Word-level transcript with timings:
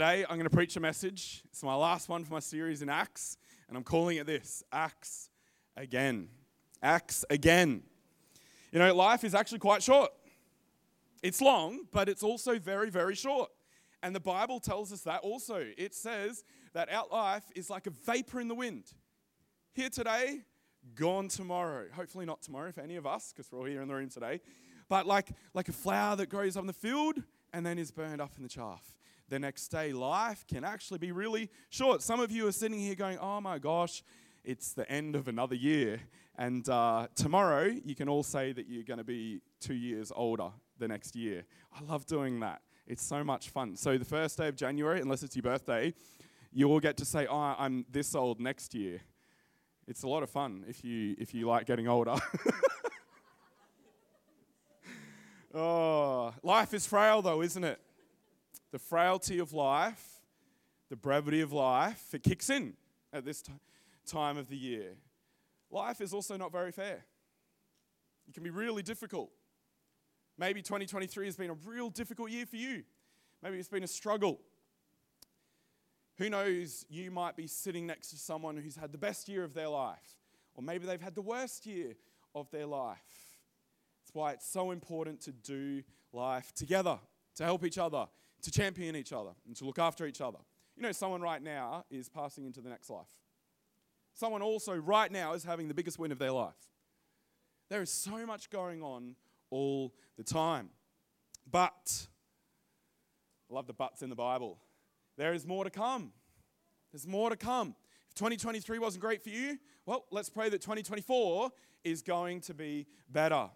today 0.00 0.24
I'm 0.30 0.36
going 0.36 0.48
to 0.48 0.56
preach 0.56 0.76
a 0.76 0.80
message. 0.80 1.42
It's 1.50 1.62
my 1.62 1.74
last 1.74 2.08
one 2.08 2.24
for 2.24 2.32
my 2.32 2.40
series 2.40 2.80
in 2.80 2.88
Acts, 2.88 3.36
and 3.68 3.76
I'm 3.76 3.84
calling 3.84 4.16
it 4.16 4.26
this 4.26 4.62
Acts 4.72 5.28
again. 5.76 6.30
Acts 6.82 7.22
again. 7.28 7.82
You 8.72 8.78
know, 8.78 8.94
life 8.94 9.24
is 9.24 9.34
actually 9.34 9.58
quite 9.58 9.82
short. 9.82 10.10
It's 11.22 11.42
long, 11.42 11.80
but 11.92 12.08
it's 12.08 12.22
also 12.22 12.58
very, 12.58 12.88
very 12.88 13.14
short. 13.14 13.50
And 14.02 14.14
the 14.14 14.20
Bible 14.20 14.58
tells 14.58 14.90
us 14.90 15.02
that 15.02 15.20
also. 15.20 15.66
It 15.76 15.94
says 15.94 16.44
that 16.72 16.90
our 16.90 17.04
life 17.12 17.44
is 17.54 17.68
like 17.68 17.86
a 17.86 17.90
vapor 17.90 18.40
in 18.40 18.48
the 18.48 18.54
wind. 18.54 18.84
Here 19.74 19.90
today, 19.90 20.40
gone 20.94 21.28
tomorrow. 21.28 21.88
Hopefully, 21.92 22.24
not 22.24 22.40
tomorrow 22.40 22.72
for 22.72 22.80
any 22.80 22.96
of 22.96 23.06
us, 23.06 23.34
because 23.36 23.52
we're 23.52 23.58
all 23.58 23.66
here 23.66 23.82
in 23.82 23.88
the 23.88 23.94
room 23.94 24.08
today. 24.08 24.40
But 24.88 25.06
like, 25.06 25.28
like 25.52 25.68
a 25.68 25.74
flower 25.74 26.16
that 26.16 26.30
grows 26.30 26.56
on 26.56 26.66
the 26.66 26.72
field 26.72 27.22
and 27.52 27.66
then 27.66 27.78
is 27.78 27.90
burned 27.90 28.22
up 28.22 28.32
in 28.38 28.42
the 28.42 28.48
chaff. 28.48 28.94
The 29.30 29.38
next 29.38 29.68
day, 29.68 29.92
life 29.92 30.44
can 30.48 30.64
actually 30.64 30.98
be 30.98 31.12
really 31.12 31.50
short. 31.68 32.02
Some 32.02 32.18
of 32.18 32.32
you 32.32 32.48
are 32.48 32.52
sitting 32.52 32.80
here 32.80 32.96
going, 32.96 33.16
oh 33.18 33.40
my 33.40 33.60
gosh, 33.60 34.02
it's 34.42 34.72
the 34.72 34.90
end 34.90 35.14
of 35.14 35.28
another 35.28 35.54
year. 35.54 36.00
And 36.36 36.68
uh, 36.68 37.06
tomorrow, 37.14 37.72
you 37.84 37.94
can 37.94 38.08
all 38.08 38.24
say 38.24 38.50
that 38.50 38.68
you're 38.68 38.82
going 38.82 38.98
to 38.98 39.04
be 39.04 39.40
two 39.60 39.74
years 39.74 40.10
older 40.16 40.48
the 40.80 40.88
next 40.88 41.14
year. 41.14 41.44
I 41.72 41.80
love 41.84 42.06
doing 42.06 42.40
that. 42.40 42.62
It's 42.88 43.04
so 43.04 43.22
much 43.22 43.50
fun. 43.50 43.76
So, 43.76 43.98
the 43.98 44.04
first 44.04 44.36
day 44.36 44.48
of 44.48 44.56
January, 44.56 45.00
unless 45.00 45.22
it's 45.22 45.36
your 45.36 45.44
birthday, 45.44 45.94
you 46.52 46.68
all 46.68 46.80
get 46.80 46.96
to 46.96 47.04
say, 47.04 47.28
Oh, 47.30 47.54
I'm 47.56 47.86
this 47.88 48.16
old 48.16 48.40
next 48.40 48.74
year. 48.74 49.00
It's 49.86 50.02
a 50.02 50.08
lot 50.08 50.24
of 50.24 50.30
fun 50.30 50.64
if 50.66 50.84
you, 50.84 51.14
if 51.18 51.34
you 51.34 51.46
like 51.46 51.66
getting 51.66 51.86
older. 51.86 52.16
oh, 55.54 56.34
life 56.42 56.74
is 56.74 56.84
frail, 56.84 57.22
though, 57.22 57.42
isn't 57.42 57.62
it? 57.62 57.80
The 58.72 58.78
frailty 58.78 59.38
of 59.38 59.52
life, 59.52 60.20
the 60.88 60.96
brevity 60.96 61.40
of 61.40 61.52
life, 61.52 62.14
it 62.14 62.22
kicks 62.22 62.50
in 62.50 62.74
at 63.12 63.24
this 63.24 63.42
t- 63.42 63.52
time 64.06 64.36
of 64.36 64.48
the 64.48 64.56
year. 64.56 64.94
Life 65.70 66.00
is 66.00 66.12
also 66.12 66.36
not 66.36 66.52
very 66.52 66.72
fair. 66.72 67.04
It 68.28 68.34
can 68.34 68.42
be 68.42 68.50
really 68.50 68.82
difficult. 68.82 69.30
Maybe 70.38 70.62
2023 70.62 71.26
has 71.26 71.36
been 71.36 71.50
a 71.50 71.56
real 71.64 71.90
difficult 71.90 72.30
year 72.30 72.46
for 72.46 72.56
you. 72.56 72.82
Maybe 73.42 73.58
it's 73.58 73.68
been 73.68 73.84
a 73.84 73.88
struggle. 73.88 74.40
Who 76.18 76.28
knows, 76.28 76.84
you 76.88 77.10
might 77.10 77.36
be 77.36 77.46
sitting 77.46 77.86
next 77.86 78.10
to 78.10 78.16
someone 78.18 78.56
who's 78.56 78.76
had 78.76 78.92
the 78.92 78.98
best 78.98 79.28
year 79.28 79.42
of 79.42 79.54
their 79.54 79.68
life, 79.68 80.18
or 80.54 80.62
maybe 80.62 80.86
they've 80.86 81.00
had 81.00 81.14
the 81.14 81.22
worst 81.22 81.66
year 81.66 81.94
of 82.34 82.50
their 82.50 82.66
life. 82.66 82.98
That's 84.02 84.14
why 84.14 84.32
it's 84.32 84.46
so 84.46 84.70
important 84.70 85.20
to 85.22 85.32
do 85.32 85.82
life 86.12 86.52
together, 86.54 86.98
to 87.36 87.44
help 87.44 87.64
each 87.64 87.78
other, 87.78 88.06
to 88.42 88.50
champion 88.50 88.96
each 88.96 89.12
other, 89.12 89.30
and 89.46 89.56
to 89.56 89.64
look 89.64 89.78
after 89.78 90.06
each 90.06 90.20
other. 90.20 90.38
You 90.76 90.82
know, 90.82 90.92
someone 90.92 91.20
right 91.20 91.42
now 91.42 91.84
is 91.90 92.08
passing 92.08 92.44
into 92.44 92.60
the 92.60 92.68
next 92.68 92.88
life. 92.90 93.08
Someone 94.14 94.42
also 94.42 94.74
right 94.74 95.10
now 95.10 95.34
is 95.34 95.44
having 95.44 95.68
the 95.68 95.74
biggest 95.74 95.98
win 95.98 96.12
of 96.12 96.18
their 96.18 96.32
life. 96.32 96.54
There 97.68 97.82
is 97.82 97.90
so 97.90 98.26
much 98.26 98.50
going 98.50 98.82
on 98.82 99.14
all 99.50 99.94
the 100.16 100.24
time. 100.24 100.70
But, 101.50 102.06
I 103.50 103.54
love 103.54 103.66
the 103.66 103.72
buts 103.72 104.02
in 104.02 104.10
the 104.10 104.16
Bible. 104.16 104.58
There 105.16 105.32
is 105.34 105.46
more 105.46 105.64
to 105.64 105.70
come. 105.70 106.12
There's 106.92 107.06
more 107.06 107.30
to 107.30 107.36
come. 107.36 107.74
If 108.08 108.14
2023 108.14 108.78
wasn't 108.78 109.02
great 109.02 109.22
for 109.22 109.30
you, 109.30 109.58
well, 109.86 110.06
let's 110.10 110.30
pray 110.30 110.48
that 110.48 110.60
2024 110.60 111.50
is 111.84 112.02
going 112.02 112.40
to 112.42 112.54
be 112.54 112.86
better. 113.08 113.48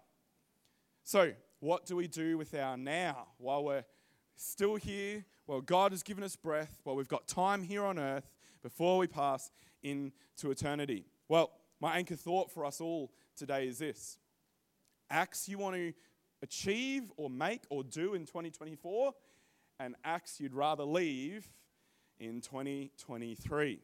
So, 1.03 1.33
what 1.59 1.85
do 1.85 1.95
we 1.95 2.07
do 2.07 2.37
with 2.37 2.53
our 2.53 2.77
now 2.77 3.27
while 3.37 3.63
we're 3.63 3.83
still 4.35 4.75
here, 4.75 5.25
while 5.45 5.61
God 5.61 5.91
has 5.91 6.03
given 6.03 6.23
us 6.23 6.35
breath, 6.35 6.79
while 6.83 6.95
we've 6.95 7.07
got 7.07 7.27
time 7.27 7.63
here 7.63 7.83
on 7.83 7.99
earth 7.99 8.29
before 8.61 8.97
we 8.97 9.07
pass 9.07 9.51
into 9.83 10.11
eternity? 10.51 11.05
Well, 11.27 11.51
my 11.79 11.97
anchor 11.97 12.15
thought 12.15 12.51
for 12.51 12.65
us 12.65 12.81
all 12.81 13.11
today 13.35 13.67
is 13.67 13.79
this 13.79 14.17
acts 15.09 15.47
you 15.47 15.57
want 15.57 15.75
to 15.75 15.93
achieve 16.41 17.11
or 17.17 17.29
make 17.29 17.61
or 17.69 17.83
do 17.83 18.13
in 18.13 18.25
2024, 18.25 19.13
and 19.79 19.95
acts 20.03 20.39
you'd 20.39 20.53
rather 20.53 20.83
leave 20.83 21.47
in 22.19 22.41
2023. 22.41 23.79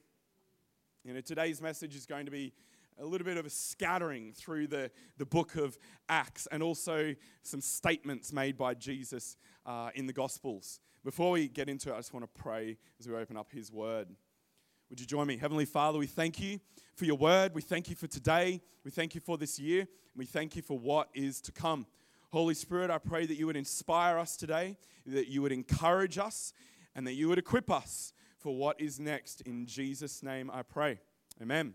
You 1.03 1.13
know, 1.13 1.21
today's 1.21 1.61
message 1.61 1.95
is 1.95 2.05
going 2.05 2.25
to 2.25 2.31
be 2.31 2.53
a 3.01 3.05
little 3.05 3.25
bit 3.25 3.37
of 3.37 3.45
a 3.45 3.49
scattering 3.49 4.31
through 4.31 4.67
the, 4.67 4.91
the 5.17 5.25
book 5.25 5.55
of 5.55 5.77
Acts 6.07 6.47
and 6.51 6.61
also 6.61 7.15
some 7.41 7.59
statements 7.59 8.31
made 8.31 8.57
by 8.57 8.75
Jesus 8.75 9.37
uh, 9.65 9.89
in 9.95 10.05
the 10.05 10.13
Gospels. 10.13 10.79
Before 11.03 11.31
we 11.31 11.47
get 11.47 11.67
into 11.67 11.89
it, 11.89 11.93
I 11.93 11.97
just 11.97 12.13
want 12.13 12.23
to 12.23 12.41
pray 12.41 12.77
as 12.99 13.07
we 13.07 13.15
open 13.15 13.37
up 13.37 13.51
His 13.51 13.71
Word. 13.71 14.07
Would 14.89 14.99
you 14.99 15.07
join 15.07 15.25
me? 15.25 15.37
Heavenly 15.37 15.65
Father, 15.65 15.97
we 15.97 16.05
thank 16.05 16.39
you 16.39 16.59
for 16.95 17.05
your 17.05 17.15
word. 17.17 17.55
We 17.55 17.61
thank 17.61 17.89
you 17.89 17.95
for 17.95 18.07
today. 18.07 18.61
We 18.83 18.91
thank 18.91 19.15
you 19.15 19.21
for 19.21 19.37
this 19.37 19.57
year. 19.57 19.87
We 20.15 20.25
thank 20.25 20.55
you 20.55 20.61
for 20.61 20.77
what 20.77 21.09
is 21.13 21.41
to 21.41 21.51
come. 21.51 21.87
Holy 22.31 22.53
Spirit, 22.53 22.91
I 22.91 22.97
pray 22.97 23.25
that 23.25 23.35
you 23.35 23.47
would 23.47 23.55
inspire 23.55 24.19
us 24.19 24.35
today, 24.35 24.77
that 25.05 25.27
you 25.27 25.41
would 25.41 25.51
encourage 25.51 26.17
us, 26.17 26.53
and 26.93 27.07
that 27.07 27.13
you 27.13 27.29
would 27.29 27.39
equip 27.39 27.71
us 27.71 28.13
for 28.37 28.55
what 28.55 28.79
is 28.79 28.99
next. 28.99 29.41
In 29.41 29.65
Jesus' 29.65 30.21
name 30.21 30.51
I 30.53 30.61
pray. 30.61 30.99
Amen. 31.41 31.73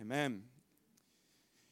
Amen. 0.00 0.44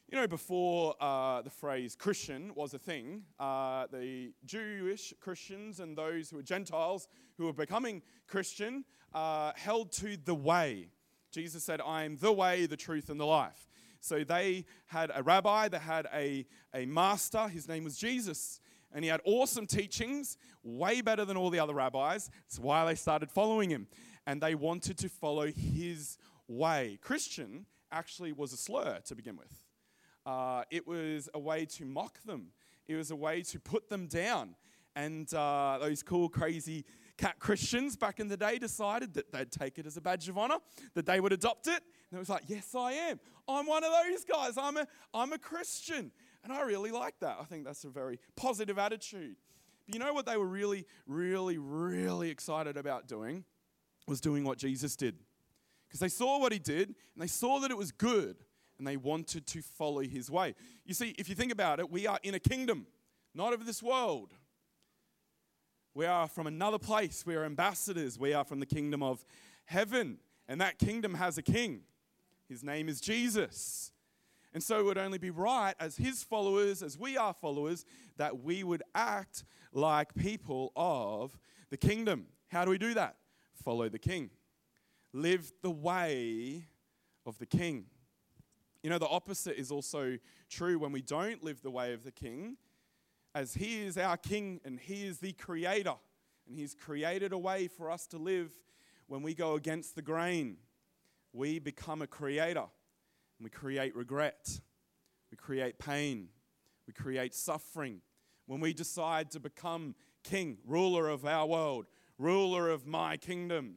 You 0.07 0.19
know, 0.19 0.27
before 0.27 0.93
uh, 1.01 1.41
the 1.41 1.49
phrase 1.49 1.95
Christian 1.95 2.51
was 2.53 2.75
a 2.75 2.77
thing, 2.77 3.23
uh, 3.39 3.87
the 3.91 4.33
Jewish 4.45 5.15
Christians 5.19 5.79
and 5.79 5.97
those 5.97 6.29
who 6.29 6.35
were 6.35 6.43
Gentiles 6.43 7.07
who 7.39 7.45
were 7.45 7.53
becoming 7.53 8.03
Christian 8.27 8.85
uh, 9.15 9.53
held 9.55 9.91
to 9.93 10.15
the 10.15 10.35
way. 10.35 10.89
Jesus 11.31 11.63
said, 11.63 11.81
I 11.83 12.03
am 12.03 12.17
the 12.17 12.31
way, 12.31 12.67
the 12.67 12.77
truth, 12.77 13.09
and 13.09 13.19
the 13.19 13.25
life. 13.25 13.67
So 13.99 14.23
they 14.23 14.65
had 14.85 15.11
a 15.15 15.23
rabbi, 15.23 15.67
they 15.67 15.79
had 15.79 16.07
a, 16.13 16.45
a 16.71 16.85
master, 16.85 17.47
his 17.47 17.67
name 17.67 17.83
was 17.83 17.97
Jesus. 17.97 18.61
And 18.93 19.03
he 19.03 19.09
had 19.09 19.21
awesome 19.25 19.65
teachings, 19.65 20.37
way 20.63 21.01
better 21.01 21.25
than 21.25 21.35
all 21.35 21.49
the 21.49 21.59
other 21.59 21.73
rabbis. 21.73 22.29
That's 22.47 22.59
why 22.59 22.85
they 22.85 22.95
started 22.95 23.31
following 23.31 23.71
him. 23.71 23.87
And 24.27 24.39
they 24.39 24.53
wanted 24.53 24.99
to 24.99 25.09
follow 25.09 25.47
his 25.47 26.19
way. 26.47 26.99
Christian 27.01 27.65
actually 27.91 28.31
was 28.31 28.53
a 28.53 28.57
slur 28.57 28.99
to 29.05 29.15
begin 29.15 29.37
with, 29.37 29.63
uh, 30.25 30.63
it 30.69 30.87
was 30.87 31.29
a 31.33 31.39
way 31.39 31.65
to 31.65 31.85
mock 31.85 32.21
them, 32.23 32.47
it 32.87 32.95
was 32.95 33.11
a 33.11 33.15
way 33.15 33.41
to 33.43 33.59
put 33.59 33.89
them 33.89 34.07
down. 34.07 34.55
And 34.95 35.31
uh, 35.33 35.77
those 35.79 36.03
cool, 36.03 36.27
crazy 36.29 36.83
cat 37.17 37.37
Christians 37.39 37.95
back 37.95 38.19
in 38.19 38.27
the 38.27 38.37
day 38.37 38.57
decided 38.57 39.13
that 39.13 39.31
they'd 39.31 39.51
take 39.51 39.77
it 39.77 39.85
as 39.85 39.97
a 39.97 40.01
badge 40.01 40.27
of 40.29 40.37
honor, 40.37 40.57
that 40.93 41.05
they 41.05 41.19
would 41.19 41.31
adopt 41.31 41.67
it. 41.67 41.81
And 42.09 42.17
it 42.17 42.19
was 42.19 42.29
like, 42.29 42.43
yes, 42.47 42.73
I 42.73 42.93
am. 42.93 43.19
I'm 43.47 43.65
one 43.65 43.83
of 43.83 43.91
those 43.91 44.25
guys. 44.25 44.57
I'm 44.57 44.77
a, 44.77 44.87
I'm 45.13 45.31
a 45.31 45.37
Christian. 45.37 46.11
And 46.43 46.53
I 46.53 46.61
really 46.61 46.91
like 46.91 47.19
that. 47.19 47.37
I 47.39 47.43
think 47.43 47.65
that's 47.65 47.83
a 47.83 47.89
very 47.89 48.19
positive 48.35 48.79
attitude. 48.79 49.35
But 49.85 49.95
you 49.95 49.99
know 49.99 50.13
what 50.13 50.25
they 50.25 50.37
were 50.37 50.47
really, 50.47 50.85
really, 51.05 51.57
really 51.57 52.29
excited 52.29 52.77
about 52.77 53.07
doing? 53.07 53.43
Was 54.07 54.21
doing 54.21 54.43
what 54.43 54.57
Jesus 54.57 54.95
did. 54.95 55.15
Because 55.89 55.99
they 55.99 56.07
saw 56.07 56.39
what 56.39 56.51
he 56.51 56.59
did 56.59 56.89
and 56.89 56.95
they 57.17 57.27
saw 57.27 57.59
that 57.59 57.71
it 57.71 57.77
was 57.77 57.91
good 57.91 58.37
and 58.77 58.87
they 58.87 58.95
wanted 58.95 59.47
to 59.47 59.61
follow 59.61 60.01
his 60.01 60.29
way. 60.29 60.53
You 60.85 60.93
see, 60.93 61.15
if 61.17 61.27
you 61.27 61.35
think 61.35 61.51
about 61.51 61.79
it, 61.79 61.89
we 61.89 62.05
are 62.05 62.19
in 62.21 62.35
a 62.35 62.39
kingdom, 62.39 62.85
not 63.33 63.53
of 63.53 63.65
this 63.65 63.81
world. 63.81 64.33
We 65.95 66.05
are 66.05 66.27
from 66.27 66.45
another 66.45 66.77
place. 66.77 67.25
We 67.25 67.35
are 67.35 67.43
ambassadors. 67.43 68.19
We 68.19 68.33
are 68.33 68.43
from 68.43 68.59
the 68.59 68.67
kingdom 68.67 69.01
of 69.01 69.25
heaven. 69.65 70.19
And 70.47 70.61
that 70.61 70.77
kingdom 70.77 71.15
has 71.15 71.37
a 71.37 71.41
king. 71.41 71.81
His 72.47 72.63
name 72.63 72.87
is 72.87 73.01
Jesus. 73.01 73.91
And 74.53 74.63
so 74.63 74.79
it 74.79 74.85
would 74.85 74.97
only 74.97 75.17
be 75.17 75.29
right, 75.29 75.75
as 75.79 75.97
his 75.97 76.23
followers, 76.23 76.81
as 76.81 76.97
we 76.97 77.17
are 77.17 77.33
followers, 77.33 77.85
that 78.17 78.43
we 78.43 78.63
would 78.63 78.81
act 78.95 79.43
like 79.73 80.15
people 80.15 80.71
of 80.75 81.37
the 81.69 81.77
kingdom. 81.77 82.27
How 82.47 82.65
do 82.65 82.71
we 82.71 82.77
do 82.77 82.93
that? 82.95 83.17
Follow 83.63 83.89
the 83.89 83.99
king. 83.99 84.31
Live 85.13 85.51
the 85.61 85.71
way 85.71 86.65
of 87.25 87.37
the 87.39 87.45
king. 87.45 87.85
You 88.83 88.89
know, 88.89 88.97
the 88.97 89.07
opposite 89.07 89.59
is 89.59 89.71
also 89.71 90.17
true 90.49 90.79
when 90.79 90.91
we 90.91 91.01
don't 91.01 91.43
live 91.43 91.61
the 91.61 91.71
way 91.71 91.93
of 91.93 92.03
the 92.03 92.11
king 92.11 92.57
as 93.35 93.53
He 93.53 93.83
is 93.83 93.97
our 93.97 94.17
King 94.17 94.59
and 94.65 94.79
He 94.79 95.05
is 95.05 95.19
the 95.19 95.33
Creator. 95.33 95.95
And 96.47 96.55
He's 96.55 96.75
created 96.75 97.33
a 97.33 97.37
way 97.37 97.67
for 97.67 97.91
us 97.91 98.07
to 98.07 98.17
live 98.17 98.51
when 99.07 99.21
we 99.21 99.33
go 99.33 99.55
against 99.55 99.95
the 99.95 100.01
grain. 100.01 100.57
We 101.33 101.59
become 101.59 102.01
a 102.01 102.07
creator 102.07 102.59
and 102.59 103.43
we 103.43 103.49
create 103.49 103.95
regret, 103.95 104.59
we 105.31 105.37
create 105.37 105.77
pain, 105.77 106.29
we 106.87 106.93
create 106.93 107.33
suffering. 107.35 108.01
When 108.47 108.59
we 108.59 108.73
decide 108.73 109.29
to 109.31 109.39
become 109.39 109.93
king, 110.23 110.57
ruler 110.65 111.07
of 111.07 111.23
our 111.23 111.45
world, 111.45 111.85
ruler 112.17 112.69
of 112.69 112.87
my 112.87 113.15
kingdom, 113.15 113.75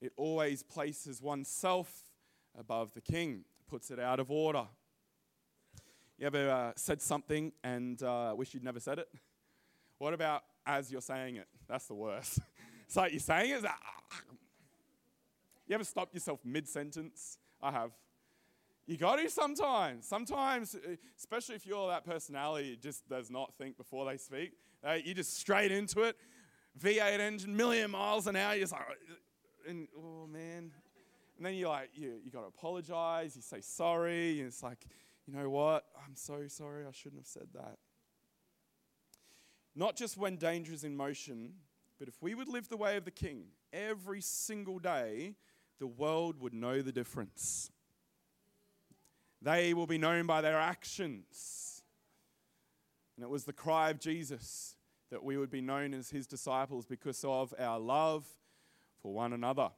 it 0.00 0.12
always 0.16 0.62
places 0.62 1.20
oneself 1.20 2.04
above 2.58 2.94
the 2.94 3.00
king, 3.00 3.44
puts 3.68 3.90
it 3.90 3.98
out 3.98 4.20
of 4.20 4.30
order. 4.30 4.66
You 6.18 6.26
ever 6.26 6.50
uh, 6.50 6.72
said 6.76 7.00
something 7.00 7.52
and 7.62 8.02
uh, 8.02 8.34
wish 8.36 8.54
you'd 8.54 8.64
never 8.64 8.80
said 8.80 8.98
it? 8.98 9.08
What 9.98 10.14
about 10.14 10.42
as 10.66 10.90
you're 10.90 11.00
saying 11.00 11.36
it? 11.36 11.46
That's 11.68 11.86
the 11.86 11.94
worst. 11.94 12.38
It's 12.86 12.96
like 12.96 13.12
you're 13.12 13.20
saying 13.20 13.50
it. 13.50 13.62
Like, 13.62 13.74
you 15.66 15.74
ever 15.74 15.84
stopped 15.84 16.14
yourself 16.14 16.40
mid 16.42 16.66
sentence? 16.66 17.36
I 17.62 17.70
have. 17.70 17.90
You 18.86 18.96
got 18.96 19.16
to 19.16 19.28
sometimes. 19.28 20.06
Sometimes, 20.06 20.74
uh, 20.74 20.96
especially 21.18 21.56
if 21.56 21.66
you're 21.66 21.86
that 21.88 22.06
personality 22.06 22.78
just 22.80 23.06
does 23.06 23.30
not 23.30 23.52
think 23.58 23.76
before 23.76 24.06
they 24.06 24.16
speak, 24.16 24.52
uh, 24.82 24.94
you 24.94 25.12
just 25.12 25.36
straight 25.36 25.70
into 25.70 26.00
it. 26.04 26.16
V8 26.80 27.20
engine, 27.20 27.54
million 27.54 27.90
miles 27.90 28.26
an 28.26 28.36
hour. 28.36 28.54
You're 28.54 28.62
just 28.62 28.72
like, 28.72 28.84
and 29.68 29.88
oh 29.96 30.26
man. 30.26 30.72
And 31.36 31.46
then 31.46 31.54
you're 31.54 31.68
like, 31.68 31.90
you, 31.94 32.14
you 32.24 32.32
got 32.32 32.40
to 32.40 32.48
apologize. 32.48 33.36
You 33.36 33.42
say 33.42 33.60
sorry. 33.60 34.40
And 34.40 34.48
it's 34.48 34.62
like, 34.62 34.84
you 35.26 35.34
know 35.34 35.48
what? 35.48 35.84
I'm 36.04 36.16
so 36.16 36.48
sorry. 36.48 36.84
I 36.84 36.90
shouldn't 36.90 37.20
have 37.20 37.28
said 37.28 37.48
that. 37.54 37.78
Not 39.76 39.94
just 39.94 40.16
when 40.16 40.36
danger 40.36 40.72
is 40.72 40.82
in 40.82 40.96
motion, 40.96 41.52
but 41.98 42.08
if 42.08 42.14
we 42.20 42.34
would 42.34 42.48
live 42.48 42.68
the 42.68 42.76
way 42.76 42.96
of 42.96 43.04
the 43.04 43.12
King 43.12 43.44
every 43.72 44.20
single 44.20 44.80
day, 44.80 45.36
the 45.78 45.86
world 45.86 46.40
would 46.40 46.54
know 46.54 46.82
the 46.82 46.90
difference. 46.90 47.70
They 49.40 49.74
will 49.74 49.86
be 49.86 49.98
known 49.98 50.26
by 50.26 50.40
their 50.40 50.58
actions. 50.58 51.84
And 53.16 53.22
it 53.22 53.30
was 53.30 53.44
the 53.44 53.52
cry 53.52 53.90
of 53.90 54.00
Jesus 54.00 54.74
that 55.10 55.22
we 55.22 55.36
would 55.36 55.50
be 55.50 55.60
known 55.60 55.94
as 55.94 56.10
his 56.10 56.26
disciples 56.26 56.84
because 56.84 57.24
of 57.24 57.54
our 57.58 57.78
love 57.78 58.26
for 59.02 59.12
one 59.12 59.32
another. 59.32 59.70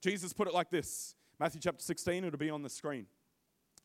Jesus 0.00 0.32
put 0.32 0.48
it 0.48 0.54
like 0.54 0.70
this 0.70 1.14
Matthew 1.38 1.60
chapter 1.60 1.82
16, 1.82 2.24
it'll 2.24 2.38
be 2.38 2.50
on 2.50 2.62
the 2.62 2.70
screen. 2.70 3.06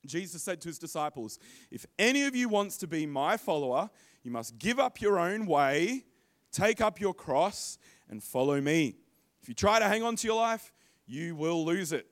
Jesus 0.06 0.44
said 0.44 0.62
to 0.62 0.70
his 0.70 0.80
disciples, 0.80 1.40
If 1.72 1.86
any 1.98 2.24
of 2.26 2.36
you 2.36 2.50
wants 2.50 2.78
to 2.78 2.88
be 2.88 3.06
my 3.06 3.38
follower, 3.38 3.90
you 4.24 4.32
must 4.32 4.58
give 4.58 4.80
up 4.80 5.02
your 5.02 5.20
own 5.20 5.46
way, 5.46 6.06
take 6.52 6.82
up 6.82 7.00
your 7.00 7.14
cross, 7.14 7.78
and 8.10 8.24
follow 8.24 8.62
me. 8.62 8.96
If 9.42 9.50
you 9.50 9.56
try 9.56 9.80
to 9.80 9.88
hang 9.88 10.04
on 10.04 10.16
to 10.18 10.28
your 10.28 10.38
life, 10.38 10.72
you 11.06 11.36
will 11.36 11.66
lose 11.66 11.92
it. 11.92 12.08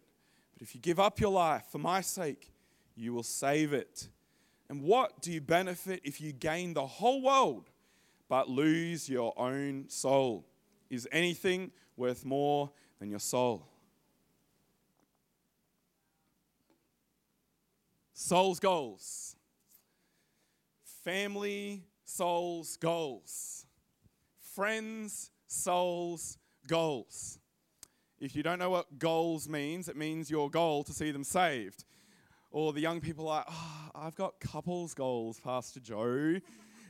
But 0.53 0.63
if 0.63 0.73
you 0.73 0.81
give 0.81 0.99
up 0.99 1.19
your 1.19 1.31
life 1.31 1.65
for 1.71 1.79
my 1.79 2.01
sake, 2.01 2.51
you 2.95 3.13
will 3.13 3.23
save 3.23 3.73
it. 3.73 4.07
And 4.69 4.81
what 4.81 5.21
do 5.21 5.31
you 5.31 5.41
benefit 5.41 6.01
if 6.03 6.19
you 6.19 6.31
gain 6.31 6.73
the 6.73 6.85
whole 6.85 7.21
world 7.21 7.69
but 8.27 8.49
lose 8.49 9.09
your 9.09 9.33
own 9.37 9.85
soul? 9.89 10.45
Is 10.89 11.07
anything 11.11 11.71
worth 11.97 12.25
more 12.25 12.71
than 12.99 13.09
your 13.09 13.19
soul? 13.19 13.67
Soul's 18.13 18.59
goals. 18.59 19.35
Family, 21.03 21.83
souls, 22.03 22.77
goals. 22.77 23.65
Friends, 24.39 25.31
souls, 25.47 26.37
goals. 26.67 27.39
If 28.19 28.35
you 28.35 28.41
don't 28.41 28.57
know 28.57 28.69
what 28.69 28.97
goals 28.97 29.49
means, 29.49 29.89
it 29.89 29.97
means 29.97 30.31
your 30.31 30.49
goal 30.49 30.83
to 30.85 30.93
see 30.93 31.11
them 31.11 31.23
saved. 31.23 31.83
Or 32.49 32.71
the 32.71 32.79
young 32.79 33.01
people 33.01 33.27
are 33.27 33.39
like, 33.39 33.45
oh, 33.49 33.89
I've 33.93 34.15
got 34.15 34.39
couples 34.39 34.93
goals, 34.93 35.39
Pastor 35.39 35.81
Joe. 35.81 36.39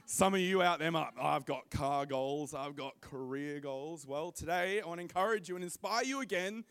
Some 0.07 0.36
of 0.36 0.40
you 0.40 0.62
out 0.62 0.78
there 0.78 0.92
might, 0.92 1.10
I've 1.19 1.46
got 1.46 1.72
car 1.72 2.06
goals, 2.06 2.54
I've 2.54 2.75
got 2.75 3.02
career 3.02 3.60
goals. 3.60 4.06
Well, 4.06 4.31
today 4.31 4.80
I 4.80 4.88
want 4.88 5.00
to 5.00 5.02
encourage 5.02 5.50
you 5.50 5.56
and 5.56 5.63
inspire 5.63 6.04
you 6.04 6.22
again 6.22 6.63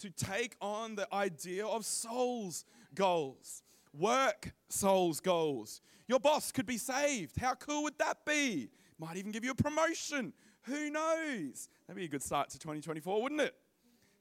to 0.00 0.10
take 0.10 0.56
on 0.60 0.96
the 0.96 1.06
idea 1.14 1.64
of 1.64 1.84
souls 1.84 2.64
goals, 2.96 3.62
work 3.96 4.52
souls 4.68 5.20
goals. 5.20 5.82
Your 6.08 6.18
boss 6.18 6.50
could 6.50 6.66
be 6.66 6.78
saved. 6.78 7.36
How 7.38 7.54
cool 7.54 7.84
would 7.84 7.96
that 7.98 8.24
be? 8.26 8.70
Might 8.98 9.16
even 9.16 9.30
give 9.30 9.44
you 9.44 9.52
a 9.52 9.54
promotion. 9.54 10.32
Who 10.62 10.90
knows? 10.90 11.68
That'd 11.86 11.96
be 11.96 12.06
a 12.06 12.08
good 12.08 12.24
start 12.24 12.50
to 12.50 12.58
2024, 12.58 13.22
wouldn't 13.22 13.40
it? 13.40 13.54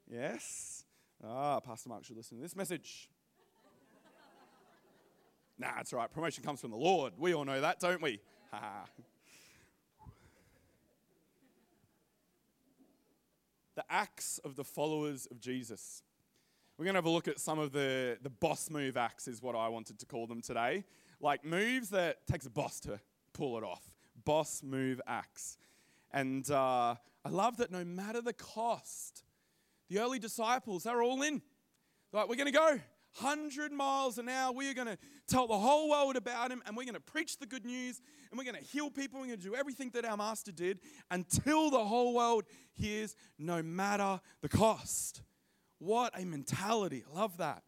Yes? 0.08 0.86
Ah, 1.26 1.60
Pastor 1.60 1.90
Mark 1.90 2.06
should 2.06 2.18
listen 2.18 2.38
to 2.38 2.44
this 2.44 2.56
message. 2.56 3.10
nah, 5.58 5.70
that's 5.76 5.92
right. 5.92 6.12
Promotion 6.14 6.44
comes 6.44 6.62
from 6.62 6.70
the 6.70 6.78
Lord. 6.78 7.14
We 7.18 7.34
all 7.34 7.46
know 7.46 7.62
that, 7.62 7.80
don't 7.80 8.04
we? 8.04 8.20
the 13.76 13.84
acts 13.90 14.40
of 14.44 14.56
the 14.56 14.64
followers 14.64 15.28
of 15.30 15.40
Jesus. 15.40 16.04
We're 16.78 16.86
going 16.86 16.94
to 16.96 17.00
have 17.00 17.06
a 17.06 17.10
look 17.10 17.28
at 17.28 17.40
some 17.40 17.60
of 17.60 17.72
the, 17.72 18.18
the 18.22 18.30
boss 18.30 18.70
move 18.70 18.98
acts, 18.98 19.28
is 19.28 19.42
what 19.42 19.56
I 19.56 19.68
wanted 19.68 20.00
to 20.00 20.06
call 20.06 20.28
them 20.28 20.42
today. 20.42 20.86
Like 21.20 21.44
moves 21.44 21.90
that 21.90 22.26
takes 22.26 22.46
a 22.46 22.50
boss 22.50 22.80
to 22.82 23.00
pull 23.34 23.58
it 23.58 23.64
off. 23.64 23.84
Boss 24.26 24.64
move 24.64 25.02
acts. 25.06 25.58
And 26.12 26.50
uh, 26.50 26.96
I 27.26 27.30
love 27.30 27.58
that 27.58 27.72
no 27.72 27.84
matter 27.84 28.22
the 28.22 28.34
cost, 28.34 29.24
the 29.90 30.00
early 30.00 30.20
disciples, 30.20 30.84
they're 30.84 31.02
all 31.02 31.22
in. 31.22 31.42
They're 32.12 32.22
like, 32.22 32.30
we're 32.30 32.36
going 32.36 32.52
to 32.52 32.52
go 32.52 32.80
100 33.18 33.72
miles 33.72 34.18
an 34.18 34.30
hour. 34.30 34.52
We 34.52 34.70
are 34.70 34.74
going 34.74 34.88
to 34.88 34.98
tell 35.28 35.48
the 35.48 35.58
whole 35.58 35.90
world 35.90 36.16
about 36.16 36.52
him 36.52 36.62
and 36.66 36.76
we're 36.76 36.84
going 36.84 36.94
to 36.94 37.00
preach 37.00 37.38
the 37.38 37.46
good 37.46 37.66
news 37.66 38.02
and 38.30 38.38
we're 38.38 38.44
going 38.44 38.58
to 38.58 38.64
heal 38.64 38.90
people. 38.90 39.20
We're 39.20 39.28
going 39.28 39.40
to 39.40 39.44
do 39.44 39.56
everything 39.56 39.90
that 39.94 40.06
our 40.06 40.18
master 40.18 40.52
did 40.52 40.80
until 41.10 41.70
the 41.70 41.84
whole 41.84 42.14
world 42.14 42.46
hears, 42.74 43.16
no 43.38 43.62
matter 43.62 44.20
the 44.42 44.50
cost. 44.50 45.22
What 45.80 46.20
a 46.20 46.26
mentality. 46.26 47.04
I 47.12 47.18
love 47.18 47.38
that. 47.38 47.64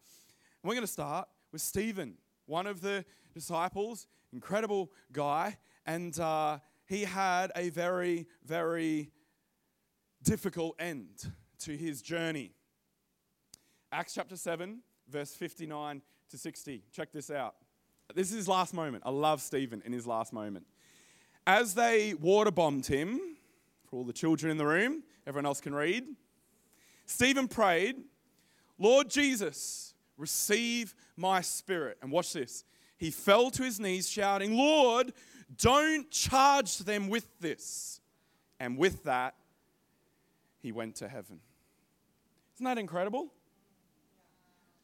And 0.62 0.68
we're 0.68 0.74
going 0.74 0.86
to 0.86 0.92
start 0.92 1.28
with 1.50 1.60
Stephen, 1.60 2.18
one 2.46 2.66
of 2.66 2.80
the 2.80 3.04
disciples, 3.34 4.06
incredible 4.32 4.92
guy. 5.12 5.56
And 5.86 6.18
uh, 6.20 6.58
he 6.86 7.04
had 7.04 7.50
a 7.56 7.70
very, 7.70 8.26
very 8.44 9.10
difficult 10.22 10.76
end 10.78 11.32
to 11.60 11.76
his 11.76 12.02
journey. 12.02 12.52
Acts 13.90 14.14
chapter 14.14 14.36
7, 14.36 14.80
verse 15.08 15.32
59 15.34 16.02
to 16.30 16.38
60. 16.38 16.82
Check 16.92 17.12
this 17.12 17.30
out. 17.30 17.54
This 18.14 18.30
is 18.30 18.36
his 18.36 18.48
last 18.48 18.74
moment. 18.74 19.02
I 19.06 19.10
love 19.10 19.40
Stephen 19.40 19.82
in 19.84 19.92
his 19.92 20.06
last 20.06 20.32
moment. 20.32 20.66
As 21.46 21.74
they 21.74 22.14
water 22.14 22.50
bombed 22.50 22.86
him, 22.86 23.20
for 23.86 23.96
all 23.96 24.04
the 24.04 24.12
children 24.12 24.50
in 24.50 24.56
the 24.56 24.66
room, 24.66 25.02
everyone 25.26 25.46
else 25.46 25.60
can 25.60 25.74
read, 25.74 26.04
Stephen 27.06 27.48
prayed, 27.48 27.96
Lord 28.78 29.10
Jesus, 29.10 29.94
receive 30.16 30.94
my 31.16 31.40
spirit. 31.40 31.98
And 32.00 32.10
watch 32.10 32.32
this. 32.32 32.64
He 32.96 33.10
fell 33.10 33.50
to 33.50 33.62
his 33.62 33.80
knees, 33.80 34.08
shouting, 34.08 34.56
Lord, 34.56 35.12
don't 35.58 36.10
charge 36.10 36.78
them 36.78 37.08
with 37.08 37.26
this. 37.40 38.00
And 38.60 38.78
with 38.78 39.04
that, 39.04 39.34
he 40.60 40.72
went 40.72 40.96
to 40.96 41.08
heaven. 41.08 41.40
Isn't 42.56 42.64
that 42.64 42.78
incredible? 42.78 43.32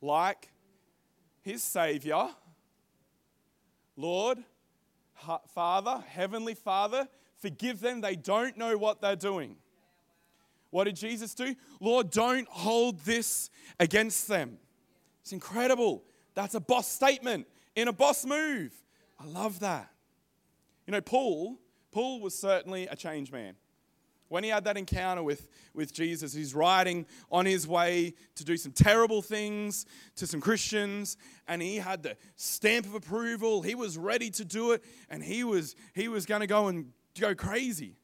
Like 0.00 0.50
his 1.43 1.62
Savior, 1.62 2.28
Lord, 3.97 4.38
Father, 5.55 6.05
Heavenly 6.09 6.55
Father, 6.55 7.09
forgive 7.38 7.81
them. 7.81 8.00
They 8.00 8.17
don't 8.17 8.57
know 8.57 8.76
what 8.76 9.00
they're 9.00 9.17
doing. 9.17 9.57
What 10.71 10.85
did 10.85 10.97
Jesus 10.97 11.35
do? 11.35 11.55
Lord, 11.81 12.11
don't 12.11 12.47
hold 12.49 13.00
this 13.00 13.50
against 13.81 14.28
them. 14.28 14.59
It's 15.23 15.33
incredible. 15.33 16.05
That's 16.35 16.55
a 16.55 16.61
boss 16.61 16.87
statement 16.87 17.47
in 17.75 17.88
a 17.88 17.93
boss 17.93 18.25
move. 18.25 18.73
I 19.19 19.25
love 19.26 19.61
that. 19.61 19.90
You 20.87 20.93
know, 20.93 21.00
Paul, 21.00 21.59
Paul 21.90 22.21
was 22.21 22.35
certainly 22.35 22.87
a 22.87 22.97
change 22.97 23.33
man. 23.33 23.55
When 24.28 24.44
he 24.44 24.50
had 24.50 24.64
that 24.64 24.76
encounter 24.76 25.23
with, 25.23 25.49
with 25.75 25.92
Jesus, 25.92 26.35
he's 26.35 26.54
riding 26.54 27.06
on 27.30 27.47
his 27.47 27.66
way 27.66 28.14
to 28.35 28.44
do 28.44 28.56
some 28.58 28.73
terrible 28.73 29.23
things 29.23 29.87
to 30.16 30.26
some 30.26 30.40
Christians, 30.40 31.16
and 31.47 31.62
he 31.62 31.76
had 31.76 32.02
the 32.02 32.16
stamp 32.37 32.85
of 32.85 32.94
approval. 32.94 33.62
He 33.62 33.75
was 33.75 33.97
ready 33.97 34.30
to 34.30 34.44
do 34.44 34.73
it, 34.73 34.85
and 35.08 35.23
he 35.23 35.44
was, 35.44 35.75
he 35.94 36.08
was 36.08 36.26
going 36.26 36.42
to 36.42 36.47
go 36.47 36.68
and 36.68 36.92
go 37.18 37.35
crazy. 37.35 37.97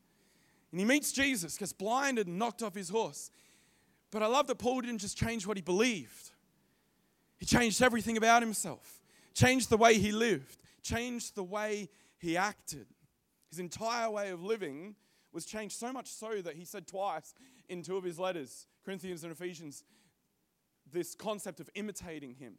And 0.70 0.80
he 0.80 0.86
meets 0.86 1.12
Jesus, 1.12 1.58
gets 1.58 1.74
blinded 1.74 2.26
and 2.26 2.38
knocked 2.38 2.62
off 2.62 2.74
his 2.74 2.88
horse. 2.88 3.30
But 4.10 4.22
I 4.22 4.26
love 4.26 4.46
that 4.46 4.58
Paul 4.58 4.80
didn't 4.80 4.98
just 4.98 5.18
change 5.18 5.46
what 5.46 5.56
he 5.56 5.62
believed, 5.62 6.30
he 7.36 7.44
changed 7.44 7.82
everything 7.82 8.16
about 8.16 8.40
himself, 8.42 9.02
changed 9.34 9.68
the 9.68 9.76
way 9.76 9.98
he 9.98 10.10
lived, 10.10 10.62
changed 10.82 11.34
the 11.34 11.44
way 11.44 11.90
he 12.18 12.36
acted. 12.36 12.86
His 13.50 13.58
entire 13.58 14.10
way 14.10 14.30
of 14.30 14.42
living 14.42 14.96
was 15.34 15.44
changed 15.44 15.76
so 15.76 15.92
much 15.92 16.06
so 16.06 16.40
that 16.40 16.54
he 16.54 16.64
said 16.64 16.86
twice 16.86 17.34
in 17.68 17.82
two 17.82 17.96
of 17.96 18.04
his 18.04 18.18
letters, 18.18 18.66
Corinthians 18.84 19.24
and 19.24 19.32
Ephesians, 19.32 19.82
this 20.92 21.14
concept 21.14 21.60
of 21.60 21.68
imitating 21.74 22.34
him. 22.34 22.54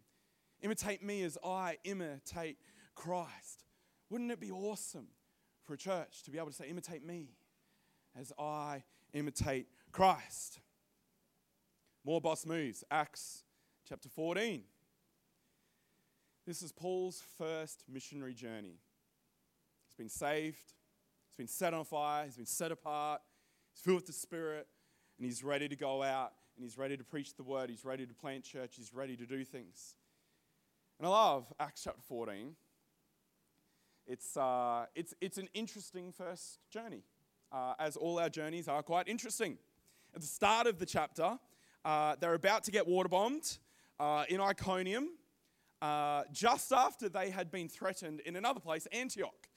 Imitate 0.62 1.02
me 1.02 1.24
as 1.24 1.38
I 1.44 1.78
imitate 1.86 2.58
Christ. 2.94 3.64
Wouldn't 4.10 4.32
it 4.32 4.40
be 4.40 4.52
awesome 4.52 5.08
for 5.64 5.74
a 5.74 5.78
church 5.78 6.24
to 6.24 6.32
be 6.32 6.38
able 6.38 6.50
to 6.50 6.54
say, 6.54 6.68
imitate 6.68 7.06
me 7.06 7.30
as 8.20 8.34
I 8.38 8.84
imitate 9.14 9.68
Christ? 9.92 10.60
More 12.04 12.20
boss 12.22 12.46
moves. 12.46 12.84
Acts 12.92 13.44
chapter 13.88 14.10
14. 14.10 14.64
This 16.46 16.62
is 16.62 16.72
Paul's 16.72 17.24
first 17.38 17.84
missionary 17.92 18.34
journey. 18.34 18.80
He's 19.88 19.96
been 19.98 20.10
saved, 20.10 20.74
He's 21.36 21.48
been 21.48 21.48
set 21.54 21.74
on 21.74 21.84
fire, 21.84 22.24
he's 22.24 22.38
been 22.38 22.46
set 22.46 22.72
apart, 22.72 23.20
he's 23.74 23.82
filled 23.82 23.98
with 23.98 24.06
the 24.06 24.14
Spirit, 24.14 24.68
and 25.18 25.26
he's 25.26 25.44
ready 25.44 25.68
to 25.68 25.76
go 25.76 26.02
out 26.02 26.32
and 26.56 26.64
he's 26.64 26.78
ready 26.78 26.96
to 26.96 27.04
preach 27.04 27.36
the 27.36 27.44
word, 27.44 27.70
he's 27.70 27.84
ready 27.84 28.06
to 28.06 28.14
plant 28.14 28.46
church, 28.46 28.76
he's 28.78 28.94
ready 28.94 29.18
to 29.18 29.26
do 29.26 29.44
things. 29.44 29.96
And 30.98 31.06
I 31.06 31.10
love 31.12 31.52
Acts 31.60 31.84
chapter 31.84 32.02
14. 32.08 32.56
It's, 34.08 34.38
uh, 34.38 34.86
it's, 34.96 35.14
it's 35.20 35.38
an 35.38 35.50
interesting 35.54 36.14
first 36.14 36.60
journey, 36.70 37.04
uh, 37.52 37.74
as 37.80 37.98
all 37.98 38.18
our 38.18 38.30
journeys 38.30 38.70
are 38.70 38.82
quite 38.82 39.10
interesting. 39.10 39.58
At 40.16 40.22
the 40.22 40.28
start 40.28 40.68
of 40.68 40.80
the 40.80 40.86
chapter, 40.86 41.38
uh, 41.84 42.16
they're 42.18 42.36
about 42.36 42.64
to 42.64 42.72
get 42.72 42.88
water 42.88 43.10
bombed 43.10 43.58
uh, 44.00 44.24
in 44.30 44.40
Iconium, 44.40 45.10
uh, 45.82 46.24
just 46.32 46.72
after 46.72 47.10
they 47.10 47.30
had 47.30 47.52
been 47.52 47.68
threatened 47.68 48.22
in 48.22 48.38
another 48.38 48.62
place, 48.62 48.88
Antioch. 48.94 49.50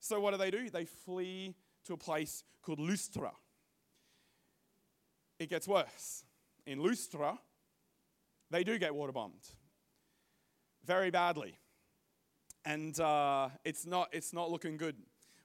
So, 0.00 0.20
what 0.20 0.32
do 0.32 0.36
they 0.38 0.50
do? 0.50 0.70
They 0.70 0.84
flee 0.84 1.54
to 1.84 1.94
a 1.94 1.96
place 1.96 2.44
called 2.62 2.78
Lystra. 2.78 3.32
It 5.38 5.48
gets 5.48 5.68
worse. 5.68 6.24
In 6.66 6.82
Lystra, 6.82 7.38
they 8.50 8.64
do 8.64 8.78
get 8.78 8.94
water 8.94 9.12
bombed 9.12 9.44
very 10.88 11.10
badly. 11.10 11.54
And 12.64 12.98
uh, 12.98 13.50
it's, 13.64 13.86
not, 13.86 14.08
it's 14.10 14.32
not 14.32 14.50
looking 14.50 14.78
good 14.78 14.96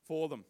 for 0.01 0.29
them. 0.29 0.45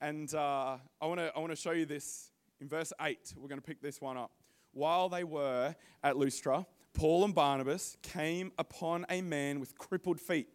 And 0.00 0.34
uh, 0.34 0.76
I 1.00 1.06
want 1.06 1.20
to 1.20 1.32
I 1.34 1.38
wanna 1.38 1.56
show 1.56 1.70
you 1.70 1.86
this 1.86 2.30
in 2.60 2.68
verse 2.68 2.92
8. 3.00 3.34
We're 3.36 3.48
going 3.48 3.60
to 3.60 3.66
pick 3.66 3.80
this 3.80 4.00
one 4.00 4.16
up. 4.16 4.32
While 4.72 5.08
they 5.08 5.24
were 5.24 5.74
at 6.02 6.16
Lystra, 6.18 6.66
Paul 6.92 7.24
and 7.24 7.34
Barnabas 7.34 7.96
came 8.02 8.52
upon 8.58 9.06
a 9.08 9.22
man 9.22 9.60
with 9.60 9.78
crippled 9.78 10.20
feet. 10.20 10.48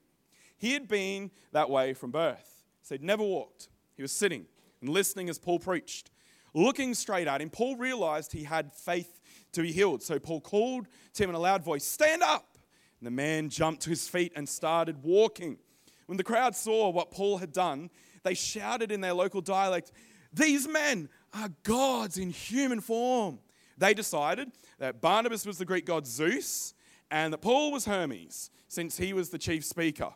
He 0.57 0.73
had 0.73 0.87
been 0.87 1.31
that 1.53 1.69
way 1.69 1.93
from 1.93 2.11
birth, 2.11 2.50
so 2.81 2.95
he'd 2.95 3.03
never 3.03 3.23
walked. 3.23 3.69
He 3.95 4.01
was 4.01 4.11
sitting 4.11 4.45
and 4.81 4.89
listening 4.89 5.29
as 5.29 5.37
Paul 5.37 5.59
preached. 5.59 6.11
Looking 6.53 6.93
straight 6.93 7.27
at 7.27 7.41
him, 7.41 7.49
Paul 7.49 7.77
realized 7.77 8.33
he 8.33 8.43
had 8.43 8.73
faith 8.73 9.21
to 9.53 9.61
be 9.61 9.71
healed. 9.71 10.03
So 10.03 10.19
Paul 10.19 10.41
called 10.41 10.87
to 11.13 11.23
him 11.23 11.29
in 11.29 11.35
a 11.35 11.39
loud 11.39 11.63
voice, 11.63 11.85
Stand 11.85 12.23
up! 12.23 12.57
And 12.99 13.07
the 13.07 13.11
man 13.11 13.49
jumped 13.49 13.83
to 13.83 13.89
his 13.89 14.07
feet 14.07 14.33
and 14.35 14.47
started 14.47 15.03
walking. 15.03 15.57
When 16.05 16.17
the 16.17 16.23
crowd 16.23 16.55
saw 16.55 16.89
what 16.89 17.11
Paul 17.11 17.37
had 17.37 17.53
done, 17.53 17.89
they 18.23 18.33
shouted 18.33 18.91
in 18.91 19.01
their 19.01 19.13
local 19.13 19.41
dialect, 19.41 19.91
These 20.33 20.67
men 20.67 21.09
are 21.33 21.49
gods 21.63 22.17
in 22.17 22.31
human 22.31 22.81
form. 22.81 23.39
They 23.77 23.93
decided 23.93 24.51
that 24.77 25.01
Barnabas 25.01 25.45
was 25.45 25.57
the 25.57 25.65
Greek 25.65 25.85
god 25.85 26.05
Zeus 26.05 26.73
and 27.09 27.33
that 27.33 27.39
Paul 27.39 27.71
was 27.71 27.85
Hermes, 27.85 28.51
since 28.67 28.97
he 28.97 29.13
was 29.13 29.29
the 29.29 29.37
chief 29.37 29.65
speaker. 29.65 30.13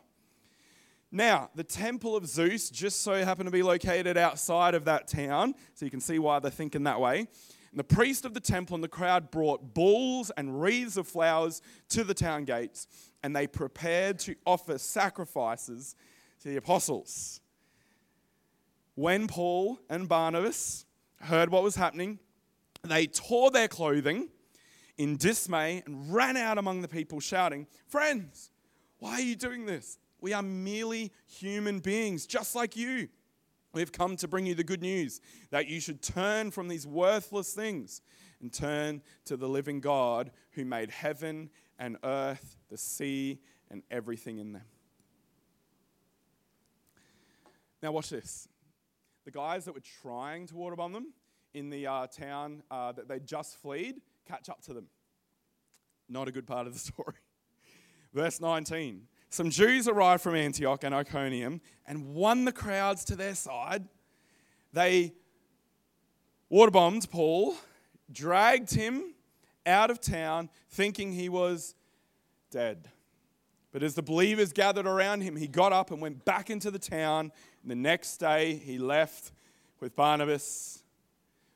Now, 1.12 1.50
the 1.54 1.64
temple 1.64 2.16
of 2.16 2.26
Zeus 2.26 2.68
just 2.68 3.02
so 3.02 3.24
happened 3.24 3.46
to 3.46 3.52
be 3.52 3.62
located 3.62 4.16
outside 4.16 4.74
of 4.74 4.84
that 4.86 5.06
town, 5.06 5.54
so 5.74 5.84
you 5.84 5.90
can 5.90 6.00
see 6.00 6.18
why 6.18 6.38
they're 6.40 6.50
thinking 6.50 6.82
that 6.84 7.00
way. 7.00 7.28
And 7.70 7.78
the 7.78 7.84
priest 7.84 8.24
of 8.24 8.34
the 8.34 8.40
temple 8.40 8.74
and 8.74 8.82
the 8.82 8.88
crowd 8.88 9.30
brought 9.30 9.74
bulls 9.74 10.30
and 10.36 10.60
wreaths 10.60 10.96
of 10.96 11.06
flowers 11.06 11.62
to 11.90 12.04
the 12.04 12.14
town 12.14 12.44
gates, 12.44 12.86
and 13.22 13.36
they 13.36 13.46
prepared 13.46 14.18
to 14.20 14.34
offer 14.44 14.78
sacrifices 14.78 15.94
to 16.40 16.48
the 16.48 16.56
apostles. 16.56 17.40
When 18.94 19.26
Paul 19.26 19.78
and 19.90 20.08
Barnabas 20.08 20.86
heard 21.20 21.50
what 21.50 21.62
was 21.62 21.76
happening, 21.76 22.18
they 22.82 23.06
tore 23.06 23.50
their 23.50 23.68
clothing 23.68 24.28
in 24.96 25.16
dismay 25.16 25.82
and 25.86 26.12
ran 26.12 26.36
out 26.36 26.58
among 26.58 26.80
the 26.80 26.88
people, 26.88 27.20
shouting, 27.20 27.66
Friends, 27.86 28.50
why 28.98 29.12
are 29.14 29.20
you 29.20 29.36
doing 29.36 29.66
this? 29.66 29.98
We 30.20 30.32
are 30.32 30.42
merely 30.42 31.12
human 31.26 31.80
beings, 31.80 32.26
just 32.26 32.54
like 32.54 32.76
you. 32.76 33.08
We've 33.72 33.92
come 33.92 34.16
to 34.16 34.28
bring 34.28 34.46
you 34.46 34.54
the 34.54 34.64
good 34.64 34.80
news 34.80 35.20
that 35.50 35.68
you 35.68 35.80
should 35.80 36.00
turn 36.00 36.50
from 36.50 36.68
these 36.68 36.86
worthless 36.86 37.52
things 37.52 38.00
and 38.40 38.52
turn 38.52 39.02
to 39.26 39.36
the 39.36 39.48
living 39.48 39.80
God 39.80 40.30
who 40.52 40.64
made 40.64 40.90
heaven 40.90 41.50
and 41.78 41.98
earth, 42.02 42.56
the 42.70 42.78
sea, 42.78 43.38
and 43.70 43.82
everything 43.90 44.38
in 44.38 44.52
them. 44.52 44.64
Now, 47.82 47.92
watch 47.92 48.10
this. 48.10 48.48
The 49.26 49.30
guys 49.30 49.66
that 49.66 49.74
were 49.74 49.82
trying 50.00 50.46
to 50.46 50.54
waterbomb 50.54 50.94
them 50.94 51.12
in 51.52 51.68
the 51.68 51.86
uh, 51.86 52.06
town 52.06 52.62
uh, 52.70 52.92
that 52.92 53.08
they 53.08 53.20
just 53.20 53.56
fled 53.56 53.96
catch 54.26 54.48
up 54.48 54.62
to 54.62 54.74
them. 54.74 54.86
Not 56.08 56.28
a 56.28 56.32
good 56.32 56.46
part 56.46 56.66
of 56.66 56.72
the 56.72 56.78
story. 56.92 57.16
Verse 58.14 58.40
19 58.40 59.02
some 59.36 59.50
Jews 59.50 59.86
arrived 59.86 60.22
from 60.22 60.34
Antioch 60.34 60.82
and 60.82 60.94
Iconium 60.94 61.60
and 61.86 62.14
won 62.14 62.46
the 62.46 62.52
crowds 62.52 63.04
to 63.04 63.16
their 63.16 63.34
side. 63.34 63.84
They 64.72 65.12
waterbombed 66.50 67.10
Paul, 67.10 67.54
dragged 68.10 68.72
him 68.72 69.12
out 69.66 69.90
of 69.90 70.00
town, 70.00 70.48
thinking 70.70 71.12
he 71.12 71.28
was 71.28 71.74
dead. 72.50 72.88
But 73.72 73.82
as 73.82 73.94
the 73.94 74.02
believers 74.02 74.54
gathered 74.54 74.86
around 74.86 75.20
him, 75.20 75.36
he 75.36 75.48
got 75.48 75.70
up 75.70 75.90
and 75.90 76.00
went 76.00 76.24
back 76.24 76.48
into 76.48 76.70
the 76.70 76.78
town. 76.78 77.30
And 77.60 77.70
the 77.70 77.76
next 77.76 78.16
day, 78.16 78.54
he 78.54 78.78
left 78.78 79.32
with 79.80 79.94
Barnabas 79.94 80.82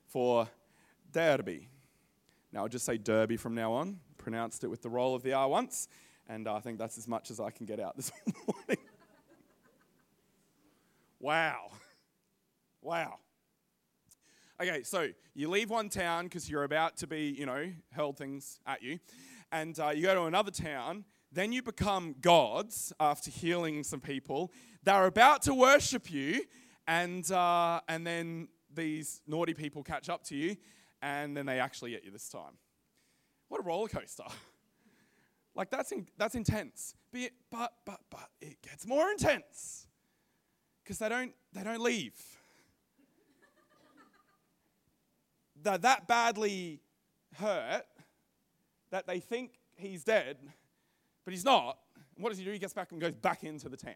for 0.07 0.51
Derbe. 1.13 1.63
Now, 2.53 2.61
I'll 2.61 2.69
just 2.69 2.85
say 2.85 2.99
Derbe 2.99 3.39
from 3.39 3.55
now 3.55 3.73
on. 3.73 4.01
Pronounced 4.19 4.65
it 4.65 4.69
with 4.69 4.83
the 4.83 4.91
roll 4.91 5.15
of 5.15 5.23
the 5.23 5.33
R 5.33 5.49
once 5.49 5.89
and 6.31 6.47
I 6.47 6.61
think 6.61 6.79
that's 6.79 6.97
as 6.97 7.09
much 7.09 7.31
as 7.33 7.41
I 7.41 7.51
can 7.51 7.67
get 7.67 7.81
out 7.81 7.97
this 7.97 8.13
morning. 8.47 8.85
wow. 11.19 11.73
Wow. 12.81 13.19
Okay, 14.63 14.85
so 14.85 15.09
you 15.35 15.51
leave 15.51 15.71
one 15.71 15.89
town 15.89 16.25
because 16.25 16.49
you're 16.49 16.63
about 16.63 16.97
to 16.99 17.09
be, 17.09 17.35
you 17.37 17.47
know, 17.47 17.73
hurled 17.93 18.17
things 18.17 18.61
at 18.65 18.83
you, 18.83 19.01
and 19.51 19.79
uh, 19.81 19.89
you 19.89 20.03
go 20.03 20.15
to 20.15 20.23
another 20.25 20.53
town. 20.53 21.05
Then 21.33 21.53
you 21.53 21.63
become 21.63 22.15
gods 22.21 22.93
after 23.01 23.31
healing 23.31 23.83
some 23.85 24.01
people. 24.01 24.53
They're 24.85 25.07
about 25.07 25.43
to 25.43 25.55
worship 25.55 26.11
you, 26.11 26.45
and 26.87 27.29
uh, 27.33 27.81
and 27.89 28.07
then 28.07 28.49
these 28.73 29.21
naughty 29.27 29.55
people 29.55 29.83
catch 29.83 30.09
up 30.09 30.23
to 30.25 30.37
you, 30.37 30.57
and 31.03 31.37
then 31.37 31.47
they 31.47 31.59
actually 31.59 31.91
get 31.91 32.05
you 32.05 32.11
this 32.13 32.29
time. 32.29 32.59
What 33.49 33.61
a 33.61 33.65
roller 33.65 33.89
coaster! 33.89 34.25
Like 35.55 35.71
that's, 35.71 35.93
in, 35.93 36.07
that's 36.17 36.35
intense. 36.35 36.95
But, 37.13 37.31
but, 37.51 37.73
but, 37.85 38.01
but 38.11 38.29
it 38.41 38.63
gets 38.63 38.87
more 38.87 39.11
intense 39.11 39.87
because 40.83 40.99
they 40.99 41.09
don't, 41.09 41.33
they 41.53 41.63
don't 41.63 41.81
leave. 41.81 42.15
They're 45.63 45.79
that 45.79 46.09
badly 46.09 46.81
hurt 47.35 47.85
that 48.91 49.07
they 49.07 49.21
think 49.21 49.53
he's 49.77 50.05
dead, 50.05 50.39
but 51.25 51.33
he's 51.33 51.45
not. 51.45 51.79
What 52.17 52.31
does 52.31 52.39
he 52.39 52.45
do? 52.45 52.53
He 52.53 52.59
gets 52.59 52.73
back 52.73 52.93
and 52.93 53.01
goes 53.01 53.13
back 53.13 53.45
into 53.45 53.69
the 53.69 53.77
town. 53.77 53.95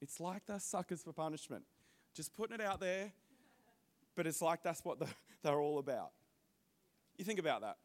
It's 0.00 0.18
like 0.18 0.46
they're 0.46 0.58
suckers 0.58 1.02
for 1.02 1.12
punishment. 1.12 1.64
Just 2.14 2.34
putting 2.34 2.54
it 2.54 2.60
out 2.60 2.80
there, 2.80 3.12
but 4.16 4.26
it's 4.26 4.42
like 4.42 4.62
that's 4.62 4.84
what 4.84 4.98
they're 5.42 5.60
all 5.60 5.78
about. 5.78 6.10
You 7.16 7.24
think 7.24 7.38
about 7.38 7.60
that. 7.60 7.76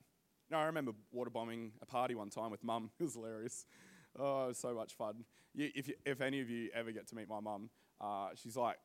No, 0.49 0.57
I 0.57 0.65
remember 0.65 0.93
water 1.11 1.29
bombing 1.29 1.73
a 1.81 1.85
party 1.85 2.15
one 2.15 2.29
time 2.29 2.51
with 2.51 2.63
mum. 2.63 2.89
It 2.99 3.03
was 3.03 3.13
hilarious. 3.13 3.65
Oh, 4.17 4.45
it 4.45 4.47
was 4.49 4.57
so 4.57 4.73
much 4.73 4.93
fun. 4.93 5.25
You, 5.53 5.69
if, 5.75 5.87
you, 5.87 5.95
if 6.05 6.21
any 6.21 6.39
of 6.39 6.49
you 6.49 6.69
ever 6.73 6.91
get 6.91 7.07
to 7.07 7.15
meet 7.15 7.27
my 7.27 7.39
mum, 7.39 7.69
uh, 7.99 8.29
she's 8.35 8.55
like 8.55 8.77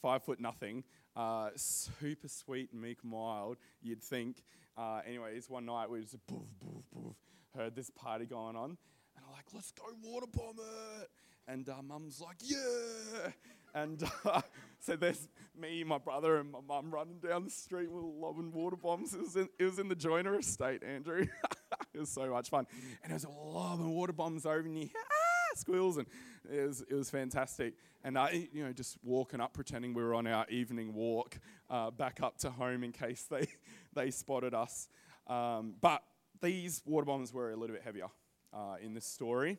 five 0.00 0.22
foot 0.22 0.40
nothing, 0.40 0.84
uh, 1.16 1.50
super 1.56 2.28
sweet, 2.28 2.74
meek, 2.74 3.04
mild, 3.04 3.58
you'd 3.82 4.02
think. 4.02 4.42
Uh, 4.76 5.00
anyways, 5.06 5.48
one 5.48 5.66
night 5.66 5.88
we 5.88 6.00
just 6.00 6.16
boof, 6.26 6.48
boof, 6.60 6.84
boof, 6.92 7.16
heard 7.56 7.76
this 7.76 7.90
party 7.90 8.26
going 8.26 8.56
on, 8.56 8.70
and 9.16 9.24
I'm 9.24 9.32
like, 9.32 9.46
let's 9.54 9.70
go 9.72 9.84
water 10.02 10.26
bomb 10.32 10.56
it. 10.58 11.08
And 11.46 11.68
uh, 11.68 11.82
mum's 11.82 12.20
like, 12.20 12.36
yeah. 12.42 13.30
And 13.74 14.02
uh, 14.24 14.40
so 14.84 14.96
there's 14.96 15.28
me, 15.58 15.82
my 15.82 15.96
brother, 15.96 16.36
and 16.36 16.52
my 16.52 16.58
mum 16.66 16.92
running 16.92 17.18
down 17.18 17.44
the 17.44 17.50
street 17.50 17.90
with 17.90 18.04
lobbing 18.04 18.52
water 18.52 18.76
bombs. 18.76 19.14
It 19.14 19.20
was 19.20 19.36
in, 19.36 19.48
it 19.58 19.64
was 19.64 19.78
in 19.78 19.88
the 19.88 19.94
Joyner 19.94 20.38
estate, 20.38 20.82
Andrew. 20.82 21.26
it 21.94 22.00
was 22.00 22.10
so 22.10 22.28
much 22.30 22.50
fun. 22.50 22.66
And 23.02 23.10
it 23.10 23.14
was 23.14 23.26
lobbing 23.26 23.88
water 23.94 24.12
bombs 24.12 24.44
over 24.44 24.58
and 24.58 24.78
you 24.78 24.90
ah, 24.94 25.56
squeals. 25.56 25.96
And 25.96 26.06
it 26.52 26.66
was, 26.66 26.82
it 26.82 26.94
was 26.94 27.08
fantastic. 27.08 27.74
And, 28.02 28.18
I, 28.18 28.48
you 28.52 28.62
know, 28.62 28.72
just 28.72 28.98
walking 29.02 29.40
up, 29.40 29.54
pretending 29.54 29.94
we 29.94 30.02
were 30.02 30.14
on 30.14 30.26
our 30.26 30.46
evening 30.50 30.92
walk 30.92 31.38
uh, 31.70 31.90
back 31.90 32.20
up 32.22 32.36
to 32.38 32.50
home 32.50 32.84
in 32.84 32.92
case 32.92 33.24
they, 33.30 33.48
they 33.94 34.10
spotted 34.10 34.52
us. 34.52 34.88
Um, 35.26 35.76
but 35.80 36.02
these 36.42 36.82
water 36.84 37.06
bombs 37.06 37.32
were 37.32 37.52
a 37.52 37.56
little 37.56 37.74
bit 37.74 37.82
heavier 37.82 38.08
uh, 38.52 38.76
in 38.82 38.92
this 38.92 39.06
story. 39.06 39.58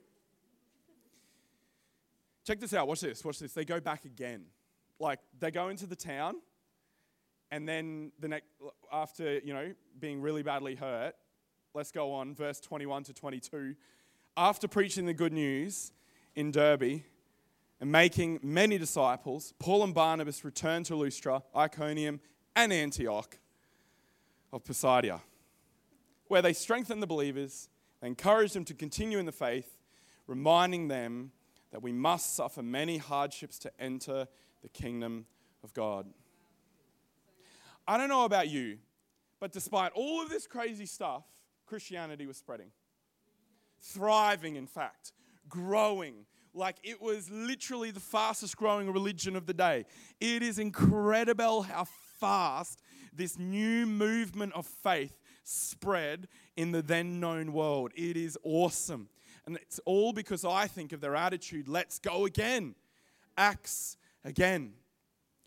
Check 2.45 2.59
this 2.59 2.75
out. 2.75 2.87
Watch 2.87 3.01
this. 3.01 3.25
Watch 3.25 3.39
this. 3.39 3.53
They 3.53 3.65
go 3.65 3.79
back 3.79 4.05
again. 4.05 4.45
Like 4.99 5.19
they 5.39 5.51
go 5.51 5.69
into 5.69 5.85
the 5.85 5.95
town, 5.95 6.35
and 7.51 7.67
then 7.67 8.11
the 8.19 8.27
next 8.27 8.47
after 8.91 9.39
you 9.39 9.53
know 9.53 9.73
being 9.99 10.21
really 10.21 10.43
badly 10.43 10.75
hurt. 10.75 11.15
Let's 11.73 11.91
go 11.91 12.13
on. 12.13 12.35
Verse 12.35 12.59
21 12.61 13.03
to 13.03 13.13
22. 13.13 13.75
After 14.37 14.67
preaching 14.67 15.05
the 15.05 15.13
good 15.13 15.33
news 15.33 15.91
in 16.35 16.51
Derbe 16.51 17.01
and 17.81 17.91
making 17.91 18.39
many 18.41 18.77
disciples, 18.77 19.53
Paul 19.59 19.83
and 19.83 19.93
Barnabas 19.93 20.45
returned 20.45 20.85
to 20.87 20.95
Lystra, 20.95 21.43
Iconium, 21.55 22.21
and 22.55 22.71
Antioch 22.71 23.37
of 24.53 24.63
Pisidia, 24.63 25.21
where 26.27 26.41
they 26.41 26.53
strengthened 26.53 27.01
the 27.01 27.07
believers, 27.07 27.67
they 28.01 28.07
encouraged 28.07 28.55
them 28.55 28.65
to 28.65 28.73
continue 28.73 29.19
in 29.19 29.25
the 29.25 29.31
faith, 29.31 29.77
reminding 30.27 30.87
them 30.87 31.31
that 31.71 31.81
we 31.81 31.91
must 31.91 32.35
suffer 32.35 32.63
many 32.63 32.97
hardships 32.97 33.59
to 33.59 33.71
enter 33.81 34.27
the 34.65 34.69
kingdom 34.69 35.27
of 35.63 35.71
God. 35.75 36.07
I 37.87 37.99
don't 37.99 38.09
know 38.09 38.25
about 38.25 38.47
you, 38.47 38.79
but 39.39 39.51
despite 39.51 39.91
all 39.93 40.23
of 40.23 40.29
this 40.29 40.47
crazy 40.47 40.87
stuff, 40.87 41.23
Christianity 41.67 42.25
was 42.25 42.37
spreading. 42.37 42.71
Thriving, 43.79 44.55
in 44.55 44.65
fact, 44.65 45.13
growing. 45.47 46.25
Like 46.55 46.77
it 46.83 46.99
was 46.99 47.29
literally 47.29 47.91
the 47.91 47.99
fastest 47.99 48.57
growing 48.57 48.91
religion 48.91 49.35
of 49.35 49.45
the 49.45 49.53
day. 49.53 49.85
It 50.19 50.41
is 50.41 50.57
incredible 50.57 51.61
how 51.61 51.85
fast 52.19 52.81
this 53.13 53.37
new 53.37 53.85
movement 53.85 54.53
of 54.53 54.65
faith 54.65 55.21
spread 55.43 56.27
in 56.57 56.71
the 56.71 56.81
then 56.81 57.19
known 57.19 57.53
world. 57.53 57.91
It 57.95 58.17
is 58.17 58.35
awesome. 58.43 59.09
And 59.45 59.57
it's 59.57 59.79
all 59.85 60.11
because 60.11 60.43
I 60.43 60.65
think 60.65 60.91
of 60.91 61.01
their 61.01 61.15
attitude 61.15 61.67
let's 61.67 61.99
go 61.99 62.25
again. 62.25 62.73
Acts 63.37 63.97
again. 64.25 64.73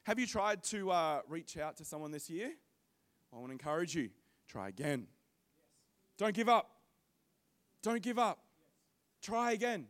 Have 0.04 0.18
you 0.18 0.26
tried 0.26 0.62
to 0.64 0.90
uh, 0.90 1.20
reach 1.28 1.58
out 1.58 1.76
to 1.76 1.84
someone 1.84 2.10
this 2.10 2.30
year? 2.30 2.52
I 3.32 3.36
want 3.36 3.48
to 3.48 3.52
encourage 3.52 3.94
you 3.94 4.08
try 4.48 4.68
again. 4.68 5.06
Don't 6.16 6.34
give 6.34 6.48
up. 6.48 6.70
Don't 7.82 8.02
give 8.02 8.18
up. 8.18 8.38
Try 9.20 9.52
again. 9.52 9.86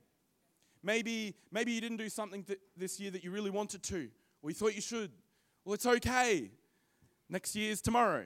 Maybe, 0.83 1.37
maybe 1.53 1.73
you 1.73 1.81
didn't 1.81 1.99
do 1.99 2.09
something 2.09 2.43
th- 2.43 2.59
this 2.77 2.99
year 2.99 3.11
that 3.13 3.23
you 3.23 3.31
really 3.31 3.51
wanted 3.51 3.83
to, 3.85 4.09
or 4.43 4.51
you 4.51 4.55
thought 4.55 4.75
you 4.75 4.81
should. 4.81 5.13
Well, 5.65 5.75
it's 5.75 5.87
okay. 5.87 6.51
Next 7.29 7.55
year's 7.55 7.81
tomorrow. 7.81 8.25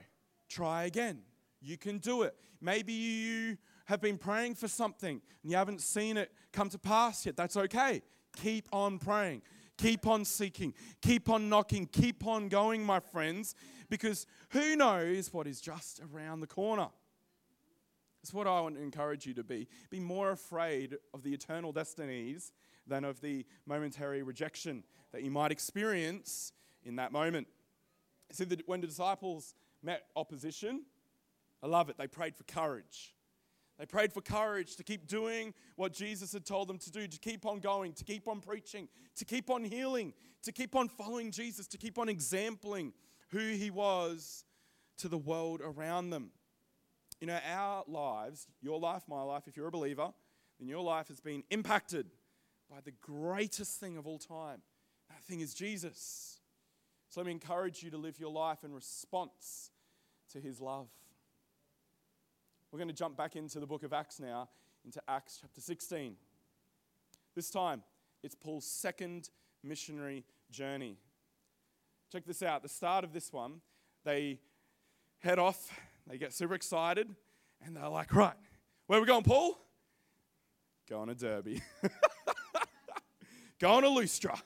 Try 0.49 0.85
again. 0.85 1.23
You 1.61 1.77
can 1.77 1.99
do 1.99 2.23
it. 2.23 2.35
Maybe 2.61 2.93
you 2.93 3.59
have 3.87 4.01
been 4.01 4.17
praying 4.17 4.55
for 4.55 4.69
something 4.69 5.21
and 5.43 5.51
you 5.51 5.57
haven't 5.57 5.81
seen 5.81 6.17
it 6.17 6.31
come 6.53 6.69
to 6.71 6.79
pass 6.79 7.27
yet. 7.27 7.37
That's 7.37 7.57
okay. 7.57 8.03
Keep 8.37 8.69
on 8.73 8.99
praying. 8.99 9.43
Keep 9.79 10.07
on 10.07 10.25
seeking, 10.25 10.75
keep 11.01 11.29
on 11.29 11.49
knocking, 11.49 11.87
keep 11.87 12.27
on 12.27 12.49
going, 12.49 12.85
my 12.85 13.01
friends, 13.01 13.55
because 13.89 14.27
who 14.51 14.77
knows 14.77 15.33
what 15.33 15.47
is 15.47 15.61
just 15.61 16.01
around 16.13 16.41
the 16.41 16.47
corner? 16.47 16.89
That's 18.23 18.33
what 18.33 18.47
I 18.47 18.61
want 18.61 18.77
to 18.77 18.83
encourage 18.83 19.27
you 19.27 19.35
to 19.35 19.43
be. 19.43 19.67
Be 19.91 19.99
more 19.99 20.31
afraid 20.31 20.97
of 21.13 21.25
the 21.25 21.33
eternal 21.33 21.73
destinies 21.73 22.53
than 22.87 23.05
of 23.05 23.21
the 23.21 23.45
momentary 23.67 24.23
rejection 24.23 24.85
that 25.13 25.23
you 25.23 25.31
might 25.31 25.51
experience 25.51 26.53
in 26.85 26.97
that 26.97 27.11
moment. 27.11 27.49
See, 28.31 28.47
when 28.67 28.81
the 28.81 28.87
disciples 28.87 29.55
met 29.83 30.05
opposition, 30.15 30.83
I 31.63 31.67
love 31.67 31.91
it, 31.91 31.99
they 31.99 32.07
prayed 32.07 32.37
for 32.37 32.45
courage. 32.45 33.15
They 33.83 33.87
prayed 33.87 34.13
for 34.13 34.21
courage 34.21 34.77
to 34.77 34.85
keep 34.85 35.09
doing 35.09 35.53
what 35.75 35.93
Jesus 35.93 36.33
had 36.33 36.45
told 36.45 36.69
them 36.69 36.79
to 36.79 36.91
do, 36.93 37.09
to 37.09 37.19
keep 37.19 37.45
on 37.45 37.59
going, 37.59 37.95
to 37.95 38.05
keep 38.05 38.29
on 38.29 38.39
preaching, 38.39 38.87
to 39.17 39.25
keep 39.25 39.51
on 39.51 39.65
healing, 39.65 40.13
to 40.45 40.53
keep 40.53 40.77
on 40.77 40.89
following 40.89 41.33
Jesus, 41.33 41.67
to 41.67 41.79
keep 41.79 41.99
on 41.99 42.07
exempling 42.07 42.93
who 43.31 43.41
he 43.41 43.71
was 43.71 44.45
to 44.99 45.09
the 45.09 45.19
world 45.19 45.61
around 45.65 46.11
them. 46.11 46.31
You 47.21 47.27
know, 47.27 47.41
our 47.45 47.83
lives, 47.89 48.47
your 48.61 48.79
life, 48.79 49.03
my 49.09 49.23
life, 49.23 49.49
if 49.49 49.57
you're 49.57 49.67
a 49.67 49.73
believer, 49.73 50.13
then 50.61 50.69
your 50.69 50.85
life 50.85 51.09
has 51.09 51.19
been 51.19 51.43
impacted 51.51 52.07
by 52.71 52.83
the 52.85 52.93
greatest 53.01 53.81
thing 53.81 53.97
of 53.97 54.07
all 54.07 54.21
time. 54.21 54.63
That 55.09 55.25
thing 55.25 55.41
is 55.41 55.55
Jesus. 55.55 56.39
So 57.09 57.19
let 57.19 57.27
me 57.27 57.33
encourage 57.33 57.83
you 57.83 57.91
to 57.91 57.99
live 57.99 58.21
your 58.21 58.31
life 58.31 58.63
in 58.63 58.73
response 58.73 59.73
to 60.31 60.39
his 60.39 60.61
love. 60.61 60.87
We're 62.73 62.79
going 62.79 62.89
to 62.89 62.95
jump 62.95 63.19
back 63.19 63.37
into 63.37 63.61
the 63.61 63.67
book 63.67 63.83
of 63.83 63.93
Acts 63.93 64.19
now, 64.19 64.49
into 64.83 65.03
Acts 65.07 65.37
chapter 65.39 65.61
16. 65.61 66.17
This 67.37 67.51
time, 67.51 67.83
it's 68.23 68.35
Paul's 68.35 68.65
second 68.65 69.29
missionary 69.63 70.25
journey. 70.51 70.97
Check 72.11 72.25
this 72.25 72.43
out. 72.43 72.63
The 72.63 72.71
start 72.71 73.05
of 73.05 73.13
this 73.13 73.31
one, 73.31 73.61
they 74.07 74.41
head 75.19 75.39
off, 75.39 75.71
they 76.07 76.17
get 76.17 76.33
super 76.33 76.55
excited, 76.55 77.15
and 77.63 77.77
they're 77.77 77.91
like, 77.91 78.15
right, 78.15 78.37
where 78.87 78.99
are 78.99 79.03
we 79.03 79.07
going, 79.07 79.25
Paul? 79.25 79.59
Going 80.89 81.09
to 81.09 81.15
Derbe. 81.15 81.61
going 83.61 83.83
to 83.83 83.91
Lystra. 83.91 84.43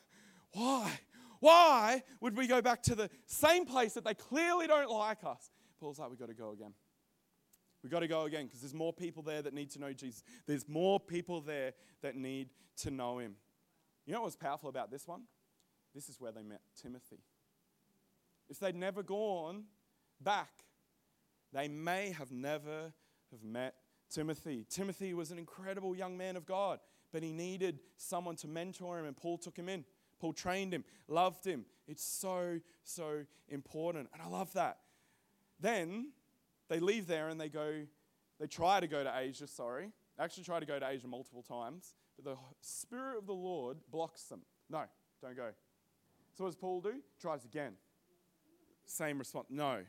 Why? 0.51 0.91
Why 1.39 2.03
would 2.21 2.37
we 2.37 2.49
go 2.49 2.61
back 2.61 2.83
to 2.85 2.97
the 2.97 3.09
same 3.27 3.67
place 3.67 3.95
that 3.95 4.05
they 4.05 4.15
clearly 4.15 4.67
don't 4.67 4.91
like 4.91 5.23
us? 5.23 5.53
Paul's 5.79 6.01
like, 6.01 6.11
we've 6.11 6.19
got 6.19 6.29
to 6.29 6.35
go 6.35 6.51
again. 6.51 6.73
We've 7.87 7.93
got 7.93 8.01
to 8.01 8.09
go 8.09 8.23
again 8.23 8.47
because 8.47 8.63
there's 8.63 8.75
more 8.75 8.93
people 8.93 9.23
there 9.23 9.43
that 9.43 9.55
need 9.55 9.71
to 9.71 9.79
know 9.79 9.93
Jesus. 9.93 10.25
There's 10.45 10.69
more 10.69 10.99
people 10.99 11.41
there 11.41 11.73
that 12.03 12.17
need 12.17 12.49
to 12.79 12.91
know 12.91 13.21
him. 13.21 13.37
You 14.07 14.13
know 14.13 14.23
what 14.23 14.27
was 14.27 14.35
powerful 14.35 14.69
about 14.69 14.91
this 14.91 15.07
one? 15.07 15.23
This 15.95 16.09
is 16.09 16.21
where 16.21 16.33
they 16.33 16.43
met 16.43 16.63
Timothy. 16.83 17.21
If 18.49 18.59
they'd 18.59 18.75
never 18.75 19.05
gone 19.05 19.67
back, 20.21 20.51
they 21.53 21.69
may 21.69 22.11
have 22.11 22.33
never 22.33 22.93
have 23.31 23.45
met 23.45 23.77
Timothy. 24.11 24.67
Timothy 24.69 25.15
was 25.15 25.31
an 25.31 25.39
incredible 25.39 25.95
young 25.95 26.19
man 26.19 26.35
of 26.35 26.45
God, 26.45 26.81
but 27.13 27.23
he 27.23 27.31
needed 27.31 27.79
someone 27.97 28.35
to 28.39 28.49
mentor 28.49 28.99
him, 28.99 29.07
and 29.07 29.17
Paul 29.17 29.39
took 29.39 29.57
him 29.57 29.69
in. 29.69 29.85
Paul 30.19 30.33
trained 30.33 30.75
him, 30.75 30.83
loved 31.07 31.47
him. 31.47 31.65
It's 31.87 32.03
so, 32.03 32.59
so 32.83 33.27
important. 33.49 34.09
And 34.13 34.21
I 34.21 34.27
love 34.27 34.53
that. 34.55 34.79
Then 35.61 36.09
they 36.69 36.81
leave 36.81 37.07
there 37.07 37.29
and 37.29 37.41
they 37.41 37.49
go, 37.49 37.83
they 38.41 38.47
try 38.47 38.81
to 38.81 38.87
go 38.87 39.03
to 39.05 39.13
Asia, 39.17 39.47
sorry. 39.47 39.93
Actually, 40.19 40.45
try 40.45 40.61
to 40.61 40.67
go 40.67 40.79
to 40.79 40.89
Asia 40.89 41.07
multiple 41.07 41.43
times, 41.43 41.95
but 42.17 42.25
the 42.25 42.37
Spirit 42.61 43.19
of 43.19 43.27
the 43.27 43.35
Lord 43.35 43.79
blocks 43.91 44.25
them. 44.25 44.41
No, 44.71 44.83
don't 45.23 45.37
go. 45.37 45.51
So 46.35 46.45
what 46.45 46.51
does 46.51 46.57
Paul 46.57 46.81
do? 46.81 46.95
Tries 47.21 47.45
again. 47.45 47.73
Same 48.85 49.19
response. 49.19 49.47
No, 49.51 49.81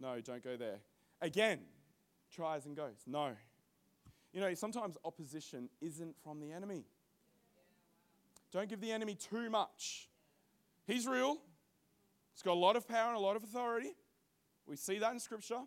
no, 0.00 0.20
don't 0.20 0.42
go 0.42 0.56
there. 0.56 0.78
Again, 1.20 1.60
tries 2.34 2.66
and 2.66 2.76
goes. 2.76 3.02
No. 3.06 3.32
You 4.32 4.40
know, 4.40 4.54
sometimes 4.54 4.96
opposition 5.04 5.68
isn't 5.80 6.16
from 6.22 6.40
the 6.40 6.50
enemy. 6.52 6.84
Don't 8.50 8.68
give 8.68 8.80
the 8.80 8.90
enemy 8.90 9.14
too 9.14 9.50
much. 9.50 10.08
He's 10.86 11.06
real. 11.06 11.38
He's 12.34 12.42
got 12.42 12.52
a 12.52 12.60
lot 12.60 12.76
of 12.76 12.88
power 12.88 13.08
and 13.08 13.16
a 13.16 13.20
lot 13.20 13.36
of 13.36 13.44
authority. 13.44 13.92
We 14.66 14.76
see 14.76 14.98
that 14.98 15.12
in 15.12 15.20
Scripture. 15.20 15.60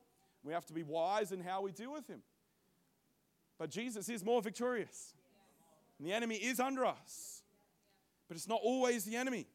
We 0.45 0.53
have 0.53 0.65
to 0.67 0.73
be 0.73 0.84
wise 0.84 1.31
in 1.31 1.41
how 1.41 1.62
we 1.62 1.71
deal 1.71 1.91
with 1.91 2.08
him. 2.08 2.21
But 3.58 3.71
Jesus 3.71 4.08
is 4.10 4.23
more 4.23 4.41
victorious. 4.41 5.13
And 5.97 6.08
the 6.08 6.13
enemy 6.13 6.36
is 6.36 6.60
under 6.60 6.86
us. 6.86 7.41
But 8.27 8.38
it's 8.38 8.47
not 8.47 8.60
always 8.63 9.05
the 9.05 9.15
enemy. 9.15 9.47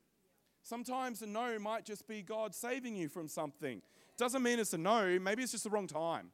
Sometimes 0.63 1.23
a 1.23 1.27
no 1.27 1.59
might 1.59 1.85
just 1.85 2.07
be 2.07 2.23
God 2.23 2.55
saving 2.55 2.97
you 2.97 3.09
from 3.09 3.29
something. 3.29 3.83
Doesn't 4.19 4.43
mean 4.43 4.59
it's 4.59 4.75
a 4.75 4.79
no, 4.79 5.19
maybe 5.19 5.43
it's 5.43 5.53
just 5.53 5.65
the 5.65 5.71
wrong 5.71 5.87
time. 5.87 6.31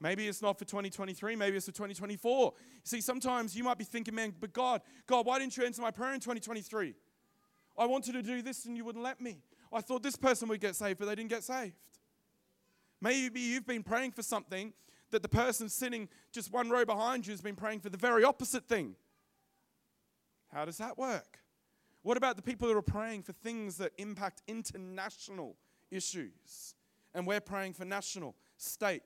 Maybe 0.00 0.28
it's 0.28 0.42
not 0.42 0.58
for 0.58 0.66
2023, 0.66 1.34
maybe 1.36 1.56
it's 1.56 1.66
for 1.66 1.72
2024. 1.72 2.52
See, 2.82 3.00
sometimes 3.00 3.56
you 3.56 3.64
might 3.64 3.78
be 3.78 3.84
thinking, 3.84 4.14
man, 4.14 4.34
but 4.38 4.52
God, 4.52 4.82
God, 5.06 5.24
why 5.24 5.38
didn't 5.38 5.56
you 5.56 5.64
answer 5.64 5.80
my 5.80 5.90
prayer 5.90 6.12
in 6.12 6.20
2023? 6.20 6.94
I 7.78 7.86
wanted 7.86 8.12
to 8.12 8.22
do 8.22 8.42
this 8.42 8.66
and 8.66 8.76
you 8.76 8.84
wouldn't 8.84 9.02
let 9.02 9.20
me. 9.20 9.38
I 9.72 9.80
thought 9.80 10.02
this 10.02 10.16
person 10.16 10.48
would 10.48 10.60
get 10.60 10.76
saved, 10.76 10.98
but 10.98 11.06
they 11.06 11.14
didn't 11.14 11.30
get 11.30 11.42
saved. 11.42 11.74
Maybe 13.04 13.38
you've 13.38 13.66
been 13.66 13.82
praying 13.82 14.12
for 14.12 14.22
something 14.22 14.72
that 15.10 15.20
the 15.20 15.28
person 15.28 15.68
sitting 15.68 16.08
just 16.32 16.50
one 16.50 16.70
row 16.70 16.86
behind 16.86 17.26
you 17.26 17.32
has 17.32 17.42
been 17.42 17.54
praying 17.54 17.80
for 17.80 17.90
the 17.90 17.98
very 17.98 18.24
opposite 18.24 18.66
thing. 18.66 18.96
How 20.50 20.64
does 20.64 20.78
that 20.78 20.96
work? 20.96 21.40
What 22.00 22.16
about 22.16 22.36
the 22.36 22.42
people 22.42 22.66
that 22.66 22.74
are 22.74 22.80
praying 22.80 23.24
for 23.24 23.32
things 23.32 23.76
that 23.76 23.92
impact 23.98 24.40
international 24.48 25.56
issues? 25.90 26.76
And 27.14 27.26
we're 27.26 27.42
praying 27.42 27.74
for 27.74 27.84
national, 27.84 28.36
state, 28.56 29.02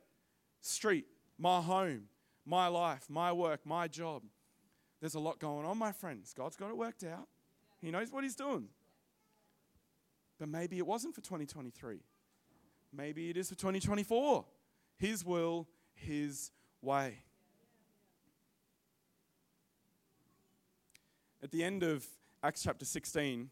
street, 0.60 1.06
my 1.36 1.60
home, 1.60 2.04
my 2.46 2.68
life, 2.68 3.06
my 3.08 3.32
work, 3.32 3.66
my 3.66 3.88
job. 3.88 4.22
There's 5.00 5.16
a 5.16 5.20
lot 5.20 5.40
going 5.40 5.66
on, 5.66 5.76
my 5.76 5.90
friends. 5.90 6.32
God's 6.36 6.54
got 6.54 6.70
it 6.70 6.76
worked 6.76 7.02
out. 7.02 7.26
He 7.80 7.90
knows 7.90 8.12
what 8.12 8.22
He's 8.22 8.36
doing. 8.36 8.68
But 10.38 10.48
maybe 10.48 10.78
it 10.78 10.86
wasn't 10.86 11.16
for 11.16 11.20
2023. 11.20 11.98
Maybe 12.92 13.28
it 13.28 13.36
is 13.36 13.48
for 13.48 13.54
2024. 13.54 14.44
His 14.96 15.24
will, 15.24 15.68
His 15.94 16.50
way. 16.80 17.18
At 21.42 21.50
the 21.50 21.62
end 21.62 21.82
of 21.82 22.04
Acts 22.42 22.62
chapter 22.62 22.84
16, 22.84 23.50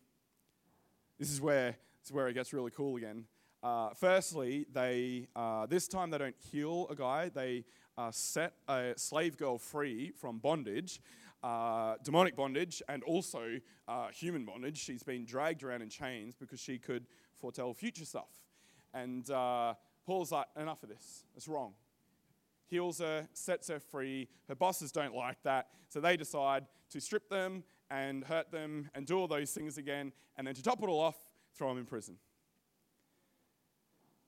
this 1.18 1.31
is 1.31 1.40
where, 1.40 1.72
this 2.01 2.07
is 2.07 2.12
where 2.12 2.29
it 2.29 2.35
gets 2.35 2.53
really 2.53 2.70
cool 2.70 2.96
again. 2.96 3.25
Uh, 3.62 3.90
firstly, 3.94 4.66
they 4.72 5.29
uh, 5.35 5.66
this 5.66 5.88
time 5.88 6.11
they 6.11 6.18
don't 6.18 6.37
heal 6.51 6.87
a 6.90 6.94
guy. 6.94 7.29
They 7.29 7.64
uh, 7.99 8.11
set 8.12 8.55
a 8.68 8.94
slave 8.96 9.37
girl 9.37 9.59
free 9.59 10.12
from 10.12 10.38
bondage, 10.38 11.01
uh, 11.42 11.94
demonic 12.03 12.37
bondage, 12.37 12.83
and 12.88 13.03
also 13.03 13.59
uh, 13.88 14.09
human 14.09 14.44
bondage. 14.44 14.79
She's 14.79 15.03
been 15.03 15.25
dragged 15.25 15.62
around 15.62 15.83
in 15.83 15.88
chains 15.88 16.35
because 16.35 16.61
she 16.61 16.79
could 16.79 17.07
foretell 17.35 17.72
future 17.75 18.05
stuff. 18.05 18.29
And 18.94 19.29
uh, 19.31 19.75
Paul's 20.05 20.33
like, 20.33 20.46
enough 20.57 20.83
of 20.83 20.88
this. 20.88 21.25
It's 21.37 21.49
wrong. 21.49 21.72
Heals 22.68 22.99
her, 22.99 23.29
sets 23.33 23.68
her 23.68 23.79
free. 23.79 24.29
Her 24.49 24.55
bosses 24.55 24.90
don't 24.90 25.14
like 25.14 25.42
that. 25.44 25.68
So 25.88 26.01
they 26.01 26.16
decide 26.16 26.66
to 26.90 27.01
strip 27.01 27.29
them 27.29 27.62
and 27.90 28.25
hurt 28.25 28.51
them 28.51 28.90
and 28.94 29.07
do 29.07 29.18
all 29.18 29.29
those 29.29 29.53
things 29.53 29.79
again. 29.79 30.12
And 30.37 30.46
then 30.46 30.55
to 30.55 30.62
top 30.62 30.83
it 30.83 30.88
all 30.88 31.01
off, 31.01 31.16
throw 31.55 31.68
them 31.68 31.79
in 31.79 31.85
prison. 31.85 32.16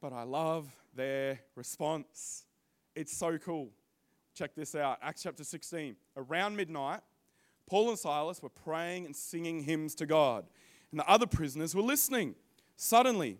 But 0.00 0.12
I 0.12 0.22
love 0.22 0.68
their 0.94 1.40
response. 1.56 2.44
It's 2.94 3.16
so 3.16 3.38
cool. 3.38 3.70
Check 4.34 4.54
this 4.54 4.74
out 4.76 4.98
Acts 5.02 5.22
chapter 5.24 5.42
16. 5.42 5.96
Around 6.16 6.56
midnight, 6.56 7.00
Paul 7.68 7.90
and 7.90 7.98
Silas 7.98 8.42
were 8.42 8.48
praying 8.48 9.06
and 9.06 9.14
singing 9.14 9.64
hymns 9.64 9.94
to 9.96 10.06
God, 10.06 10.46
and 10.90 11.00
the 11.00 11.08
other 11.08 11.26
prisoners 11.26 11.74
were 11.74 11.82
listening. 11.82 12.34
Suddenly, 12.76 13.38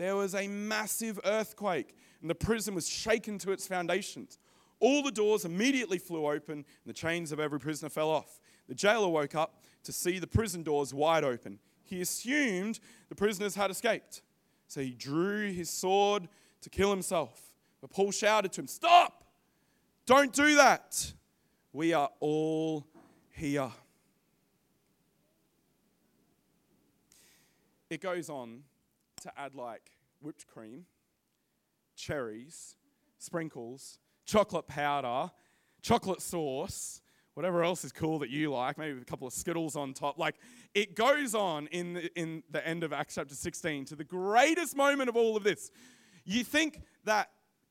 there 0.00 0.16
was 0.16 0.34
a 0.34 0.48
massive 0.48 1.20
earthquake, 1.24 1.94
and 2.20 2.30
the 2.30 2.34
prison 2.34 2.74
was 2.74 2.88
shaken 2.88 3.38
to 3.38 3.52
its 3.52 3.66
foundations. 3.66 4.38
All 4.78 5.02
the 5.02 5.10
doors 5.10 5.44
immediately 5.44 5.98
flew 5.98 6.26
open, 6.26 6.54
and 6.54 6.64
the 6.86 6.94
chains 6.94 7.32
of 7.32 7.40
every 7.40 7.60
prisoner 7.60 7.90
fell 7.90 8.08
off. 8.08 8.40
The 8.66 8.74
jailer 8.74 9.08
woke 9.08 9.34
up 9.34 9.62
to 9.84 9.92
see 9.92 10.18
the 10.18 10.26
prison 10.26 10.62
doors 10.62 10.94
wide 10.94 11.22
open. 11.22 11.58
He 11.84 12.00
assumed 12.00 12.80
the 13.08 13.14
prisoners 13.14 13.54
had 13.54 13.70
escaped. 13.70 14.22
So 14.68 14.80
he 14.80 14.94
drew 14.94 15.52
his 15.52 15.68
sword 15.68 16.28
to 16.62 16.70
kill 16.70 16.90
himself. 16.90 17.38
But 17.80 17.90
Paul 17.90 18.10
shouted 18.12 18.52
to 18.52 18.62
him, 18.62 18.68
Stop! 18.68 19.24
Don't 20.06 20.32
do 20.32 20.56
that. 20.56 21.12
We 21.72 21.92
are 21.92 22.08
all 22.20 22.86
here. 23.32 23.70
It 27.90 28.00
goes 28.00 28.30
on 28.30 28.62
to 29.20 29.32
add 29.36 29.54
like 29.54 29.90
whipped 30.20 30.46
cream, 30.46 30.86
cherries, 31.96 32.76
sprinkles, 33.18 33.98
chocolate 34.26 34.66
powder, 34.66 35.30
chocolate 35.82 36.22
sauce, 36.22 37.00
whatever 37.34 37.62
else 37.62 37.84
is 37.84 37.92
cool 37.92 38.18
that 38.18 38.30
you 38.30 38.50
like, 38.50 38.76
maybe 38.78 39.00
a 39.00 39.04
couple 39.04 39.26
of 39.26 39.32
Skittles 39.32 39.76
on 39.76 39.92
top. 39.94 40.18
Like 40.18 40.36
it 40.74 40.94
goes 40.94 41.34
on 41.34 41.66
in 41.68 41.94
the, 41.94 42.18
in 42.18 42.42
the 42.50 42.66
end 42.66 42.84
of 42.84 42.92
Acts 42.92 43.14
chapter 43.14 43.34
16 43.34 43.86
to 43.86 43.96
the 43.96 44.04
greatest 44.04 44.76
moment 44.76 45.08
of 45.08 45.16
all 45.16 45.36
of 45.36 45.42
this. 45.42 45.70
You 46.24 46.44
think 46.44 46.82
that 47.04 47.30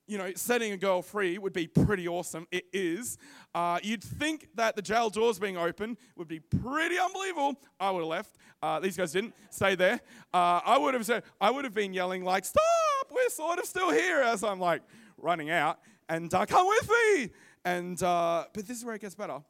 you 0.10 0.18
know, 0.18 0.32
setting 0.36 0.72
a 0.72 0.78
girl 0.78 1.04
free 1.04 1.38
would 1.38 1.54
be 1.54 1.68
pretty 1.68 2.08
awesome. 2.08 2.48
It 2.52 2.66
is. 2.74 3.18
Uh, 3.54 3.80
you'd 3.84 4.04
think 4.04 4.50
that 4.56 4.76
the 4.76 4.82
jail 4.82 5.12
doors 5.12 5.38
being 5.38 5.56
open 5.56 5.98
would 6.18 6.28
be 6.28 6.40
pretty 6.40 6.98
unbelievable. 6.98 7.56
I 7.80 7.92
would 7.92 8.00
have 8.00 8.08
left. 8.08 8.36
Uh, 8.62 8.80
these 8.80 8.98
guys 8.98 9.12
didn't 9.12 9.36
stay 9.52 9.76
there. 9.76 10.02
Uh, 10.34 10.62
I 10.66 10.80
would 10.80 10.96
have 10.96 11.06
said, 11.06 11.24
I 11.40 11.52
would 11.52 11.64
have 11.64 11.76
been 11.76 11.94
yelling 11.94 12.24
like, 12.24 12.44
"Stop! 12.44 12.64
We're 13.12 13.30
sort 13.30 13.60
of 13.60 13.66
still 13.66 13.92
here." 13.92 14.22
As 14.22 14.44
I'm 14.44 14.60
like 14.60 14.82
running 15.18 15.52
out, 15.52 15.80
and 16.10 16.34
uh, 16.34 16.46
come 16.48 16.68
with 16.68 16.90
me. 16.90 17.30
And 17.64 18.02
uh, 18.02 18.46
but 18.52 18.68
this 18.68 18.80
is 18.80 18.86
where 18.86 18.96
it 18.96 19.02
gets 19.02 19.16
better. 19.16 19.44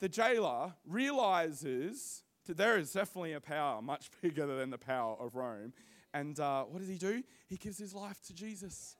The 0.00 0.08
jailer 0.08 0.74
realizes 0.86 2.24
that 2.46 2.58
there 2.58 2.76
is 2.76 2.92
definitely 2.92 3.32
a 3.32 3.40
power 3.40 3.80
much 3.80 4.10
bigger 4.22 4.46
than 4.46 4.68
the 4.68 4.78
power 4.78 5.16
of 5.18 5.34
Rome. 5.34 5.72
And 6.12 6.38
uh, 6.38 6.64
what 6.64 6.80
does 6.80 6.88
he 6.88 6.98
do? 6.98 7.22
He 7.46 7.56
gives 7.56 7.78
his 7.78 7.94
life 7.94 8.20
to 8.26 8.34
Jesus. 8.34 8.96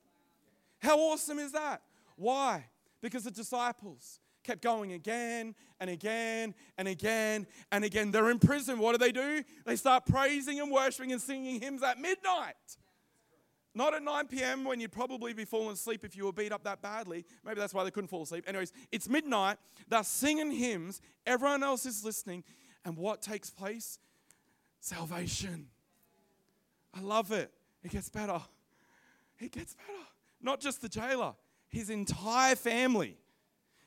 How 0.85 0.99
awesome 0.99 1.39
is 1.39 1.53
that? 1.53 1.81
Why? 2.17 2.67
Because 3.01 3.25
the 3.25 3.31
disciples 3.31 4.21
kept 4.45 4.61
going 4.61 4.93
again 4.93 5.55
and 5.81 5.89
again 5.89 6.55
and 6.77 6.87
again 6.87 7.47
and 7.73 7.85
again. 7.85 8.11
They're 8.11 8.31
in 8.31 8.39
prison. 8.39 8.79
What 8.79 8.93
do 8.93 8.99
they 8.99 9.11
do? 9.11 9.43
They 9.65 9.77
start 9.77 10.05
praising 10.05 10.61
and 10.61 10.71
worshiping 10.71 11.11
and 11.11 11.21
singing 11.21 11.61
hymns 11.61 11.83
at 11.83 11.99
midnight. 11.99 12.55
Not 13.75 13.95
at 13.95 14.03
9 14.03 14.29
p.m. 14.29 14.65
when 14.65 14.79
you'd 14.79 14.93
probably 14.93 15.33
be 15.33 15.45
falling 15.45 15.73
asleep 15.73 16.05
if 16.05 16.15
you 16.17 16.27
were 16.27 16.33
beat 16.33 16.53
up 16.53 16.63
that 16.65 16.81
badly. 16.81 17.25
Maybe 17.45 17.59
that's 17.59 17.75
why 17.75 17.83
they 17.83 17.91
couldn't 17.91 18.09
fall 18.09 18.23
asleep. 18.23 18.45
Anyways, 18.47 18.73
it's 18.93 19.09
midnight. 19.09 19.57
They're 19.89 20.05
singing 20.05 20.53
hymns. 20.53 21.01
Everyone 21.27 21.65
else 21.65 21.87
is 21.87 22.05
listening. 22.05 22.45
And 22.85 22.97
what 22.97 23.23
takes 23.23 23.51
place? 23.51 23.99
Salvation. 24.81 25.69
I 26.93 27.01
love 27.01 27.33
it. 27.33 27.51
It 27.83 27.91
gets 27.91 28.11
better. 28.11 28.41
It 29.41 29.51
gets 29.51 29.75
better. 29.75 30.14
Not 30.45 30.61
just 30.61 30.83
the 30.83 30.89
jailer, 30.89 31.35
his 31.69 31.89
entire 31.89 32.55
family. 32.55 33.17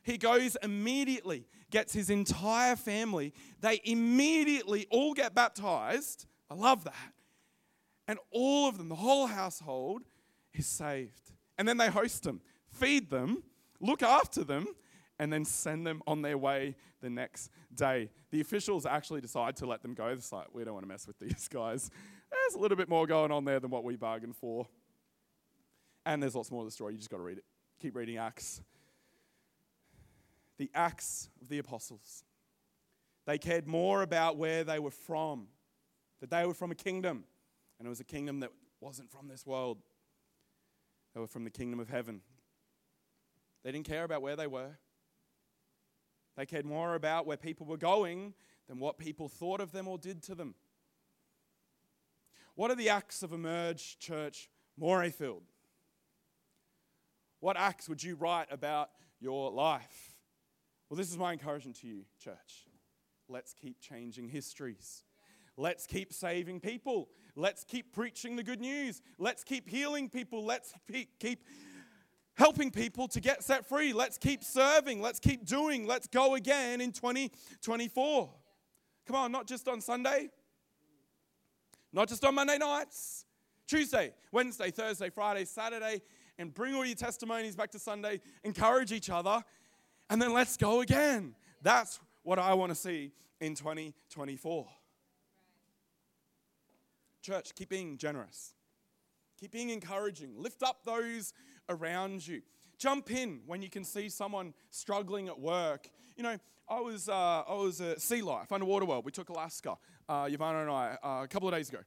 He 0.02 0.17
goes 0.17 0.58
immediately, 0.63 1.46
gets 1.70 1.93
his 1.93 2.10
entire 2.10 2.76
family. 2.76 3.34
They 3.62 3.80
immediately 3.84 4.88
all 4.89 5.13
get 5.13 5.36
baptized. 5.36 6.26
I 6.50 6.56
love 6.56 6.84
that. 6.86 7.13
And 8.08 8.17
all 8.32 8.67
of 8.67 8.78
them, 8.78 8.89
the 8.89 8.96
whole 8.96 9.28
household, 9.28 10.02
is 10.54 10.65
saved. 10.65 11.32
And 11.60 11.67
then 11.67 11.78
they 11.78 11.89
host 11.89 12.24
them, 12.24 12.41
feed 12.72 13.10
them, 13.10 13.43
look 13.80 14.02
after 14.02 14.43
them, 14.43 14.67
and 15.20 15.32
then 15.32 15.46
send 15.46 15.86
them 15.86 16.02
on 16.08 16.22
their 16.22 16.38
way 16.38 16.76
the 17.02 17.10
next 17.10 17.52
day. 17.76 18.10
The 18.32 18.41
officials 18.41 18.86
actually 18.86 19.22
decide 19.22 19.56
to 19.58 19.67
let 19.67 19.84
them 19.84 19.93
go. 19.93 20.08
It's 20.08 20.32
like, 20.32 20.48
we 20.54 20.63
don't 20.63 20.74
want 20.74 20.86
to 20.86 20.89
mess 20.89 21.06
with 21.06 21.20
these 21.20 21.48
guys. 21.54 21.91
There's 22.32 22.56
a 22.56 22.60
little 22.60 22.78
bit 22.78 22.89
more 22.89 23.06
going 23.06 23.32
on 23.32 23.46
there 23.46 23.60
than 23.60 23.70
what 23.70 23.84
we 23.84 23.96
bargained 23.96 24.36
for. 24.36 24.67
And 26.08 26.24
there's 26.24 26.36
lots 26.36 26.50
more 26.52 26.62
of 26.62 26.67
the 26.67 26.72
story. 26.72 26.93
You 26.93 27.00
just 27.00 27.10
got 27.10 27.17
to 27.17 27.24
read 27.24 27.38
it. 27.38 27.43
Keep 27.82 27.98
reading 27.98 28.15
Acts. 28.15 28.62
The 30.58 30.72
Acts 30.74 31.30
of 31.41 31.50
the 31.50 31.58
Apostles. 31.58 32.24
They 33.26 33.38
cared 33.38 33.67
more 33.67 34.04
about 34.04 34.38
where 34.38 34.63
they 34.63 34.80
were 34.80 34.89
from, 34.89 35.48
that 36.22 36.30
they 36.30 36.46
were 36.46 36.54
from 36.54 36.72
a 36.72 36.76
kingdom, 36.76 37.26
and 37.78 37.86
it 37.86 37.89
was 37.89 38.00
a 38.00 38.06
kingdom 38.06 38.39
that 38.39 38.52
wasn't 38.80 39.12
from 39.12 39.28
this 39.28 39.46
world. 39.46 39.80
They 41.13 41.20
were 41.20 41.28
from 41.28 41.43
the 41.43 41.50
kingdom 41.50 41.78
of 41.78 41.89
heaven. 41.89 42.22
They 43.65 43.74
didn't 43.74 43.86
care 43.86 44.06
about 44.06 44.22
where 44.22 44.38
they 44.38 44.48
were. 44.48 44.78
They 46.38 46.46
cared 46.46 46.65
more 46.65 46.96
about 46.96 47.28
where 47.28 47.36
people 47.36 47.65
were 47.65 47.76
going 47.76 48.34
than 48.70 48.80
what 48.80 48.98
people 48.98 49.28
thought 49.28 49.60
of 49.60 49.74
them 49.74 49.89
or 49.89 49.98
did 49.98 50.24
to 50.24 50.36
them. 50.36 50.56
What 52.56 52.72
are 52.72 52.76
the 52.76 52.88
acts 52.88 53.24
of 53.24 53.34
Emerge 53.34 54.00
Church 54.00 54.50
Morayfield? 54.80 55.41
What 57.39 57.58
acts 57.58 57.88
would 57.88 58.02
you 58.02 58.15
write 58.15 58.47
about 58.52 58.89
your 59.19 59.52
life? 59.52 60.15
Well, 60.89 60.97
this 60.97 61.10
is 61.10 61.17
my 61.17 61.34
encouragement 61.34 61.80
to 61.82 61.88
you, 61.88 62.04
church. 62.19 62.67
Let's 63.30 63.54
keep 63.54 63.80
changing 63.80 64.30
histories. 64.30 65.04
Let's 65.58 65.86
keep 65.86 66.13
saving 66.13 66.60
people. 66.60 67.10
Let's 67.36 67.63
keep 67.63 67.93
preaching 67.93 68.36
the 68.36 68.43
good 68.43 68.62
news. 68.62 69.02
Let's 69.17 69.43
keep 69.43 69.67
healing 69.67 70.10
people. 70.10 70.45
Let's 70.45 70.73
keep 71.19 71.43
helping 72.36 72.71
people 72.71 73.08
to 73.10 73.19
get 73.19 73.43
set 73.43 73.67
free. 73.67 73.91
Let's 73.91 74.17
keep 74.17 74.43
serving. 74.43 75.02
Let's 75.02 75.19
keep 75.19 75.45
doing. 75.45 75.86
Let's 75.88 76.08
go 76.08 76.36
again 76.36 76.80
in 76.80 76.91
2024. 76.91 78.30
Come 79.08 79.15
on, 79.15 79.32
not 79.32 79.47
just 79.47 79.67
on 79.67 79.82
Sunday, 79.82 80.30
not 81.91 82.08
just 82.08 82.23
on 82.23 82.36
Monday 82.36 82.58
nights, 82.58 83.26
Tuesday, 83.67 84.13
Wednesday, 84.32 84.69
Thursday, 84.69 85.10
Friday, 85.10 85.45
Saturday, 85.45 86.02
and 86.38 86.54
bring 86.54 86.76
all 86.76 86.86
your 86.86 86.95
testimonies 86.95 87.56
back 87.56 87.71
to 87.71 87.80
Sunday, 87.80 88.19
encourage 88.43 88.91
each 88.91 89.10
other, 89.10 89.43
and 90.10 90.21
then 90.21 90.34
let's 90.34 90.58
go 90.58 90.82
again. 90.82 91.36
That's 91.62 92.00
what 92.23 92.39
I 92.39 92.54
want 92.54 92.71
to 92.71 92.76
see 92.76 93.12
in 93.39 93.56
2024. 93.56 94.67
Church, 97.21 97.56
keep 97.56 97.69
being 97.69 97.97
generous. 97.97 98.54
Keep 99.39 99.52
being 99.52 99.69
encouraging. 99.69 100.34
Lift 100.38 100.63
up 100.63 100.84
those 100.86 101.34
around 101.69 102.26
you. 102.26 102.41
Jump 102.78 103.12
in 103.12 103.41
when 103.45 103.62
you 103.62 103.69
can 103.69 103.84
see 103.84 104.10
someone 104.10 104.54
struggling 104.69 105.28
at 105.28 105.39
work. 105.39 105.89
You 106.15 106.23
know, 106.23 106.38
I 106.69 106.80
was, 106.80 107.10
uh, 107.10 107.43
I 107.47 107.54
was 107.54 107.82
at 107.82 108.02
Sea 108.02 108.21
Life, 108.21 108.52
Underwater 108.52 108.86
World. 108.86 109.06
We 109.06 109.12
took 109.12 109.30
Alaska, 109.30 109.78
uh, 110.08 110.28
Yvonne 110.30 110.56
and 110.56 110.69
I, 110.69 110.97
uh, 111.04 111.23
a 111.23 111.28
couple 111.28 111.47
of 111.47 111.54
days 111.54 111.69
ago. 111.69 111.80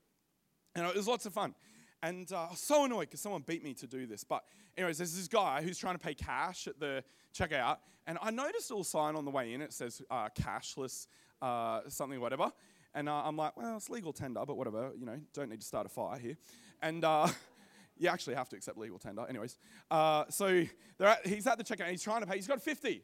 And 0.74 0.86
it 0.86 0.94
was 0.94 1.08
lots 1.08 1.26
of 1.26 1.32
fun. 1.32 1.54
And 2.02 2.32
uh, 2.32 2.44
I 2.44 2.50
was 2.50 2.60
so 2.60 2.84
annoyed 2.84 3.08
because 3.08 3.20
someone 3.20 3.42
beat 3.46 3.62
me 3.62 3.74
to 3.74 3.86
do 3.86 4.06
this. 4.06 4.24
But, 4.24 4.44
anyways, 4.76 4.98
there's 4.98 5.14
this 5.14 5.28
guy 5.28 5.62
who's 5.62 5.78
trying 5.78 5.94
to 5.94 5.98
pay 5.98 6.14
cash 6.14 6.66
at 6.66 6.80
the 6.80 7.04
checkout. 7.34 7.78
And 8.06 8.18
I 8.22 8.30
noticed 8.30 8.70
a 8.70 8.74
little 8.74 8.84
sign 8.84 9.16
on 9.16 9.24
the 9.24 9.30
way 9.30 9.52
in. 9.52 9.60
It 9.60 9.72
says 9.72 10.00
uh, 10.10 10.28
cashless, 10.30 11.06
uh, 11.42 11.82
something, 11.88 12.20
whatever. 12.20 12.50
And 12.94 13.08
uh, 13.08 13.22
I'm 13.24 13.36
like, 13.36 13.56
well, 13.56 13.76
it's 13.76 13.90
legal 13.90 14.12
tender, 14.12 14.42
but 14.46 14.56
whatever. 14.56 14.92
You 14.98 15.06
know, 15.06 15.20
don't 15.34 15.50
need 15.50 15.60
to 15.60 15.66
start 15.66 15.86
a 15.86 15.88
fire 15.88 16.18
here. 16.18 16.36
And 16.82 17.04
uh, 17.04 17.28
you 17.98 18.08
actually 18.08 18.34
have 18.34 18.48
to 18.48 18.56
accept 18.56 18.78
legal 18.78 18.98
tender. 18.98 19.26
Anyways, 19.28 19.58
uh, 19.90 20.24
so 20.30 20.64
at, 21.00 21.26
he's 21.26 21.46
at 21.46 21.58
the 21.58 21.64
checkout 21.64 21.82
and 21.82 21.90
he's 21.90 22.02
trying 22.02 22.22
to 22.22 22.26
pay. 22.26 22.36
He's 22.36 22.48
got 22.48 22.62
50. 22.62 23.02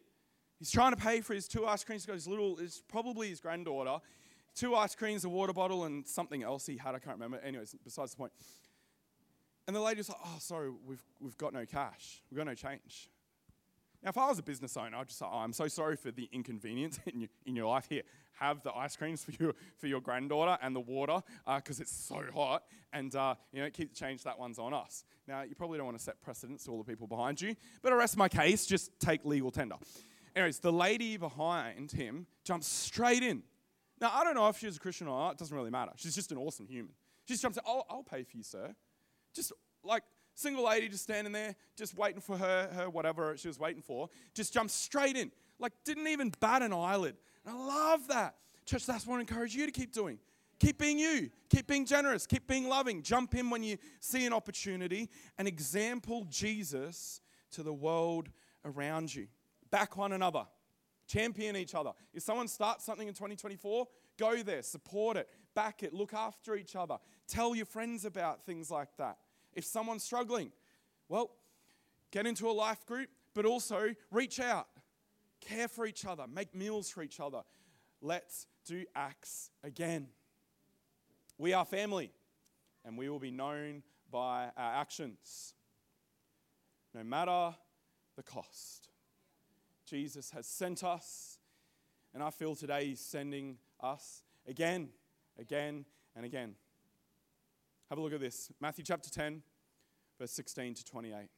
He's 0.58 0.70
trying 0.70 0.92
to 0.92 0.96
pay 0.96 1.20
for 1.20 1.34
his 1.34 1.46
two 1.46 1.66
ice 1.66 1.84
creams. 1.84 2.02
He's 2.02 2.06
got 2.06 2.14
his 2.14 2.26
little, 2.26 2.58
it's 2.58 2.82
probably 2.88 3.28
his 3.28 3.40
granddaughter, 3.40 3.98
two 4.54 4.74
ice 4.74 4.94
creams, 4.94 5.24
a 5.24 5.28
water 5.28 5.52
bottle, 5.52 5.84
and 5.84 6.06
something 6.06 6.42
else 6.42 6.66
he 6.66 6.78
had. 6.78 6.94
I 6.94 6.98
can't 6.98 7.16
remember. 7.16 7.38
Anyways, 7.38 7.76
besides 7.84 8.12
the 8.12 8.16
point. 8.16 8.32
And 9.66 9.74
the 9.74 9.80
lady's 9.80 10.08
like, 10.08 10.18
oh, 10.24 10.36
sorry, 10.38 10.70
we've, 10.86 11.02
we've 11.20 11.36
got 11.36 11.52
no 11.52 11.66
cash. 11.66 12.22
We've 12.30 12.38
got 12.38 12.46
no 12.46 12.54
change. 12.54 13.08
Now, 14.02 14.10
if 14.10 14.18
I 14.18 14.28
was 14.28 14.38
a 14.38 14.42
business 14.42 14.76
owner, 14.76 14.96
I'd 14.96 15.08
just 15.08 15.18
say, 15.18 15.26
oh, 15.28 15.38
I'm 15.38 15.52
so 15.52 15.66
sorry 15.66 15.96
for 15.96 16.12
the 16.12 16.28
inconvenience 16.32 17.00
in 17.06 17.20
your, 17.20 17.30
in 17.44 17.56
your 17.56 17.66
life. 17.66 17.86
Here, 17.88 18.02
have 18.38 18.62
the 18.62 18.72
ice 18.72 18.96
creams 18.96 19.24
for 19.24 19.32
your, 19.42 19.54
for 19.78 19.86
your 19.86 20.00
granddaughter 20.00 20.58
and 20.62 20.76
the 20.76 20.80
water 20.80 21.20
because 21.56 21.80
uh, 21.80 21.82
it's 21.82 21.92
so 21.92 22.22
hot. 22.34 22.64
And, 22.92 23.14
uh, 23.14 23.34
you 23.52 23.62
know, 23.62 23.70
keep 23.70 23.90
the 23.90 23.98
change, 23.98 24.22
that 24.24 24.38
one's 24.38 24.58
on 24.58 24.72
us. 24.74 25.04
Now, 25.26 25.42
you 25.42 25.54
probably 25.54 25.78
don't 25.78 25.86
want 25.86 25.98
to 25.98 26.04
set 26.04 26.20
precedents 26.22 26.64
to 26.64 26.70
all 26.70 26.78
the 26.78 26.84
people 26.84 27.06
behind 27.06 27.40
you, 27.40 27.56
but 27.82 27.92
I 27.92 27.96
rest 27.96 28.16
my 28.16 28.28
case, 28.28 28.66
just 28.66 28.90
take 29.00 29.24
legal 29.24 29.50
tender. 29.50 29.76
Anyways, 30.34 30.58
the 30.58 30.72
lady 30.72 31.16
behind 31.16 31.90
him 31.90 32.26
jumps 32.44 32.66
straight 32.68 33.22
in. 33.22 33.42
Now, 34.00 34.12
I 34.14 34.22
don't 34.22 34.34
know 34.34 34.48
if 34.48 34.58
she's 34.58 34.76
a 34.76 34.80
Christian 34.80 35.08
or 35.08 35.18
not, 35.18 35.32
it 35.32 35.38
doesn't 35.38 35.56
really 35.56 35.70
matter. 35.70 35.92
She's 35.96 36.14
just 36.14 36.30
an 36.30 36.38
awesome 36.38 36.68
human. 36.68 36.92
She 37.24 37.34
just 37.34 37.42
jumps 37.42 37.56
in, 37.56 37.64
oh, 37.66 37.84
I'll 37.88 38.02
pay 38.02 38.22
for 38.22 38.36
you, 38.36 38.42
sir. 38.42 38.74
Just 39.36 39.52
like 39.84 40.02
single 40.34 40.64
lady 40.64 40.88
just 40.88 41.04
standing 41.04 41.32
there, 41.32 41.54
just 41.76 41.96
waiting 41.96 42.20
for 42.20 42.36
her, 42.36 42.68
her 42.74 42.90
whatever 42.90 43.36
she 43.36 43.48
was 43.48 43.58
waiting 43.58 43.82
for, 43.82 44.08
just 44.34 44.52
jumped 44.52 44.72
straight 44.72 45.16
in. 45.16 45.30
Like, 45.58 45.72
didn't 45.84 46.08
even 46.08 46.32
bat 46.40 46.62
an 46.62 46.72
eyelid. 46.72 47.16
And 47.44 47.56
I 47.56 47.58
love 47.58 48.08
that. 48.08 48.36
Church, 48.66 48.84
that's 48.84 49.06
what 49.06 49.16
I 49.16 49.20
encourage 49.20 49.54
you 49.54 49.64
to 49.64 49.72
keep 49.72 49.92
doing. 49.92 50.18
Keep 50.58 50.78
being 50.78 50.98
you. 50.98 51.30
Keep 51.50 51.66
being 51.66 51.84
generous. 51.86 52.26
Keep 52.26 52.46
being 52.46 52.68
loving. 52.68 53.02
Jump 53.02 53.34
in 53.34 53.50
when 53.50 53.62
you 53.62 53.78
see 54.00 54.26
an 54.26 54.32
opportunity 54.32 55.08
and 55.38 55.46
example 55.46 56.26
Jesus 56.28 57.20
to 57.52 57.62
the 57.62 57.72
world 57.72 58.28
around 58.64 59.14
you. 59.14 59.28
Back 59.70 59.96
one 59.96 60.12
another. 60.12 60.46
Champion 61.06 61.56
each 61.56 61.74
other. 61.74 61.92
If 62.12 62.22
someone 62.22 62.48
starts 62.48 62.84
something 62.84 63.06
in 63.06 63.14
2024, 63.14 63.86
go 64.18 64.42
there, 64.42 64.62
support 64.62 65.16
it, 65.16 65.28
back 65.54 65.82
it, 65.82 65.94
look 65.94 66.14
after 66.14 66.56
each 66.56 66.74
other. 66.74 66.96
Tell 67.28 67.54
your 67.54 67.66
friends 67.66 68.04
about 68.04 68.42
things 68.42 68.70
like 68.70 68.88
that. 68.98 69.18
If 69.56 69.64
someone's 69.64 70.04
struggling, 70.04 70.52
well, 71.08 71.30
get 72.12 72.26
into 72.26 72.48
a 72.48 72.52
life 72.52 72.84
group, 72.86 73.08
but 73.34 73.46
also 73.46 73.94
reach 74.12 74.38
out, 74.38 74.68
care 75.40 75.66
for 75.66 75.86
each 75.86 76.04
other, 76.04 76.26
make 76.28 76.54
meals 76.54 76.90
for 76.90 77.02
each 77.02 77.18
other. 77.18 77.40
Let's 78.02 78.46
do 78.66 78.84
acts 78.94 79.50
again. 79.64 80.08
We 81.38 81.54
are 81.54 81.64
family, 81.64 82.12
and 82.84 82.98
we 82.98 83.08
will 83.08 83.18
be 83.18 83.30
known 83.30 83.82
by 84.10 84.50
our 84.56 84.74
actions, 84.74 85.54
no 86.94 87.02
matter 87.02 87.56
the 88.14 88.22
cost. 88.22 88.90
Jesus 89.86 90.30
has 90.32 90.46
sent 90.46 90.84
us, 90.84 91.38
and 92.12 92.22
I 92.22 92.30
feel 92.30 92.54
today 92.54 92.86
He's 92.86 93.00
sending 93.00 93.56
us 93.80 94.22
again, 94.46 94.90
again, 95.38 95.86
and 96.14 96.26
again. 96.26 96.56
Have 97.88 97.98
a 97.98 98.00
look 98.00 98.12
at 98.12 98.20
this 98.20 98.50
Matthew 98.60 98.82
chapter 98.84 99.08
10, 99.08 99.42
verse 100.18 100.32
16 100.32 100.74
to 100.74 100.84
28. 100.84 101.28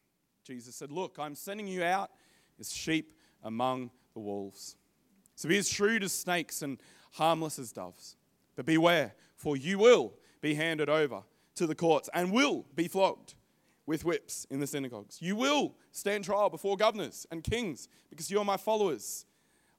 Jesus 0.47 0.75
said, 0.75 0.91
Look, 0.91 1.19
I'm 1.19 1.35
sending 1.35 1.67
you 1.67 1.85
out 1.85 2.11
as 2.59 2.73
sheep 2.73 3.13
among 3.43 3.91
the 4.15 4.21
wolves. 4.21 4.77
So 5.35 5.47
be 5.47 5.59
as 5.59 5.69
shrewd 5.69 6.03
as 6.03 6.13
snakes 6.13 6.63
and 6.63 6.81
harmless 7.13 7.59
as 7.59 7.71
doves. 7.71 8.17
But 8.57 8.65
beware, 8.65 9.15
for 9.37 9.59
you 9.59 9.79
will 9.79 10.15
be 10.41 10.55
handed 10.55 10.89
over 10.89 11.23
to 11.57 11.67
the 11.67 11.75
courts 11.75 12.09
and 12.15 12.33
will 12.33 12.65
be 12.75 12.89
flogged 12.89 13.35
with 13.85 14.07
whips 14.07 14.47
in 14.49 14.59
the 14.59 14.67
synagogues. 14.67 15.21
You 15.21 15.37
will 15.37 15.75
stand 15.93 16.25
trial 16.25 16.49
before 16.49 16.79
governors 16.79 17.27
and 17.31 17.45
kings 17.45 17.89
because 18.09 18.31
you 18.31 18.39
are 18.39 18.45
my 18.45 18.57
followers. 18.57 19.27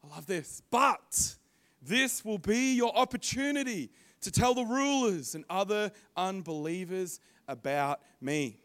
I 0.04 0.16
love 0.16 0.28
this. 0.28 0.62
But 0.70 1.36
this 1.82 2.24
will 2.24 2.38
be 2.38 2.76
your 2.76 2.96
opportunity 2.96 3.90
to 4.22 4.32
tell 4.32 4.54
the 4.54 4.64
rulers 4.64 5.36
and 5.36 5.46
other 5.50 5.92
unbelievers 6.16 7.20
about 7.48 8.02
me. 8.22 8.60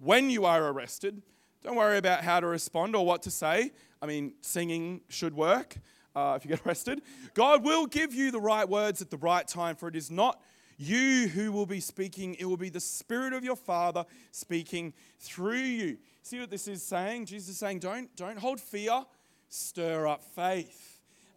When 0.00 0.30
you 0.30 0.44
are 0.44 0.68
arrested, 0.68 1.22
don't 1.62 1.76
worry 1.76 1.98
about 1.98 2.24
how 2.24 2.40
to 2.40 2.46
respond 2.46 2.96
or 2.96 3.04
what 3.04 3.22
to 3.22 3.30
say. 3.30 3.72
I 4.00 4.06
mean, 4.06 4.34
singing 4.40 5.02
should 5.08 5.34
work 5.34 5.76
uh, 6.16 6.34
if 6.36 6.44
you 6.44 6.48
get 6.56 6.60
arrested. 6.66 7.02
God 7.34 7.64
will 7.64 7.86
give 7.86 8.14
you 8.14 8.30
the 8.30 8.40
right 8.40 8.68
words 8.68 9.00
at 9.00 9.10
the 9.10 9.16
right 9.16 9.46
time, 9.46 9.76
for 9.76 9.88
it 9.88 9.96
is 9.96 10.10
not 10.10 10.40
you 10.78 11.28
who 11.28 11.52
will 11.52 11.66
be 11.66 11.80
speaking, 11.80 12.34
it 12.34 12.44
will 12.44 12.56
be 12.56 12.68
the 12.68 12.80
Spirit 12.80 13.32
of 13.32 13.44
your 13.44 13.56
Father 13.56 14.04
speaking 14.32 14.92
through 15.20 15.54
you. 15.58 15.98
See 16.22 16.40
what 16.40 16.50
this 16.50 16.66
is 16.66 16.82
saying? 16.82 17.26
Jesus 17.26 17.50
is 17.50 17.58
saying, 17.58 17.78
don't, 17.78 18.14
don't 18.16 18.38
hold 18.38 18.60
fear, 18.60 19.04
stir 19.48 20.08
up 20.08 20.22
faith. 20.34 20.91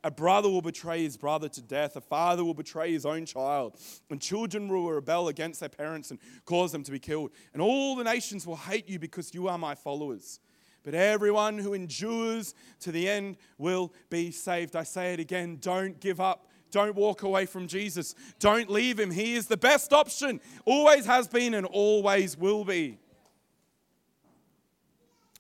A 0.05 0.11
brother 0.11 0.47
will 0.47 0.61
betray 0.61 1.01
his 1.01 1.17
brother 1.17 1.49
to 1.49 1.61
death. 1.63 1.95
A 1.95 2.01
father 2.01 2.45
will 2.45 2.53
betray 2.53 2.91
his 2.91 3.07
own 3.07 3.25
child. 3.25 3.75
And 4.11 4.21
children 4.21 4.67
will 4.67 4.87
rebel 4.87 5.29
against 5.29 5.61
their 5.61 5.69
parents 5.69 6.11
and 6.11 6.19
cause 6.45 6.71
them 6.71 6.83
to 6.83 6.91
be 6.91 6.99
killed. 6.99 7.31
And 7.53 7.61
all 7.61 7.95
the 7.95 8.03
nations 8.03 8.45
will 8.45 8.55
hate 8.55 8.87
you 8.87 8.99
because 8.99 9.33
you 9.33 9.47
are 9.47 9.57
my 9.57 9.73
followers. 9.73 10.39
But 10.83 10.93
everyone 10.93 11.57
who 11.57 11.73
endures 11.73 12.53
to 12.81 12.91
the 12.91 13.09
end 13.09 13.37
will 13.57 13.91
be 14.11 14.29
saved. 14.29 14.75
I 14.75 14.83
say 14.83 15.13
it 15.13 15.19
again 15.19 15.57
don't 15.59 15.99
give 15.99 16.21
up. 16.21 16.51
Don't 16.69 16.93
walk 16.93 17.23
away 17.23 17.47
from 17.47 17.67
Jesus. 17.67 18.13
Don't 18.37 18.69
leave 18.69 18.99
him. 18.99 19.09
He 19.09 19.33
is 19.33 19.47
the 19.47 19.57
best 19.57 19.91
option. 19.91 20.39
Always 20.65 21.07
has 21.07 21.27
been 21.27 21.55
and 21.55 21.65
always 21.65 22.37
will 22.37 22.63
be. 22.63 22.99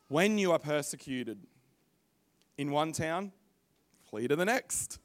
When 0.07 0.39
you 0.39 0.53
are 0.53 0.59
persecuted 0.59 1.37
in 2.57 2.71
one 2.71 2.93
town, 2.93 3.31
flee 4.15 4.29
to 4.29 4.35
the 4.37 4.45
next. 4.45 4.99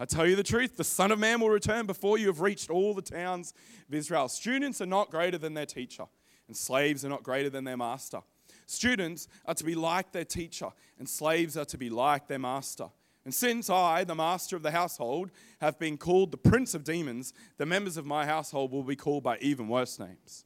I 0.00 0.04
tell 0.04 0.26
you 0.26 0.34
the 0.34 0.42
truth, 0.42 0.76
the 0.76 0.82
Son 0.82 1.12
of 1.12 1.18
Man 1.20 1.38
will 1.38 1.50
return 1.50 1.86
before 1.86 2.18
you 2.18 2.26
have 2.26 2.40
reached 2.40 2.70
all 2.70 2.92
the 2.92 3.00
towns 3.00 3.54
of 3.88 3.94
Israel. 3.94 4.28
Students 4.28 4.80
are 4.80 4.86
not 4.86 5.12
greater 5.12 5.38
than 5.38 5.54
their 5.54 5.66
teacher, 5.66 6.06
and 6.48 6.56
slaves 6.56 7.04
are 7.04 7.08
not 7.08 7.22
greater 7.22 7.48
than 7.48 7.62
their 7.62 7.76
master. 7.76 8.18
Students 8.66 9.28
are 9.46 9.54
to 9.54 9.62
be 9.62 9.76
like 9.76 10.10
their 10.10 10.24
teacher, 10.24 10.70
and 10.98 11.08
slaves 11.08 11.56
are 11.56 11.64
to 11.66 11.78
be 11.78 11.88
like 11.88 12.26
their 12.26 12.40
master. 12.40 12.88
And 13.24 13.32
since 13.32 13.70
I, 13.70 14.02
the 14.02 14.16
master 14.16 14.56
of 14.56 14.64
the 14.64 14.72
household, 14.72 15.30
have 15.60 15.78
been 15.78 15.96
called 15.96 16.32
the 16.32 16.36
prince 16.36 16.74
of 16.74 16.82
demons, 16.82 17.32
the 17.58 17.66
members 17.66 17.96
of 17.96 18.06
my 18.06 18.26
household 18.26 18.72
will 18.72 18.82
be 18.82 18.96
called 18.96 19.22
by 19.22 19.38
even 19.38 19.68
worse 19.68 20.00
names. 20.00 20.44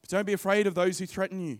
But 0.00 0.10
don't 0.10 0.26
be 0.26 0.32
afraid 0.32 0.68
of 0.68 0.76
those 0.76 1.00
who 1.00 1.06
threaten 1.06 1.40
you, 1.40 1.58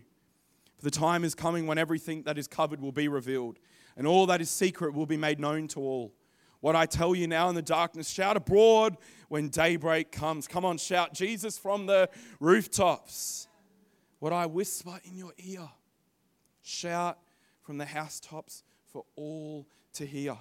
for 0.77 0.85
the 0.85 0.91
time 0.91 1.25
is 1.25 1.35
coming 1.35 1.67
when 1.67 1.77
everything 1.77 2.23
that 2.23 2.37
is 2.37 2.47
covered 2.47 2.79
will 2.79 2.93
be 2.93 3.09
revealed 3.09 3.59
and 3.97 4.05
all 4.07 4.27
that 4.27 4.39
is 4.39 4.49
secret 4.49 4.93
will 4.93 5.07
be 5.07 5.17
made 5.17 5.39
known 5.39 5.67
to 5.69 5.79
all. 5.79 6.13
What 6.59 6.75
I 6.75 6.85
tell 6.85 7.15
you 7.15 7.27
now 7.27 7.49
in 7.49 7.55
the 7.55 7.61
darkness, 7.61 8.09
shout 8.09 8.37
abroad 8.37 8.97
when 9.27 9.49
daybreak 9.49 10.11
comes. 10.11 10.47
Come 10.47 10.65
on, 10.65 10.77
shout 10.77 11.13
Jesus 11.13 11.57
from 11.57 11.87
the 11.87 12.09
rooftops. 12.39 13.47
What 14.19 14.33
I 14.33 14.45
whisper 14.45 14.99
in 15.03 15.17
your 15.17 15.33
ear, 15.37 15.67
shout 16.61 17.19
from 17.61 17.77
the 17.77 17.85
housetops 17.85 18.63
for 18.85 19.03
all 19.15 19.67
to 19.93 20.05
hear. 20.05 20.37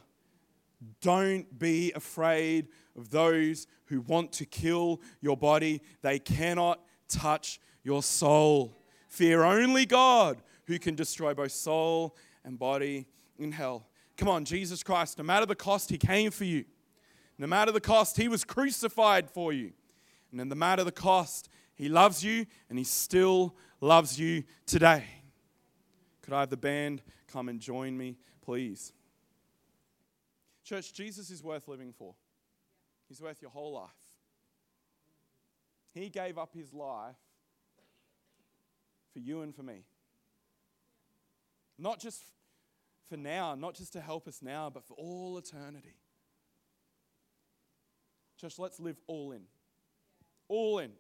Don't 1.01 1.59
be 1.59 1.93
afraid 1.93 2.69
of 2.97 3.11
those 3.11 3.67
who 3.87 4.01
want 4.03 4.33
to 4.33 4.47
kill 4.47 5.01
your 5.21 5.37
body, 5.37 5.81
they 6.03 6.19
cannot 6.19 6.81
touch 7.09 7.61
your 7.83 8.03
soul. 8.03 8.83
Fear 9.09 9.45
only 9.45 9.87
God, 9.87 10.43
who 10.67 10.79
can 10.79 10.95
destroy 10.95 11.33
both 11.33 11.53
soul 11.53 12.17
and 12.45 12.59
body 12.59 13.07
in 13.39 13.53
hell. 13.53 13.87
Come 14.17 14.29
on, 14.29 14.45
Jesus 14.45 14.83
Christ, 14.83 15.19
no 15.19 15.25
matter 15.25 15.47
the 15.47 15.55
cost, 15.55 15.91
He 15.91 15.99
came 15.99 16.31
for 16.31 16.45
you. 16.45 16.65
No 17.39 17.47
matter 17.47 17.71
the 17.71 17.81
cost, 17.81 18.17
He 18.17 18.29
was 18.29 18.45
crucified 18.45 19.31
for 19.31 19.53
you. 19.53 19.73
And 20.33 20.49
no 20.49 20.57
matter 20.57 20.85
the 20.85 20.93
cost, 20.93 21.49
He 21.75 21.89
loves 21.89 22.25
you 22.25 22.47
and 22.69 22.79
He 22.79 22.85
still 22.85 23.55
loves 23.81 24.19
you 24.19 24.45
today. 24.65 25.05
Could 26.23 26.33
I 26.33 26.41
have 26.41 26.51
the 26.51 26.57
band 26.57 27.03
come 27.29 27.49
and 27.49 27.61
join 27.61 27.97
me, 27.97 28.17
please? 28.43 28.93
Church, 30.65 30.93
Jesus 30.93 31.31
is 31.31 31.43
worth 31.43 31.69
living 31.69 31.93
for. 31.97 32.15
He's 33.09 33.21
worth 33.21 33.41
your 33.41 33.53
whole 33.53 33.73
life. 33.73 33.91
He 35.95 36.09
gave 36.09 36.39
up 36.39 36.53
His 36.55 36.73
life 36.75 37.17
for 39.13 39.21
you 39.21 39.43
and 39.43 39.55
for 39.55 39.63
me. 39.63 39.85
Not 41.79 42.01
just 42.01 42.23
for 43.09 43.17
now, 43.17 43.55
not 43.55 43.75
just 43.75 43.93
to 43.95 44.01
help 44.01 44.27
us 44.27 44.41
now, 44.43 44.71
but 44.71 44.85
for 44.85 44.95
all 44.95 45.39
eternity. 45.39 45.95
Church, 48.41 48.59
let's 48.59 48.79
live 48.79 48.99
all 49.07 49.33
in. 49.33 49.43
All 50.49 50.79
in. 50.79 50.93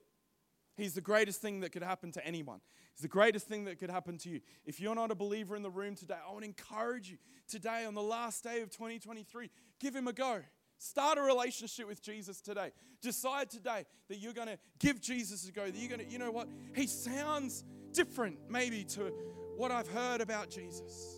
He's 0.76 0.94
the 0.94 1.00
greatest 1.00 1.40
thing 1.40 1.60
that 1.60 1.72
could 1.72 1.82
happen 1.82 2.12
to 2.12 2.26
anyone. 2.26 2.60
He's 2.94 3.02
the 3.02 3.08
greatest 3.08 3.46
thing 3.46 3.64
that 3.64 3.78
could 3.78 3.90
happen 3.90 4.18
to 4.18 4.28
you. 4.28 4.40
If 4.64 4.80
you're 4.80 4.94
not 4.94 5.10
a 5.10 5.14
believer 5.14 5.56
in 5.56 5.62
the 5.62 5.70
room 5.70 5.94
today, 5.94 6.16
I 6.26 6.30
want 6.30 6.42
to 6.42 6.48
encourage 6.48 7.10
you 7.10 7.18
today 7.48 7.84
on 7.84 7.94
the 7.94 8.02
last 8.02 8.42
day 8.42 8.60
of 8.62 8.70
2023, 8.70 9.50
give 9.80 9.94
him 9.94 10.08
a 10.08 10.12
go. 10.12 10.40
Start 10.78 11.16
a 11.16 11.22
relationship 11.22 11.88
with 11.88 12.02
Jesus 12.02 12.40
today. 12.40 12.72
Decide 13.00 13.50
today 13.50 13.84
that 14.08 14.18
you're 14.18 14.34
going 14.34 14.48
to 14.48 14.58
give 14.78 15.00
Jesus 15.00 15.48
a 15.48 15.52
go. 15.52 15.64
That 15.64 15.76
you're 15.76 15.88
going 15.88 16.06
to, 16.06 16.12
you 16.12 16.18
know 16.18 16.30
what? 16.30 16.48
He 16.74 16.86
sounds 16.86 17.64
different 17.92 18.38
maybe 18.50 18.84
to 18.84 19.12
what 19.56 19.70
I've 19.70 19.88
heard 19.88 20.20
about 20.20 20.50
Jesus. 20.50 21.15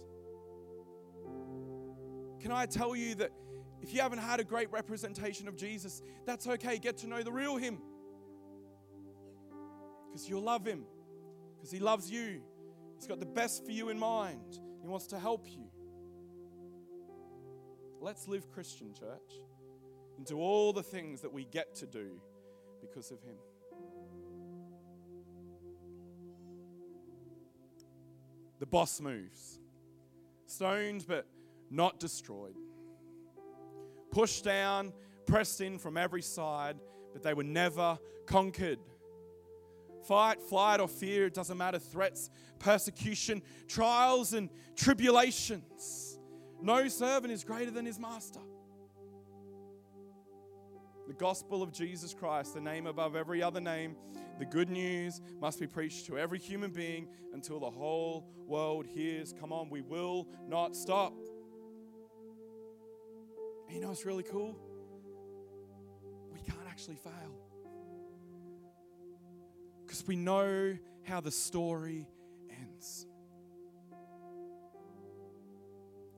Can 2.40 2.53
I 2.53 2.66
tell 2.66 2.94
you 2.94 3.14
that 3.16 3.33
if 3.81 3.92
you 3.92 4.01
haven't 4.01 4.18
had 4.18 4.40
a 4.40 4.44
great 4.44 4.70
representation 4.70 5.48
of 5.48 5.57
Jesus, 5.57 6.03
that's 6.27 6.46
okay. 6.46 6.79
Get 6.79 6.98
to 6.98 7.07
know 7.07 7.22
the 7.22 7.33
real 7.33 7.57
Him. 7.57 7.79
Because 10.09 10.29
you'll 10.29 10.42
love 10.42 10.66
Him. 10.66 10.85
Because 11.57 11.70
He 11.70 11.79
loves 11.79 12.11
you. 12.11 12.40
He's 12.96 13.07
got 13.07 13.20
the 13.20 13.27
best 13.27 13.64
for 13.64 13.70
you 13.70 13.88
in 13.88 13.98
mind. 13.98 14.61
He 14.83 14.88
wants 14.88 15.07
to 15.09 15.18
help 15.18 15.46
you. 15.48 15.64
Let's 18.01 18.29
live 18.29 18.51
Christian, 18.51 18.92
church, 18.94 19.40
and 20.16 20.27
do 20.27 20.38
all 20.38 20.72
the 20.72 20.83
things 20.83 21.20
that 21.22 21.33
we 21.33 21.44
get 21.44 21.74
to 21.77 21.87
do 21.87 22.20
because 22.81 23.11
of 23.11 23.20
Him. 23.22 23.37
The 28.59 28.66
boss 28.66 29.01
moves. 29.01 29.61
Stoned 30.46 31.05
but 31.07 31.27
not 31.71 32.01
destroyed. 32.01 32.55
Pushed 34.11 34.45
down, 34.45 34.93
pressed 35.27 35.61
in 35.61 35.79
from 35.79 35.97
every 35.97 36.23
side, 36.23 36.77
but 37.13 37.23
they 37.23 37.35
were 37.35 37.45
never 37.45 37.99
conquered. 38.27 38.79
Fight, 40.07 40.41
flight, 40.43 40.81
or 40.81 40.89
fear, 40.89 41.27
it 41.27 41.35
doesn't 41.35 41.59
matter. 41.59 41.79
Threats, 41.79 42.31
persecution, 42.59 43.43
trials, 43.67 44.33
and 44.33 44.49
tribulations. 44.77 46.19
No 46.63 46.89
servant 46.89 47.33
is 47.33 47.45
greater 47.45 47.71
than 47.71 47.85
his 47.85 47.99
master. 47.99 48.41
The 51.07 51.15
gospel 51.15 51.63
of 51.63 51.73
Jesus 51.73 52.13
Christ, 52.13 52.55
the 52.55 52.61
name 52.61 52.87
above 52.87 53.17
every 53.17 53.43
other 53.43 53.61
name, 53.61 53.97
the 54.39 54.45
good 54.45 54.69
news 54.69 55.21
must 55.41 55.59
be 55.59 55.67
preached 55.67 56.07
to 56.07 56.19
every 56.19 56.39
human 56.39 56.71
being 56.71 57.09
until 57.33 57.59
the 57.59 57.71
whole 57.71 58.27
world 58.47 58.87
hears. 58.87 59.33
Come 59.33 59.53
on, 59.53 59.71
we 59.71 59.81
will 59.81 60.29
not 60.47 60.77
stop. 60.77 61.15
You 63.69 63.81
know 63.81 63.89
what's 63.89 64.05
really 64.05 64.23
cool? 64.23 64.57
We 66.33 66.41
can't 66.41 66.67
actually 66.69 66.97
fail. 66.97 67.13
Because 69.85 70.07
we 70.07 70.17
know 70.17 70.77
how 71.05 71.21
the 71.21 71.31
story 71.31 72.07
ends. 72.51 73.07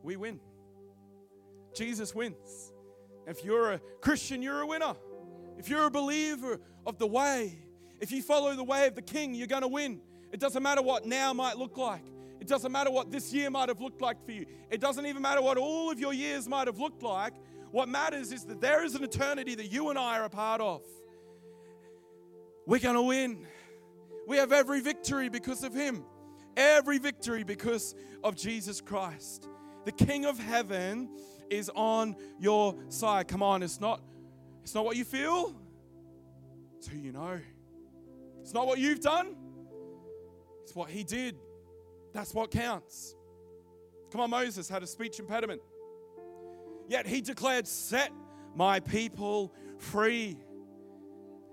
We 0.03 0.17
win. 0.17 0.41
Jesus 1.75 2.15
wins. 2.15 2.73
If 3.27 3.45
you're 3.45 3.73
a 3.73 3.81
Christian, 4.01 4.43
you're 4.43 4.61
a 4.61 4.67
winner. 4.67 4.95
If 5.59 5.69
you're 5.69 5.87
a 5.87 5.91
believer 5.91 6.59
of 6.87 6.99
the 6.99 7.07
way, 7.07 7.59
if 8.01 8.11
you 8.11 8.23
follow 8.23 8.55
the 8.55 8.65
way 8.65 8.87
of 8.87 8.95
the 8.95 9.03
King, 9.03 9.35
you're 9.35 9.47
going 9.47 9.63
to 9.63 9.69
win. 9.69 10.01
It 10.33 10.41
doesn't 10.41 10.63
matter 10.63 10.83
what 10.83 11.07
now 11.07 11.33
might 11.33 11.59
look 11.59 11.77
like. 11.77 12.05
It 12.41 12.49
doesn't 12.49 12.73
matter 12.73 12.91
what 12.91 13.11
this 13.11 13.33
year 13.33 13.51
might 13.51 13.69
have 13.69 13.81
looked 13.81 14.01
like 14.01 14.25
for 14.25 14.33
you. 14.33 14.47
It 14.71 14.81
doesn't 14.81 15.05
even 15.05 15.21
matter 15.21 15.43
what 15.43 15.59
all 15.59 15.91
of 15.91 16.01
your 16.01 16.15
years 16.15 16.49
might 16.49 16.67
have 16.67 16.79
looked 16.79 17.03
like. 17.03 17.35
What 17.71 17.89
matters 17.89 18.33
is 18.33 18.45
that 18.45 18.61
there 18.61 18.83
is 18.83 18.95
an 18.95 19.05
eternity 19.05 19.55
that 19.55 19.67
you 19.67 19.91
and 19.91 19.99
I 19.99 20.19
are 20.19 20.25
a 20.25 20.31
part 20.31 20.61
of. 20.61 20.83
We're 22.67 22.81
going 22.81 22.97
to 22.97 23.03
win. 23.03 23.47
We 24.27 24.39
have 24.39 24.53
every 24.53 24.81
victory 24.81 25.29
because 25.29 25.63
of 25.65 25.75
Him, 25.75 26.03
every 26.57 26.99
victory 26.99 27.45
because 27.45 27.95
of 28.25 28.37
Jesus 28.37 28.81
Christ. 28.81 29.47
The 29.85 29.93
King 29.93 30.25
of 30.25 30.39
heaven 30.39 31.11
is 31.51 31.71
on 31.75 32.17
your 32.39 32.75
side. 32.89 33.29
Come 33.29 33.43
on, 33.43 33.63
it's 33.63 33.81
not, 33.81 34.01
it's 34.63 34.75
not 34.75 34.85
what 34.85 34.97
you 34.97 35.05
feel, 35.05 35.55
it's 36.79 36.87
who 36.87 36.99
you 36.99 37.13
know. 37.13 37.39
It's 38.41 38.55
not 38.55 38.67
what 38.67 38.79
you've 38.79 39.01
done, 39.01 39.37
it's 40.63 40.75
what 40.75 40.91
He 40.91 41.05
did. 41.05 41.37
That's 42.13 42.35
what 42.35 42.51
counts. 42.51 43.15
Come 44.11 44.21
on, 44.21 44.31
Moses 44.31 44.69
had 44.69 44.83
a 44.83 44.87
speech 44.87 45.19
impediment. 45.21 45.61
Yet 46.89 47.07
he 47.07 47.21
declared, 47.21 47.69
Set 47.69 48.11
my 48.55 48.81
people 48.81 49.55
free. 49.79 50.37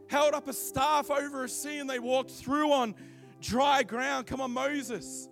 Held 0.07 0.33
up 0.33 0.47
a 0.47 0.53
staff 0.53 1.11
over 1.11 1.43
a 1.43 1.49
sea 1.49 1.79
and 1.79 1.89
they 1.89 1.99
walked 1.99 2.31
through 2.31 2.71
on 2.71 2.95
dry 3.41 3.83
ground. 3.83 4.25
Come 4.25 4.41
on, 4.41 4.51
Moses 4.51 5.29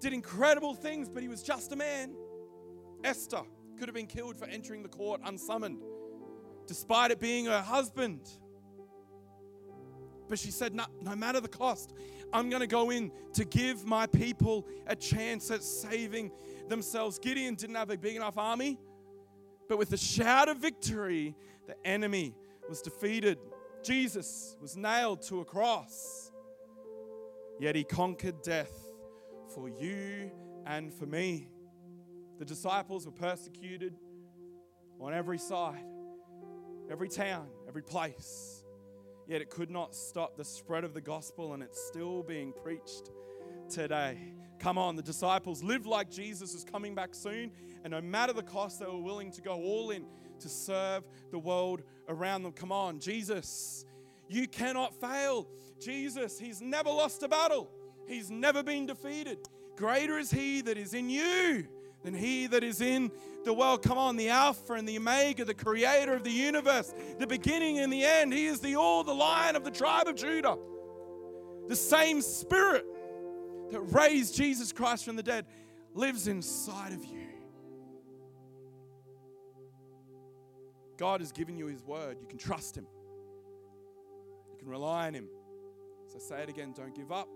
did 0.00 0.12
incredible 0.12 0.74
things, 0.74 1.08
but 1.08 1.22
he 1.22 1.28
was 1.28 1.42
just 1.42 1.72
a 1.72 1.76
man. 1.76 2.14
Esther 3.04 3.42
could 3.78 3.88
have 3.88 3.94
been 3.94 4.06
killed 4.06 4.36
for 4.36 4.46
entering 4.46 4.82
the 4.82 4.88
court 4.88 5.20
unsummoned, 5.24 5.82
despite 6.66 7.10
it 7.10 7.20
being 7.20 7.46
her 7.46 7.60
husband. 7.60 8.20
But 10.28 10.38
she 10.38 10.50
said, 10.50 10.74
no, 10.74 10.84
no 11.02 11.14
matter 11.14 11.40
the 11.40 11.48
cost, 11.48 11.92
I'm 12.32 12.50
going 12.50 12.60
to 12.60 12.66
go 12.66 12.90
in 12.90 13.12
to 13.34 13.44
give 13.44 13.84
my 13.84 14.06
people 14.06 14.66
a 14.86 14.96
chance 14.96 15.50
at 15.50 15.62
saving 15.62 16.32
themselves. 16.68 17.18
Gideon 17.18 17.54
didn't 17.54 17.76
have 17.76 17.90
a 17.90 17.96
big 17.96 18.16
enough 18.16 18.36
army, 18.38 18.78
but 19.68 19.78
with 19.78 19.92
a 19.92 19.96
shout 19.96 20.48
of 20.48 20.58
victory, 20.58 21.34
the 21.66 21.74
enemy 21.86 22.34
was 22.68 22.82
defeated. 22.82 23.38
Jesus 23.82 24.56
was 24.60 24.76
nailed 24.76 25.22
to 25.22 25.40
a 25.40 25.44
cross, 25.44 26.32
yet 27.60 27.74
he 27.76 27.84
conquered 27.84 28.42
death 28.42 28.88
for 29.54 29.68
you 29.68 30.30
and 30.66 30.92
for 30.92 31.06
me. 31.06 31.48
The 32.38 32.44
disciples 32.44 33.06
were 33.06 33.12
persecuted 33.12 33.94
on 35.00 35.14
every 35.14 35.38
side, 35.38 35.84
every 36.90 37.08
town, 37.08 37.48
every 37.68 37.82
place. 37.82 38.55
Yet 39.26 39.42
it 39.42 39.50
could 39.50 39.70
not 39.70 39.94
stop 39.94 40.36
the 40.36 40.44
spread 40.44 40.84
of 40.84 40.94
the 40.94 41.00
gospel, 41.00 41.54
and 41.54 41.62
it's 41.62 41.80
still 41.86 42.22
being 42.22 42.52
preached 42.52 43.10
today. 43.68 44.18
Come 44.58 44.78
on, 44.78 44.96
the 44.96 45.02
disciples 45.02 45.62
lived 45.62 45.86
like 45.86 46.10
Jesus 46.10 46.54
is 46.54 46.64
coming 46.64 46.94
back 46.94 47.14
soon, 47.14 47.50
and 47.84 47.90
no 47.90 48.00
matter 48.00 48.32
the 48.32 48.42
cost, 48.42 48.80
they 48.80 48.86
were 48.86 49.00
willing 49.00 49.30
to 49.32 49.42
go 49.42 49.54
all 49.54 49.90
in 49.90 50.06
to 50.40 50.48
serve 50.48 51.04
the 51.30 51.38
world 51.38 51.82
around 52.08 52.42
them. 52.42 52.52
Come 52.52 52.72
on, 52.72 53.00
Jesus, 53.00 53.84
you 54.28 54.46
cannot 54.46 54.98
fail. 55.00 55.48
Jesus, 55.80 56.38
He's 56.38 56.62
never 56.62 56.88
lost 56.88 57.22
a 57.22 57.28
battle, 57.28 57.70
He's 58.06 58.30
never 58.30 58.62
been 58.62 58.86
defeated. 58.86 59.38
Greater 59.76 60.18
is 60.18 60.30
He 60.30 60.62
that 60.62 60.78
is 60.78 60.94
in 60.94 61.10
you 61.10 61.68
than 62.06 62.14
He 62.14 62.46
that 62.46 62.62
is 62.62 62.80
in 62.80 63.10
the 63.44 63.52
world. 63.52 63.82
Come 63.82 63.98
on, 63.98 64.16
the 64.16 64.28
Alpha 64.28 64.74
and 64.74 64.88
the 64.88 64.96
Omega, 64.96 65.44
the 65.44 65.54
Creator 65.54 66.14
of 66.14 66.22
the 66.22 66.30
universe, 66.30 66.94
the 67.18 67.26
beginning 67.26 67.80
and 67.80 67.92
the 67.92 68.04
end. 68.04 68.32
He 68.32 68.46
is 68.46 68.60
the 68.60 68.76
all, 68.76 69.02
the 69.02 69.12
Lion 69.12 69.56
of 69.56 69.64
the 69.64 69.72
tribe 69.72 70.06
of 70.06 70.14
Judah. 70.14 70.56
The 71.68 71.74
same 71.74 72.22
Spirit 72.22 72.86
that 73.72 73.80
raised 73.80 74.36
Jesus 74.36 74.72
Christ 74.72 75.04
from 75.04 75.16
the 75.16 75.22
dead 75.22 75.46
lives 75.94 76.28
inside 76.28 76.92
of 76.92 77.04
you. 77.04 77.26
God 80.96 81.20
has 81.20 81.32
given 81.32 81.58
you 81.58 81.66
His 81.66 81.82
word. 81.82 82.18
You 82.20 82.28
can 82.28 82.38
trust 82.38 82.76
Him, 82.76 82.86
you 84.52 84.58
can 84.60 84.68
rely 84.68 85.08
on 85.08 85.14
Him. 85.14 85.28
So 86.06 86.20
say 86.20 86.40
it 86.40 86.48
again 86.48 86.72
don't 86.72 86.94
give 86.94 87.10
up, 87.10 87.28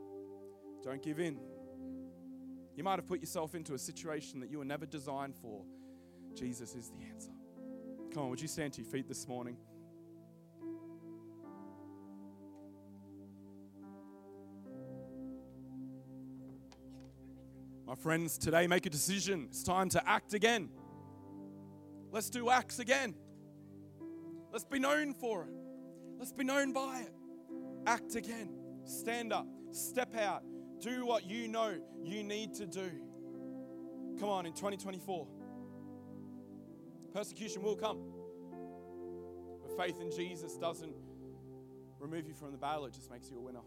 don't 0.85 1.03
give 1.03 1.19
in. 1.19 1.41
You 2.77 2.85
might 2.85 2.99
have 2.99 3.07
put 3.07 3.21
yourself 3.21 3.55
into 3.55 3.75
a 3.75 3.79
situation 3.79 4.41
that 4.41 4.51
you 4.51 4.59
were 4.59 4.65
never 4.65 4.87
designed 4.87 5.35
for. 5.37 5.65
Jesus 6.35 6.75
is 6.75 6.91
the 6.91 7.05
answer. 7.13 7.33
Come 8.13 8.25
on, 8.25 8.31
would 8.31 8.41
you 8.41 8.49
stand 8.49 8.73
to 8.75 8.83
your 8.83 8.91
feet 8.91 9.09
this 9.09 9.29
morning? 9.29 9.57
My 17.87 17.97
friends, 17.97 18.39
today 18.39 18.69
make 18.69 18.87
a 18.87 18.91
decision. 18.91 19.49
It's 19.51 19.65
time 19.65 19.89
to 19.91 20.09
act 20.09 20.33
again. 20.33 20.69
Let's 22.13 22.31
do 22.31 22.49
acts 22.49 22.79
again. 22.79 23.15
Let's 24.53 24.65
be 24.65 24.79
known 24.79 25.13
for 25.13 25.43
it. 25.43 25.51
Let's 26.19 26.33
be 26.33 26.45
known 26.45 26.73
by 26.73 27.01
it. 27.01 27.13
Act 27.87 28.15
again. 28.15 28.51
Stand 28.85 29.33
up. 29.33 29.47
Step 29.73 30.17
out. 30.17 30.45
Do 30.81 31.05
what 31.05 31.29
you 31.29 31.47
know 31.47 31.75
you 32.03 32.23
need 32.23 32.55
to 32.55 32.67
do. 32.67 32.91
Come 34.19 34.29
on, 34.29 34.47
in 34.47 34.53
2024, 34.53 35.27
persecution 37.13 37.63
will 37.63 37.77
come. 37.77 37.99
But 39.63 39.77
faith 39.77 40.01
in 40.01 40.11
Jesus 40.11 40.57
doesn't 40.57 40.95
remove 41.99 42.27
you 42.27 42.35
from 42.35 42.53
the 42.53 42.59
battle, 42.59 42.87
it 42.87 42.95
just 42.95 43.11
makes 43.11 43.31
you 43.31 43.37
a 43.37 43.41
winner. 43.41 43.61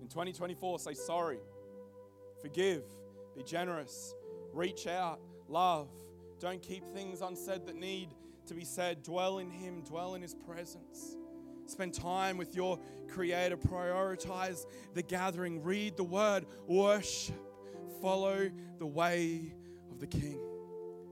In 0.00 0.08
2024, 0.08 0.78
say 0.80 0.94
sorry, 0.94 1.38
forgive, 2.40 2.82
be 3.36 3.42
generous, 3.42 4.14
reach 4.52 4.86
out, 4.86 5.20
love. 5.48 5.88
Don't 6.40 6.62
keep 6.62 6.84
things 6.92 7.20
unsaid 7.20 7.66
that 7.66 7.74
need 7.74 8.14
to 8.46 8.54
be 8.54 8.64
said. 8.64 9.02
Dwell 9.02 9.38
in 9.38 9.50
Him, 9.50 9.82
dwell 9.82 10.14
in 10.14 10.22
His 10.22 10.34
presence. 10.34 11.17
Spend 11.68 11.92
time 11.94 12.36
with 12.38 12.56
your 12.56 12.78
Creator. 13.08 13.58
Prioritize 13.58 14.66
the 14.94 15.02
gathering. 15.02 15.62
Read 15.62 15.96
the 15.96 16.04
Word. 16.04 16.46
Worship. 16.66 17.36
Follow 18.00 18.50
the 18.78 18.86
way 18.86 19.52
of 19.90 20.00
the 20.00 20.06
King. 20.06 20.40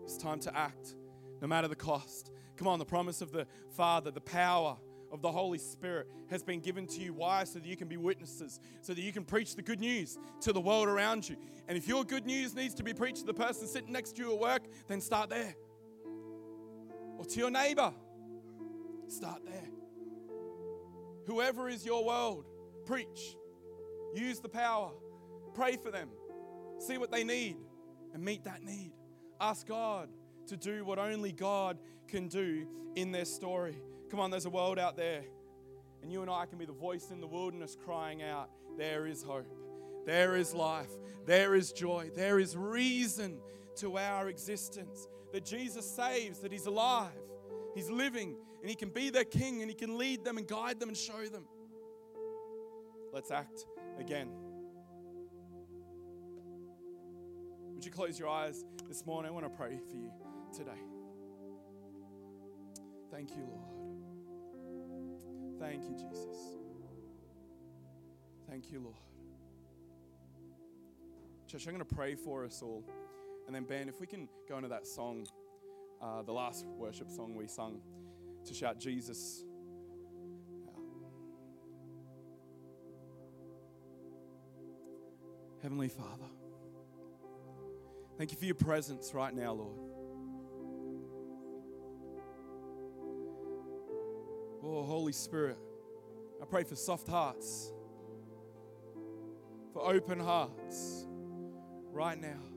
It's 0.04 0.16
time 0.16 0.40
to 0.40 0.56
act, 0.56 0.94
no 1.40 1.48
matter 1.48 1.68
the 1.68 1.76
cost. 1.76 2.30
Come 2.56 2.68
on, 2.68 2.78
the 2.78 2.84
promise 2.84 3.20
of 3.20 3.32
the 3.32 3.46
Father, 3.70 4.10
the 4.10 4.20
power 4.20 4.76
of 5.12 5.20
the 5.20 5.30
Holy 5.30 5.58
Spirit 5.58 6.08
has 6.30 6.42
been 6.42 6.60
given 6.60 6.86
to 6.86 7.00
you. 7.00 7.12
Why? 7.12 7.44
So 7.44 7.58
that 7.58 7.66
you 7.66 7.76
can 7.76 7.88
be 7.88 7.96
witnesses, 7.96 8.60
so 8.80 8.94
that 8.94 9.02
you 9.02 9.12
can 9.12 9.24
preach 9.24 9.56
the 9.56 9.62
good 9.62 9.80
news 9.80 10.16
to 10.40 10.52
the 10.52 10.60
world 10.60 10.88
around 10.88 11.28
you. 11.28 11.36
And 11.68 11.76
if 11.76 11.86
your 11.86 12.04
good 12.04 12.24
news 12.24 12.54
needs 12.54 12.74
to 12.76 12.82
be 12.82 12.94
preached 12.94 13.18
to 13.18 13.26
the 13.26 13.34
person 13.34 13.66
sitting 13.66 13.92
next 13.92 14.16
to 14.16 14.22
you 14.22 14.32
at 14.32 14.40
work, 14.40 14.62
then 14.88 15.00
start 15.00 15.28
there. 15.28 15.54
Or 17.18 17.24
to 17.24 17.38
your 17.38 17.50
neighbor, 17.50 17.92
start 19.08 19.44
there. 19.44 19.75
Whoever 21.26 21.68
is 21.68 21.84
your 21.84 22.04
world, 22.04 22.46
preach. 22.84 23.36
Use 24.14 24.40
the 24.40 24.48
power. 24.48 24.92
Pray 25.54 25.76
for 25.76 25.90
them. 25.90 26.08
See 26.78 26.98
what 26.98 27.10
they 27.10 27.24
need 27.24 27.56
and 28.14 28.24
meet 28.24 28.44
that 28.44 28.62
need. 28.62 28.92
Ask 29.40 29.66
God 29.66 30.08
to 30.46 30.56
do 30.56 30.84
what 30.84 30.98
only 30.98 31.32
God 31.32 31.78
can 32.08 32.28
do 32.28 32.66
in 32.94 33.12
their 33.12 33.24
story. 33.24 33.76
Come 34.10 34.20
on, 34.20 34.30
there's 34.30 34.46
a 34.46 34.50
world 34.50 34.78
out 34.78 34.96
there, 34.96 35.24
and 36.02 36.12
you 36.12 36.22
and 36.22 36.30
I 36.30 36.46
can 36.46 36.58
be 36.58 36.64
the 36.64 36.72
voice 36.72 37.10
in 37.10 37.20
the 37.20 37.26
wilderness 37.26 37.76
crying 37.84 38.22
out, 38.22 38.50
There 38.78 39.06
is 39.06 39.22
hope, 39.22 39.52
there 40.06 40.36
is 40.36 40.54
life, 40.54 40.90
there 41.26 41.54
is 41.54 41.72
joy, 41.72 42.10
there 42.14 42.38
is 42.38 42.56
reason 42.56 43.38
to 43.76 43.98
our 43.98 44.28
existence. 44.28 45.08
That 45.32 45.44
Jesus 45.44 45.90
saves, 45.90 46.38
that 46.38 46.52
He's 46.52 46.66
alive, 46.66 47.10
He's 47.74 47.90
living, 47.90 48.36
and 48.60 48.70
He 48.70 48.76
can 48.76 48.90
be 48.90 49.10
their 49.10 49.24
King, 49.24 49.62
and 49.62 49.70
He 49.70 49.74
can 49.74 49.98
lead 49.98 50.24
them 50.24 50.38
and 50.38 50.46
guide 50.46 50.80
them 50.80 50.88
and 50.88 50.96
show 50.96 51.24
them. 51.26 51.44
Let's 53.12 53.30
act 53.30 53.66
again. 53.98 54.28
Would 57.74 57.84
you 57.84 57.90
close 57.90 58.18
your 58.18 58.28
eyes 58.28 58.64
this 58.88 59.04
morning? 59.04 59.30
I 59.30 59.34
want 59.34 59.44
to 59.44 59.50
pray 59.50 59.78
for 59.90 59.96
you 59.96 60.10
today. 60.54 60.80
Thank 63.10 63.30
you, 63.30 63.44
Lord. 63.46 63.76
Thank 65.60 65.84
you, 65.84 65.94
Jesus. 65.94 66.36
Thank 68.48 68.70
you, 68.70 68.80
Lord. 68.80 68.96
Church, 71.46 71.66
I'm 71.66 71.74
going 71.74 71.86
to 71.86 71.94
pray 71.94 72.14
for 72.14 72.44
us 72.44 72.60
all. 72.62 72.84
And 73.46 73.54
then, 73.54 73.64
Ben, 73.64 73.88
if 73.88 74.00
we 74.00 74.06
can 74.06 74.28
go 74.48 74.56
into 74.56 74.68
that 74.68 74.86
song, 74.86 75.26
uh, 76.02 76.22
the 76.22 76.32
last 76.32 76.66
worship 76.66 77.10
song 77.10 77.34
we 77.34 77.46
sung, 77.46 77.80
to 78.46 78.54
shout 78.54 78.78
Jesus. 78.78 79.44
Heavenly 85.62 85.88
Father, 85.88 86.26
thank 88.18 88.30
you 88.30 88.38
for 88.38 88.44
your 88.44 88.54
presence 88.54 89.12
right 89.12 89.34
now, 89.34 89.52
Lord. 89.52 89.78
Oh, 94.62 94.84
Holy 94.84 95.12
Spirit, 95.12 95.58
I 96.40 96.44
pray 96.44 96.62
for 96.62 96.76
soft 96.76 97.08
hearts, 97.08 97.72
for 99.72 99.82
open 99.82 100.20
hearts 100.20 101.06
right 101.92 102.20
now. 102.20 102.55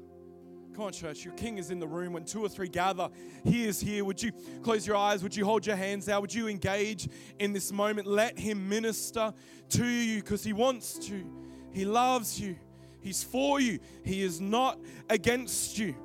Come 0.80 0.86
on, 0.86 0.93
church. 0.93 1.25
Your 1.25 1.34
king 1.34 1.57
is 1.57 1.71
in 1.71 1.80
the 1.80 1.88
room. 1.89 2.13
When 2.13 2.23
two 2.23 2.41
or 2.41 2.47
three 2.47 2.69
gather, 2.69 3.09
he 3.43 3.65
is 3.65 3.82
here. 3.82 4.05
Would 4.05 4.23
you 4.23 4.32
close 4.63 4.88
your 4.88 4.95
eyes? 4.95 5.21
Would 5.21 5.36
you 5.36 5.43
hold 5.43 5.67
your 5.67 5.75
hands 5.75 6.07
out? 6.07 6.21
Would 6.21 6.34
you 6.34 6.47
engage 6.47 7.09
in 7.38 7.51
this 7.51 7.73
moment? 7.73 8.07
Let 8.07 8.39
him 8.39 8.69
minister 8.69 9.34
to 9.71 9.86
you 9.86 10.21
because 10.21 10.41
he 10.41 10.53
wants 10.53 10.97
to. 11.09 11.25
He 11.73 11.84
loves 11.84 12.39
you. 12.39 12.55
He's 13.01 13.21
for 13.21 13.59
you. 13.59 13.80
He 14.05 14.21
is 14.21 14.39
not 14.39 14.80
against 15.09 15.77
you. 15.77 15.95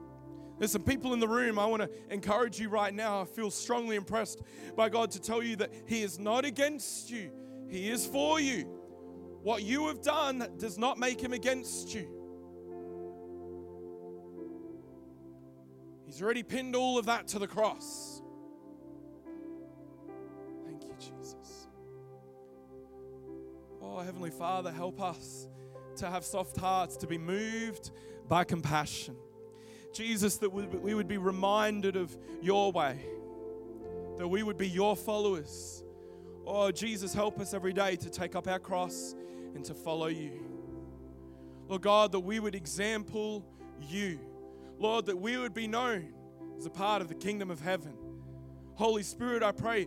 There's 0.58 0.72
some 0.72 0.82
people 0.82 1.12
in 1.12 1.20
the 1.20 1.28
room. 1.28 1.56
I 1.56 1.66
want 1.66 1.82
to 1.82 1.90
encourage 2.10 2.58
you 2.58 2.68
right 2.68 2.92
now. 2.92 3.20
I 3.20 3.26
feel 3.26 3.52
strongly 3.52 3.94
impressed 3.94 4.42
by 4.74 4.88
God 4.88 5.12
to 5.12 5.20
tell 5.20 5.40
you 5.40 5.54
that 5.54 5.72
He 5.86 6.02
is 6.02 6.18
not 6.18 6.44
against 6.44 7.12
you, 7.12 7.30
He 7.68 7.90
is 7.90 8.06
for 8.06 8.40
you. 8.40 8.62
What 9.40 9.62
you 9.62 9.86
have 9.86 10.02
done 10.02 10.48
does 10.58 10.78
not 10.78 10.98
make 10.98 11.20
Him 11.20 11.32
against 11.32 11.94
you. 11.94 12.13
He's 16.14 16.22
already 16.22 16.44
pinned 16.44 16.76
all 16.76 16.96
of 16.96 17.06
that 17.06 17.26
to 17.28 17.40
the 17.40 17.48
cross. 17.48 18.22
Thank 20.64 20.84
you, 20.84 20.94
Jesus. 20.96 21.66
Oh, 23.82 23.98
Heavenly 23.98 24.30
Father, 24.30 24.70
help 24.70 25.02
us 25.02 25.48
to 25.96 26.08
have 26.08 26.24
soft 26.24 26.56
hearts, 26.56 26.96
to 26.98 27.08
be 27.08 27.18
moved 27.18 27.90
by 28.28 28.44
compassion. 28.44 29.16
Jesus, 29.92 30.36
that 30.36 30.50
we 30.50 30.94
would 30.94 31.08
be 31.08 31.18
reminded 31.18 31.96
of 31.96 32.16
your 32.40 32.70
way, 32.70 32.96
that 34.16 34.28
we 34.28 34.44
would 34.44 34.56
be 34.56 34.68
your 34.68 34.94
followers. 34.94 35.82
Oh, 36.46 36.70
Jesus, 36.70 37.12
help 37.12 37.40
us 37.40 37.52
every 37.54 37.72
day 37.72 37.96
to 37.96 38.08
take 38.08 38.36
up 38.36 38.46
our 38.46 38.60
cross 38.60 39.16
and 39.56 39.64
to 39.64 39.74
follow 39.74 40.06
you. 40.06 40.44
Lord 41.66 41.82
God, 41.82 42.12
that 42.12 42.20
we 42.20 42.38
would 42.38 42.54
example 42.54 43.44
you. 43.80 44.20
Lord, 44.78 45.06
that 45.06 45.16
we 45.16 45.36
would 45.36 45.54
be 45.54 45.66
known 45.66 46.12
as 46.58 46.66
a 46.66 46.70
part 46.70 47.02
of 47.02 47.08
the 47.08 47.14
kingdom 47.14 47.50
of 47.50 47.60
heaven. 47.60 47.94
Holy 48.74 49.02
Spirit, 49.02 49.42
I 49.42 49.52
pray 49.52 49.86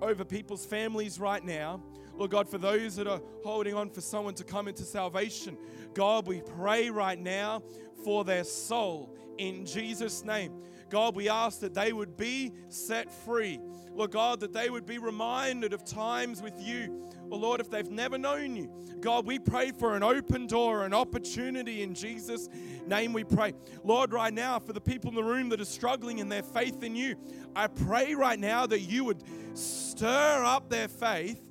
over 0.00 0.24
people's 0.24 0.64
families 0.64 1.18
right 1.18 1.44
now. 1.44 1.82
Lord 2.14 2.30
God, 2.30 2.48
for 2.48 2.58
those 2.58 2.96
that 2.96 3.06
are 3.06 3.20
holding 3.44 3.74
on 3.74 3.90
for 3.90 4.00
someone 4.00 4.34
to 4.34 4.44
come 4.44 4.68
into 4.68 4.82
salvation, 4.82 5.56
God, 5.94 6.26
we 6.26 6.40
pray 6.40 6.90
right 6.90 7.18
now 7.18 7.62
for 8.04 8.24
their 8.24 8.44
soul 8.44 9.16
in 9.38 9.64
Jesus' 9.64 10.24
name. 10.24 10.52
God, 10.88 11.14
we 11.14 11.28
ask 11.28 11.60
that 11.60 11.74
they 11.74 11.92
would 11.92 12.16
be 12.16 12.52
set 12.68 13.12
free. 13.24 13.60
Lord 13.92 14.12
God, 14.12 14.40
that 14.40 14.52
they 14.52 14.70
would 14.70 14.86
be 14.86 14.98
reminded 14.98 15.72
of 15.72 15.84
times 15.84 16.40
with 16.40 16.54
you. 16.60 17.08
Or 17.30 17.38
Lord, 17.38 17.60
if 17.60 17.68
they've 17.68 17.90
never 17.90 18.16
known 18.16 18.56
you, 18.56 18.70
God, 19.00 19.26
we 19.26 19.38
pray 19.38 19.72
for 19.72 19.96
an 19.96 20.02
open 20.02 20.46
door, 20.46 20.84
an 20.84 20.94
opportunity 20.94 21.82
in 21.82 21.94
Jesus' 21.94 22.48
name 22.86 23.12
we 23.12 23.24
pray. 23.24 23.54
Lord, 23.84 24.12
right 24.12 24.32
now, 24.32 24.58
for 24.58 24.72
the 24.72 24.80
people 24.80 25.10
in 25.10 25.16
the 25.16 25.24
room 25.24 25.48
that 25.50 25.60
are 25.60 25.66
struggling 25.66 26.20
in 26.20 26.28
their 26.28 26.42
faith 26.42 26.82
in 26.82 26.94
you, 26.94 27.16
I 27.54 27.66
pray 27.66 28.14
right 28.14 28.38
now 28.38 28.66
that 28.66 28.80
you 28.80 29.04
would 29.04 29.22
stir 29.54 30.44
up 30.44 30.70
their 30.70 30.88
faith. 30.88 31.42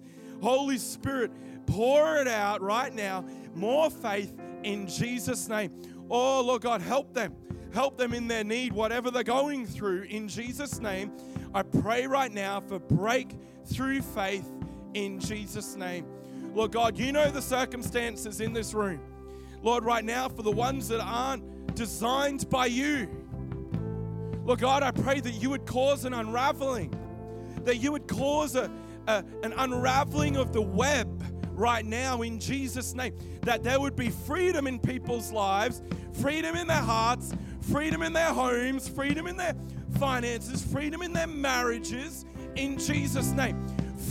Holy 0.42 0.78
Spirit, 0.78 1.32
pour 1.66 2.18
it 2.18 2.28
out 2.28 2.62
right 2.62 2.94
now. 2.94 3.26
More 3.54 3.90
faith 3.90 4.34
in 4.64 4.88
Jesus' 4.88 5.48
name. 5.48 5.72
Oh, 6.10 6.42
Lord 6.42 6.62
God, 6.62 6.82
help 6.82 7.14
them. 7.14 7.36
Help 7.78 7.96
them 7.96 8.12
in 8.12 8.28
their 8.28 8.44
need, 8.44 8.74
whatever 8.74 9.12
they're 9.12 9.22
going 9.22 9.64
through. 9.64 10.02
In 10.10 10.28
Jesus' 10.28 10.80
name, 10.80 11.12
I 11.54 11.62
pray 11.62 12.08
right 12.08 12.34
now 12.34 12.60
for 12.60 12.80
breakthrough 12.80 14.02
faith 14.02 14.50
in 14.96 15.20
Jesus' 15.20 15.76
name. 15.76 16.08
Lord 16.56 16.72
God, 16.72 16.98
you 16.98 17.12
know 17.12 17.30
the 17.30 17.40
circumstances 17.40 18.42
in 18.42 18.52
this 18.52 18.74
room. 18.74 19.00
Lord, 19.62 19.86
right 19.86 20.04
now, 20.04 20.28
for 20.28 20.42
the 20.42 20.52
ones 20.52 20.88
that 20.88 21.02
aren't 21.02 21.76
designed 21.76 22.50
by 22.50 22.66
you, 22.66 23.08
Lord 24.44 24.60
God, 24.60 24.82
I 24.82 24.90
pray 24.90 25.20
that 25.20 25.36
you 25.36 25.52
would 25.52 25.68
cause 25.68 26.04
an 26.04 26.16
unraveling, 26.16 26.92
that 27.64 27.78
you 27.78 27.92
would 27.92 28.08
cause 28.08 28.56
a, 28.56 28.72
a, 29.06 29.24
an 29.44 29.54
unraveling 29.56 30.36
of 30.36 30.52
the 30.52 30.64
web 30.64 31.24
right 31.52 31.86
now 31.86 32.24
in 32.24 32.40
Jesus' 32.40 32.96
name, 32.96 33.16
that 33.44 33.64
there 33.64 33.80
would 33.80 33.96
be 33.96 34.10
freedom 34.10 34.66
in 34.66 34.80
people's 34.80 35.32
lives, 35.32 35.84
freedom 36.14 36.56
in 36.56 36.66
their 36.66 36.78
hearts, 36.78 37.34
freedom 37.72 38.02
in 38.02 38.14
their 38.14 38.34
homes, 38.34 38.88
freedom 38.88 39.28
in 39.28 39.38
their 39.38 39.56
finances, 40.00 40.64
freedom 40.64 41.02
in 41.02 41.14
their 41.14 41.28
marriages, 41.28 42.26
in 42.56 42.78
Jesus' 42.78 43.32
name. 43.32 43.66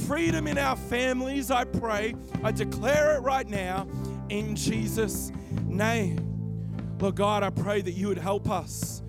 Freedom 0.06 0.46
in 0.46 0.58
our 0.58 0.76
families, 0.76 1.50
I 1.50 1.64
pray. 1.64 2.14
I 2.42 2.52
declare 2.52 3.16
it 3.16 3.20
right 3.20 3.48
now 3.48 3.88
in 4.28 4.56
Jesus' 4.56 5.32
name. 5.64 6.18
Lord 7.00 7.16
God, 7.16 7.42
I 7.42 7.50
pray 7.50 7.82
that 7.82 7.92
you 7.92 8.08
would 8.08 8.18
help 8.18 8.50
us 8.50 9.02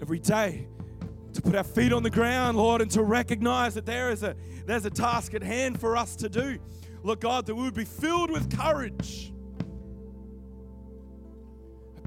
every 0.00 0.18
day 0.18 0.66
to 1.32 1.42
put 1.42 1.54
our 1.54 1.64
feet 1.64 1.92
on 1.92 2.02
the 2.02 2.10
ground, 2.10 2.56
Lord, 2.58 2.82
and 2.82 2.90
to 2.92 3.02
recognize 3.02 3.74
that 3.74 3.86
there 3.86 4.10
is 4.10 4.22
a 4.22 4.34
there's 4.66 4.84
a 4.84 4.90
task 4.90 5.34
at 5.34 5.42
hand 5.42 5.80
for 5.80 5.96
us 5.96 6.14
to 6.16 6.28
do. 6.28 6.58
Lord 7.02 7.20
God, 7.20 7.46
that 7.46 7.54
we 7.54 7.62
would 7.64 7.74
be 7.74 7.84
filled 7.84 8.30
with 8.30 8.56
courage 8.56 9.32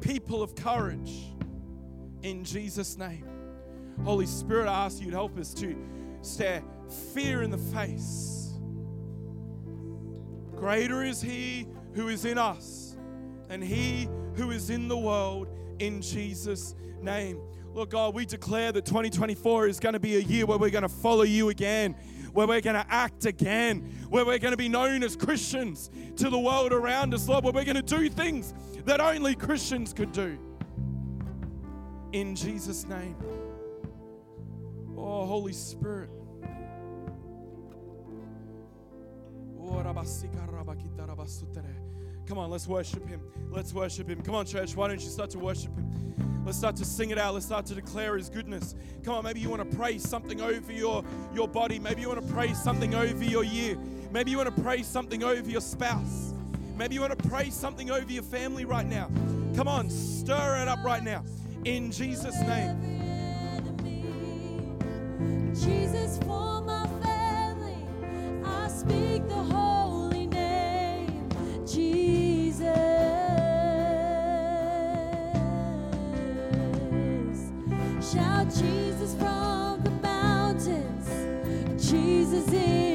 people 0.05 0.43
of 0.43 0.55
courage 0.55 1.33
in 2.21 2.43
Jesus' 2.43 2.95
name. 2.95 3.27
Holy 4.03 4.27
Spirit, 4.27 4.67
I 4.67 4.85
ask 4.85 5.01
you 5.01 5.09
to 5.09 5.15
help 5.15 5.35
us 5.39 5.51
to 5.55 5.75
stare 6.21 6.63
fear 7.13 7.41
in 7.41 7.49
the 7.49 7.57
face. 7.57 8.53
Greater 10.55 11.03
is 11.03 11.21
He 11.21 11.67
who 11.93 12.09
is 12.09 12.23
in 12.23 12.37
us 12.37 12.95
and 13.49 13.63
He 13.63 14.07
who 14.35 14.51
is 14.51 14.69
in 14.69 14.87
the 14.87 14.97
world 14.97 15.47
in 15.79 16.03
Jesus' 16.03 16.75
name. 17.01 17.39
Lord 17.73 17.89
God, 17.89 18.13
we 18.13 18.27
declare 18.27 18.71
that 18.71 18.85
2024 18.85 19.67
is 19.67 19.79
going 19.79 19.93
to 19.93 19.99
be 19.99 20.17
a 20.17 20.21
year 20.21 20.45
where 20.45 20.59
we're 20.59 20.69
going 20.69 20.83
to 20.83 20.89
follow 20.89 21.23
you 21.23 21.49
again, 21.49 21.95
where 22.31 22.45
we're 22.45 22.61
going 22.61 22.75
to 22.75 22.85
act 22.89 23.25
again, 23.25 23.79
where 24.09 24.23
we're 24.23 24.37
going 24.37 24.53
to 24.53 24.57
be 24.57 24.69
known 24.69 25.03
as 25.03 25.15
Christians 25.15 25.89
to 26.17 26.29
the 26.29 26.39
world 26.39 26.73
around 26.73 27.13
us, 27.13 27.27
Lord, 27.27 27.43
where 27.43 27.53
we're 27.53 27.65
going 27.65 27.75
to 27.75 27.81
do 27.81 28.07
things 28.07 28.53
that 28.85 29.01
only 29.01 29.35
Christians 29.35 29.93
could 29.93 30.11
do. 30.11 30.37
In 32.13 32.35
Jesus' 32.35 32.85
name. 32.85 33.15
Oh, 34.97 35.25
Holy 35.25 35.53
Spirit. 35.53 36.09
Oh, 39.59 39.81
Come 42.27 42.37
on, 42.37 42.49
let's 42.49 42.67
worship 42.67 43.07
Him. 43.07 43.21
Let's 43.49 43.73
worship 43.73 44.09
Him. 44.09 44.21
Come 44.21 44.35
on, 44.35 44.45
church, 44.45 44.75
why 44.75 44.87
don't 44.87 45.01
you 45.01 45.09
start 45.09 45.29
to 45.31 45.39
worship 45.39 45.75
Him? 45.75 46.43
Let's 46.45 46.57
start 46.57 46.75
to 46.77 46.85
sing 46.85 47.09
it 47.09 47.17
out. 47.17 47.33
Let's 47.33 47.47
start 47.47 47.65
to 47.67 47.75
declare 47.75 48.15
His 48.17 48.29
goodness. 48.29 48.75
Come 49.03 49.15
on, 49.15 49.23
maybe 49.23 49.39
you 49.39 49.49
want 49.49 49.69
to 49.69 49.77
pray 49.77 49.97
something 49.97 50.41
over 50.41 50.71
your, 50.71 51.03
your 51.33 51.47
body. 51.47 51.79
Maybe 51.79 52.01
you 52.01 52.07
want 52.07 52.25
to 52.25 52.33
pray 52.33 52.53
something 52.53 52.93
over 52.93 53.23
your 53.23 53.43
year. 53.43 53.77
Maybe 54.11 54.31
you 54.31 54.37
want 54.37 54.55
to 54.55 54.61
pray 54.61 54.83
something 54.83 55.23
over 55.23 55.49
your 55.49 55.61
spouse. 55.61 56.33
Maybe 56.77 56.95
you 56.95 57.01
want 57.01 57.17
to 57.17 57.29
pray 57.29 57.49
something 57.49 57.89
over 57.89 58.11
your 58.11 58.23
family 58.23 58.65
right 58.65 58.85
now. 58.85 59.09
Come 59.55 59.67
on, 59.69 59.89
stir 59.89 60.61
it 60.61 60.67
up 60.67 60.83
right 60.83 61.01
now. 61.01 61.23
In 61.63 61.89
Jesus' 61.91 62.39
name. 62.41 62.95
Jesus 65.53 66.17
for 66.19 66.61
my 66.61 66.85
family, 67.01 67.77
I 68.43 68.67
speak 68.67 69.25
the 69.27 69.35
holy 69.35 70.27
name, 70.27 71.29
Jesus. 71.65 72.67
Shout 78.13 78.49
Jesus 78.53 79.15
from 79.15 79.81
the 79.81 79.91
mountains, 80.01 81.09
Jesus 81.89 82.51
in 82.51 82.94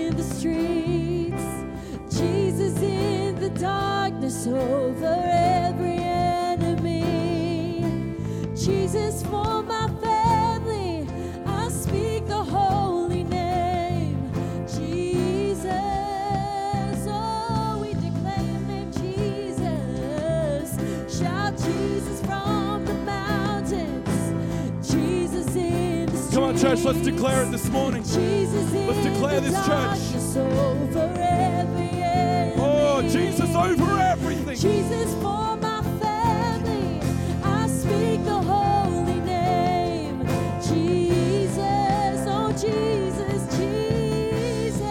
darkness 3.60 4.46
over 4.46 5.20
every 5.26 5.98
enemy. 5.98 7.04
Jesus 8.56 9.22
for 9.24 9.62
my 9.62 9.88
family, 10.00 11.06
I 11.46 11.68
speak 11.68 12.26
the 12.26 12.42
holy 12.42 13.24
name, 13.24 14.32
Jesus. 14.66 15.66
Oh, 17.06 17.80
we 17.82 17.92
declare 17.94 18.40
your 18.40 18.60
name, 18.60 18.92
Jesus. 18.92 20.76
Shout 21.18 21.56
Jesus 21.58 22.20
from 22.22 22.86
the 22.86 22.94
mountains, 22.94 24.90
Jesus 24.90 25.54
in 25.54 26.06
the 26.06 26.12
streets. 26.16 26.34
Come 26.34 26.44
on, 26.44 26.56
church, 26.58 26.82
let's 26.84 27.02
declare 27.02 27.42
it 27.42 27.50
this 27.50 27.68
morning. 27.68 28.02
Jesus 28.04 28.72
Let's 28.72 29.04
declare 29.06 29.40
this, 29.40 29.54
church. 29.66 31.19
Jesus 33.12 33.54
over 33.56 33.98
everything. 33.98 34.56
Jesus 34.56 35.12
for 35.14 35.56
my 35.56 35.82
family, 36.00 37.00
I 37.42 37.66
speak 37.66 38.24
the 38.24 38.40
holy 38.40 39.20
name. 39.20 40.24
Jesus, 40.62 42.24
oh 42.28 42.52
Jesus, 42.52 43.42
Jesus. 43.56 44.84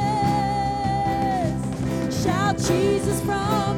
Shout 2.24 2.58
Jesus 2.58 3.22
from 3.22 3.69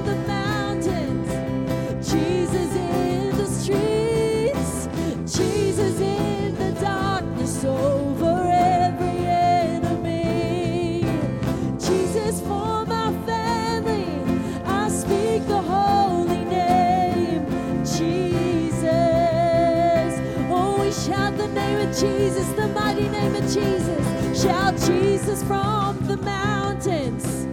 Jesus, 22.02 22.48
the 22.54 22.68
mighty 22.70 23.08
name 23.10 23.36
of 23.36 23.44
Jesus. 23.44 24.42
Shout 24.42 24.76
Jesus 24.88 25.44
from 25.44 26.00
the 26.08 26.18
mountains, 26.18 27.46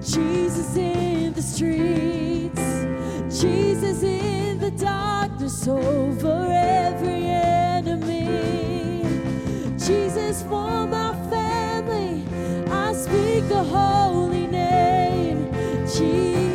Jesus 0.00 0.76
in 0.76 1.32
the 1.32 1.42
streets, 1.42 2.62
Jesus 3.40 4.04
in 4.04 4.60
the 4.60 4.70
darkness 4.70 5.66
over 5.66 6.46
every 6.52 7.24
enemy. 7.24 9.02
Jesus 9.76 10.42
for 10.42 10.86
my 10.86 11.12
family, 11.28 12.24
I 12.70 12.92
speak 12.92 13.48
the 13.48 13.64
holy 13.64 14.46
name, 14.46 15.52
Jesus. 15.84 16.45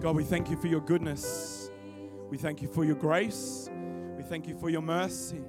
God, 0.00 0.16
we 0.16 0.24
thank 0.24 0.48
you 0.48 0.56
for 0.56 0.66
your 0.66 0.80
goodness. 0.80 1.70
We 2.30 2.38
thank 2.38 2.62
you 2.62 2.68
for 2.68 2.86
your 2.86 2.94
grace. 2.94 3.68
We 4.16 4.22
thank 4.22 4.48
you 4.48 4.56
for 4.58 4.70
your 4.70 4.80
mercy. 4.80 5.42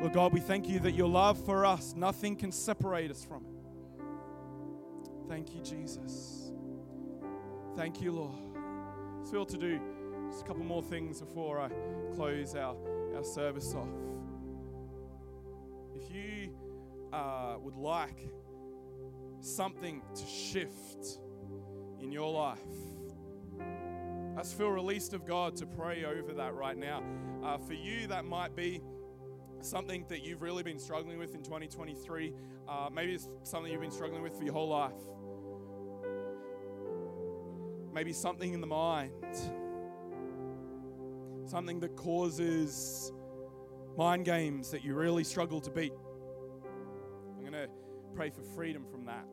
Lord 0.00 0.12
God, 0.12 0.32
we 0.32 0.40
thank 0.40 0.68
you 0.68 0.80
that 0.80 0.94
your 0.94 1.08
love 1.08 1.38
for 1.44 1.64
us, 1.64 1.94
nothing 1.94 2.34
can 2.34 2.50
separate 2.50 3.12
us 3.12 3.24
from 3.24 3.44
it. 3.44 5.28
Thank 5.28 5.54
you, 5.54 5.60
Jesus. 5.60 6.50
Thank 7.76 8.00
you, 8.00 8.10
Lord. 8.10 8.34
Just 9.20 9.30
feel 9.30 9.46
to 9.46 9.56
do 9.56 9.80
just 10.30 10.42
a 10.42 10.44
couple 10.44 10.64
more 10.64 10.82
things 10.82 11.20
before 11.20 11.60
I 11.60 11.70
close 12.16 12.56
our, 12.56 12.76
our 13.14 13.22
service 13.22 13.72
off. 13.72 13.86
If 15.94 16.10
you 16.12 16.50
uh, 17.12 17.54
would 17.60 17.76
like 17.76 18.18
something 19.40 20.02
to 20.12 20.26
shift 20.26 21.20
in 22.00 22.10
your 22.10 22.32
life, 22.32 22.58
Just 24.36 24.58
feel 24.58 24.68
released 24.68 25.14
of 25.14 25.24
God 25.24 25.56
to 25.56 25.66
pray 25.66 26.04
over 26.04 26.34
that 26.34 26.54
right 26.54 26.76
now. 26.76 27.02
Uh, 27.42 27.56
for 27.56 27.72
you, 27.72 28.06
that 28.08 28.26
might 28.26 28.54
be 28.54 28.82
something 29.62 30.04
that 30.08 30.22
you've 30.22 30.42
really 30.42 30.62
been 30.62 30.78
struggling 30.78 31.18
with 31.18 31.34
in 31.34 31.42
2023. 31.42 32.34
Uh, 32.68 32.90
maybe 32.92 33.14
it's 33.14 33.30
something 33.44 33.72
you've 33.72 33.80
been 33.80 33.90
struggling 33.90 34.22
with 34.22 34.36
for 34.36 34.44
your 34.44 34.52
whole 34.52 34.68
life. 34.68 34.92
Maybe 37.94 38.12
something 38.12 38.52
in 38.52 38.60
the 38.60 38.66
mind, 38.66 39.10
something 41.46 41.80
that 41.80 41.96
causes 41.96 43.12
mind 43.96 44.26
games 44.26 44.70
that 44.70 44.84
you 44.84 44.94
really 44.94 45.24
struggle 45.24 45.62
to 45.62 45.70
beat. 45.70 45.94
I'm 47.34 47.40
going 47.40 47.54
to 47.54 47.68
pray 48.14 48.28
for 48.28 48.42
freedom 48.42 48.84
from 48.84 49.06
that. 49.06 49.26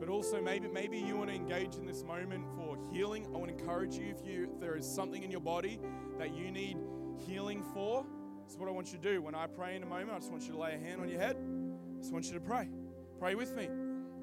But 0.00 0.08
also, 0.08 0.40
maybe 0.40 0.66
maybe 0.66 0.98
you 0.98 1.16
want 1.18 1.28
to 1.28 1.36
engage 1.36 1.76
in 1.76 1.84
this 1.84 2.02
moment 2.02 2.46
for 2.56 2.78
healing. 2.90 3.26
I 3.26 3.36
want 3.36 3.54
to 3.54 3.62
encourage 3.62 3.96
you 3.96 4.06
if 4.06 4.26
you 4.26 4.48
if 4.50 4.58
there 4.58 4.74
is 4.74 4.86
something 4.86 5.22
in 5.22 5.30
your 5.30 5.42
body 5.42 5.78
that 6.18 6.34
you 6.34 6.50
need 6.50 6.78
healing 7.26 7.62
for. 7.74 8.06
That's 8.40 8.56
what 8.56 8.66
I 8.66 8.72
want 8.72 8.92
you 8.92 8.98
to 8.98 9.12
do. 9.12 9.20
When 9.20 9.34
I 9.34 9.46
pray 9.46 9.76
in 9.76 9.82
a 9.82 9.86
moment, 9.86 10.12
I 10.12 10.18
just 10.18 10.32
want 10.32 10.44
you 10.44 10.52
to 10.52 10.58
lay 10.58 10.74
a 10.74 10.78
hand 10.78 11.02
on 11.02 11.08
your 11.10 11.20
head. 11.20 11.36
I 11.36 12.00
just 12.00 12.14
want 12.14 12.24
you 12.24 12.32
to 12.32 12.40
pray. 12.40 12.70
Pray 13.18 13.34
with 13.34 13.54
me. 13.54 13.68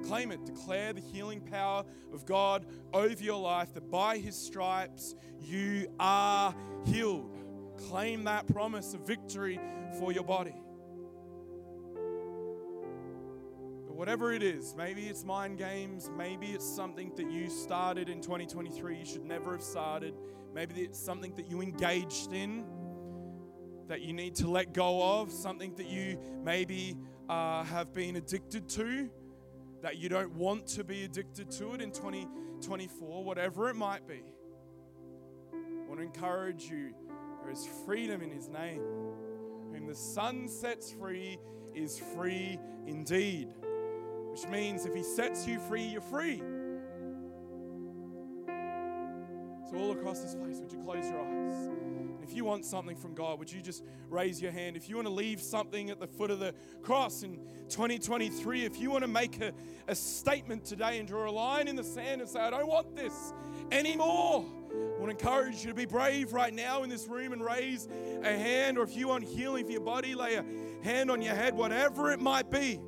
Claim 0.03 0.31
it. 0.31 0.45
Declare 0.45 0.93
the 0.93 1.01
healing 1.01 1.41
power 1.41 1.83
of 2.11 2.25
God 2.25 2.65
over 2.91 3.23
your 3.23 3.39
life. 3.39 3.71
That 3.75 3.91
by 3.91 4.17
His 4.17 4.35
stripes 4.35 5.13
you 5.39 5.93
are 5.99 6.55
healed. 6.85 7.37
Claim 7.87 8.23
that 8.23 8.47
promise 8.47 8.95
of 8.95 9.01
victory 9.01 9.59
for 9.99 10.11
your 10.11 10.23
body. 10.23 10.55
Whatever 14.07 14.31
it 14.31 14.41
is, 14.41 14.73
maybe 14.73 15.07
it's 15.07 15.25
mind 15.25 15.57
games, 15.57 16.09
maybe 16.15 16.47
it's 16.51 16.65
something 16.65 17.11
that 17.17 17.29
you 17.29 17.49
started 17.49 18.07
in 18.07 18.21
2023 18.21 18.99
you 18.99 19.05
should 19.05 19.25
never 19.25 19.51
have 19.51 19.61
started, 19.61 20.13
maybe 20.55 20.75
it's 20.79 20.97
something 20.97 21.35
that 21.35 21.51
you 21.51 21.61
engaged 21.61 22.31
in 22.31 22.63
that 23.89 23.99
you 23.99 24.13
need 24.13 24.33
to 24.35 24.49
let 24.49 24.73
go 24.73 25.19
of, 25.19 25.29
something 25.29 25.75
that 25.75 25.87
you 25.87 26.17
maybe 26.41 26.95
uh, 27.27 27.65
have 27.65 27.93
been 27.93 28.15
addicted 28.15 28.69
to, 28.69 29.09
that 29.81 29.97
you 29.97 30.07
don't 30.07 30.31
want 30.35 30.65
to 30.67 30.85
be 30.85 31.03
addicted 31.03 31.51
to 31.51 31.73
it 31.73 31.81
in 31.81 31.91
2024, 31.91 33.25
whatever 33.25 33.69
it 33.69 33.75
might 33.75 34.07
be. 34.07 34.23
I 35.51 35.85
want 35.85 35.99
to 35.99 36.05
encourage 36.05 36.63
you 36.63 36.93
there 37.43 37.51
is 37.51 37.67
freedom 37.85 38.21
in 38.21 38.31
His 38.31 38.47
name. 38.47 38.81
Whom 39.73 39.85
the 39.85 39.95
Son 39.95 40.47
sets 40.47 40.93
free 40.93 41.39
is 41.75 41.99
free 42.15 42.57
indeed. 42.85 43.49
Which 44.37 44.49
means 44.49 44.85
if 44.85 44.93
He 44.93 45.01
sets 45.01 45.47
you 45.47 45.59
free, 45.59 45.81
you're 45.81 45.99
free. 45.99 46.43
So, 49.67 49.77
all 49.77 49.91
across 49.93 50.19
this 50.19 50.35
place, 50.35 50.59
would 50.59 50.71
you 50.71 50.77
close 50.77 51.09
your 51.09 51.21
eyes? 51.21 51.65
And 51.65 52.19
if 52.21 52.35
you 52.35 52.45
want 52.45 52.63
something 52.63 52.95
from 52.95 53.15
God, 53.15 53.39
would 53.39 53.51
you 53.51 53.63
just 53.63 53.83
raise 54.11 54.39
your 54.39 54.51
hand? 54.51 54.77
If 54.77 54.89
you 54.89 54.95
want 54.95 55.07
to 55.07 55.13
leave 55.13 55.41
something 55.41 55.89
at 55.89 55.99
the 55.99 56.05
foot 56.05 56.29
of 56.29 56.37
the 56.37 56.53
cross 56.83 57.23
in 57.23 57.39
2023, 57.69 58.63
if 58.63 58.79
you 58.79 58.91
want 58.91 59.05
to 59.05 59.07
make 59.07 59.41
a, 59.41 59.53
a 59.87 59.95
statement 59.95 60.65
today 60.65 60.99
and 60.99 61.07
draw 61.07 61.27
a 61.27 61.31
line 61.31 61.67
in 61.67 61.75
the 61.75 61.83
sand 61.83 62.21
and 62.21 62.29
say, 62.29 62.39
I 62.39 62.51
don't 62.51 62.67
want 62.67 62.95
this 62.95 63.33
anymore. 63.71 64.45
I 64.71 64.99
want 64.99 65.17
to 65.17 65.25
encourage 65.25 65.63
you 65.63 65.69
to 65.69 65.75
be 65.75 65.85
brave 65.85 66.31
right 66.31 66.53
now 66.53 66.83
in 66.83 66.91
this 66.91 67.07
room 67.07 67.33
and 67.33 67.43
raise 67.43 67.87
a 68.21 68.37
hand, 68.37 68.77
or 68.77 68.83
if 68.83 68.95
you 68.95 69.07
want 69.07 69.23
healing 69.23 69.65
for 69.65 69.71
your 69.71 69.81
body, 69.81 70.13
lay 70.13 70.35
a 70.35 70.45
hand 70.83 71.09
on 71.09 71.23
your 71.23 71.33
head, 71.33 71.55
whatever 71.55 72.11
it 72.11 72.19
might 72.19 72.51
be 72.51 72.79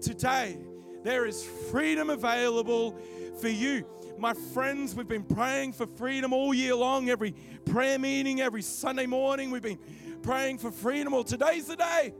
today 0.00 0.56
There 1.04 1.26
is 1.26 1.44
freedom 1.70 2.08
available 2.08 2.96
for 3.38 3.48
you. 3.48 3.86
My 4.18 4.32
friends, 4.32 4.94
we've 4.94 5.06
been 5.06 5.22
praying 5.22 5.74
for 5.74 5.86
freedom 5.86 6.32
all 6.32 6.54
year 6.54 6.74
long. 6.74 7.10
Every 7.10 7.34
prayer 7.66 7.98
meeting, 7.98 8.40
every 8.40 8.62
Sunday 8.62 9.04
morning, 9.04 9.50
we've 9.50 9.60
been 9.60 9.78
praying 10.22 10.58
for 10.58 10.70
freedom. 10.70 11.12
Well, 11.12 11.22
today's 11.22 11.66
the 11.66 11.76
day. 11.76 12.14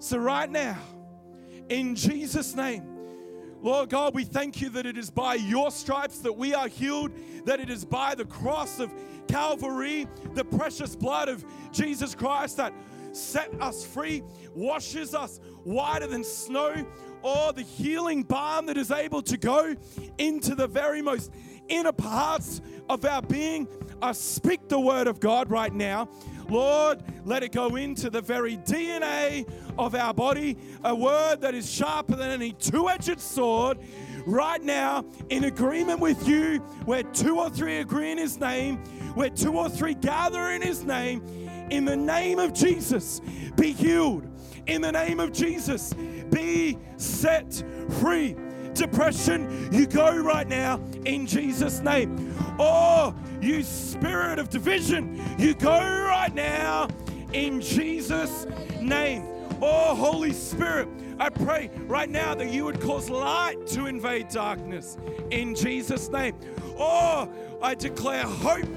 So, 0.00 0.18
right 0.18 0.50
now, 0.50 0.76
in 1.70 1.94
Jesus' 1.94 2.54
name, 2.54 2.84
Lord 3.62 3.88
God, 3.88 4.14
we 4.14 4.24
thank 4.24 4.60
you 4.60 4.68
that 4.70 4.84
it 4.84 4.98
is 4.98 5.10
by 5.10 5.34
your 5.34 5.70
stripes 5.70 6.18
that 6.18 6.34
we 6.34 6.52
are 6.52 6.68
healed, 6.68 7.10
that 7.46 7.58
it 7.58 7.70
is 7.70 7.86
by 7.86 8.14
the 8.16 8.26
cross 8.26 8.80
of 8.80 8.92
Calvary, 9.28 10.06
the 10.34 10.44
precious 10.44 10.94
blood 10.94 11.30
of 11.30 11.42
Jesus 11.72 12.14
Christ 12.14 12.58
that 12.58 12.74
set 13.12 13.50
us 13.60 13.84
free, 13.84 14.22
washes 14.54 15.14
us 15.14 15.40
whiter 15.64 16.06
than 16.06 16.24
snow, 16.24 16.86
or 17.22 17.52
the 17.52 17.62
healing 17.62 18.22
balm 18.22 18.66
that 18.66 18.76
is 18.76 18.90
able 18.90 19.22
to 19.22 19.36
go 19.36 19.74
into 20.18 20.54
the 20.54 20.66
very 20.66 21.02
most 21.02 21.32
inner 21.68 21.92
parts 21.92 22.60
of 22.88 23.04
our 23.04 23.22
being. 23.22 23.68
I 24.00 24.12
speak 24.12 24.68
the 24.68 24.80
word 24.80 25.06
of 25.06 25.20
God 25.20 25.50
right 25.50 25.72
now. 25.72 26.08
Lord, 26.48 27.02
let 27.24 27.42
it 27.42 27.52
go 27.52 27.76
into 27.76 28.08
the 28.08 28.22
very 28.22 28.56
DNA 28.56 29.46
of 29.78 29.94
our 29.94 30.14
body, 30.14 30.56
a 30.82 30.94
word 30.94 31.42
that 31.42 31.54
is 31.54 31.70
sharper 31.70 32.16
than 32.16 32.30
any 32.30 32.52
two 32.52 32.88
edged 32.88 33.20
sword. 33.20 33.78
Right 34.26 34.62
now, 34.62 35.04
in 35.28 35.44
agreement 35.44 36.00
with 36.00 36.26
you, 36.26 36.58
where 36.84 37.02
two 37.02 37.38
or 37.38 37.50
three 37.50 37.78
agree 37.78 38.10
in 38.10 38.18
his 38.18 38.38
name, 38.38 38.78
where 39.14 39.30
two 39.30 39.56
or 39.56 39.68
three 39.68 39.94
gather 39.94 40.50
in 40.50 40.62
his 40.62 40.84
name, 40.84 41.47
in 41.70 41.84
the 41.84 41.96
name 41.96 42.38
of 42.38 42.52
Jesus, 42.52 43.20
be 43.56 43.72
healed. 43.72 44.26
In 44.66 44.82
the 44.82 44.92
name 44.92 45.20
of 45.20 45.32
Jesus, 45.32 45.94
be 46.30 46.78
set 46.96 47.62
free. 48.00 48.36
Depression, 48.74 49.68
you 49.72 49.86
go 49.86 50.16
right 50.16 50.46
now 50.46 50.80
in 51.04 51.26
Jesus' 51.26 51.80
name. 51.80 52.34
Oh, 52.58 53.14
you 53.40 53.62
spirit 53.62 54.38
of 54.38 54.50
division, 54.50 55.20
you 55.38 55.54
go 55.54 55.78
right 55.78 56.34
now 56.34 56.88
in 57.32 57.60
Jesus' 57.60 58.46
name. 58.80 59.24
Oh, 59.60 59.94
Holy 59.94 60.32
Spirit, 60.32 60.88
I 61.18 61.30
pray 61.30 61.70
right 61.86 62.08
now 62.08 62.34
that 62.34 62.52
you 62.52 62.64
would 62.64 62.80
cause 62.80 63.10
light 63.10 63.66
to 63.68 63.86
invade 63.86 64.28
darkness 64.28 64.96
in 65.30 65.54
Jesus' 65.54 66.08
name. 66.10 66.36
Oh, 66.78 67.28
I 67.60 67.74
declare 67.74 68.22
hope 68.22 68.68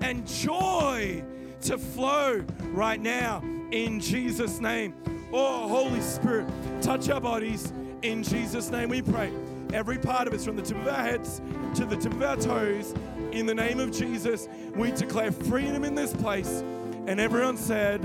and 0.00 0.26
joy 0.26 1.22
to 1.64 1.78
flow 1.78 2.44
right 2.72 3.00
now 3.00 3.42
in 3.70 3.98
Jesus' 3.98 4.60
name. 4.60 4.94
Oh, 5.32 5.66
Holy 5.68 6.00
Spirit, 6.00 6.46
touch 6.82 7.08
our 7.08 7.20
bodies 7.20 7.72
in 8.02 8.22
Jesus' 8.22 8.70
name 8.70 8.90
we 8.90 9.02
pray. 9.02 9.32
Every 9.72 9.98
part 9.98 10.28
of 10.28 10.34
us, 10.34 10.44
from 10.44 10.56
the 10.56 10.62
tip 10.62 10.76
of 10.76 10.86
our 10.86 11.02
heads 11.02 11.40
to 11.74 11.84
the 11.86 11.96
tip 11.96 12.12
of 12.12 12.22
our 12.22 12.36
toes, 12.36 12.94
in 13.32 13.46
the 13.46 13.54
name 13.54 13.80
of 13.80 13.90
Jesus, 13.90 14.46
we 14.76 14.92
declare 14.92 15.32
freedom 15.32 15.84
in 15.84 15.94
this 15.94 16.12
place. 16.12 16.62
And 17.06 17.18
everyone 17.18 17.56
said, 17.56 18.04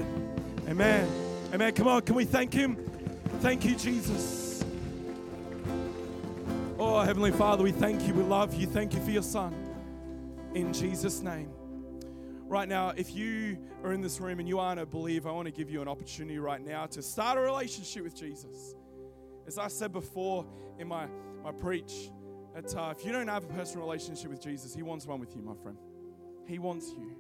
Amen. 0.68 1.08
Amen. 1.54 1.74
Come 1.74 1.88
on, 1.88 2.02
can 2.02 2.16
we 2.16 2.26
thank 2.26 2.54
Him? 2.54 2.78
Thank 3.42 3.66
you, 3.66 3.76
Jesus. 3.76 4.64
Oh, 6.80 7.02
Heavenly 7.02 7.32
Father, 7.32 7.64
we 7.64 7.72
thank 7.72 8.08
you. 8.08 8.14
We 8.14 8.24
love 8.24 8.56
you. 8.56 8.66
Thank 8.66 8.94
you 8.94 9.02
for 9.02 9.12
your 9.12 9.22
Son. 9.22 9.54
In 10.56 10.74
Jesus' 10.74 11.22
name. 11.22 11.50
Right 12.50 12.68
now, 12.68 12.90
if 12.98 13.14
you 13.14 13.60
are 13.84 13.94
in 13.94 14.02
this 14.02 14.20
room 14.20 14.40
and 14.40 14.50
you 14.50 14.58
aren't 14.58 14.80
a 14.80 14.86
believer, 14.88 15.30
I 15.30 15.34
want 15.34 15.46
to 15.46 15.52
give 15.52 15.70
you 15.70 15.84
an 15.84 15.88
opportunity 15.88 16.40
right 16.40 16.60
now 16.60 16.88
to 16.88 17.04
start 17.04 17.38
a 17.38 17.42
relationship 17.42 18.04
with 18.04 18.16
Jesus. 18.16 18.74
As 19.46 19.60
I 19.60 19.68
said 19.68 19.94
before 19.94 20.48
in 20.80 20.88
my, 20.88 21.06
my 21.44 21.52
preach, 21.52 22.10
that 22.56 22.76
uh, 22.76 22.92
if 22.98 23.06
you 23.06 23.12
don't 23.12 23.28
have 23.28 23.44
a 23.44 23.48
personal 23.50 23.86
relationship 23.86 24.32
with 24.32 24.42
Jesus, 24.42 24.74
He 24.74 24.82
wants 24.82 25.06
one 25.06 25.20
with 25.20 25.36
you, 25.36 25.44
my 25.44 25.54
friend. 25.62 25.78
He 26.48 26.58
wants 26.58 26.90
you. 26.90 27.18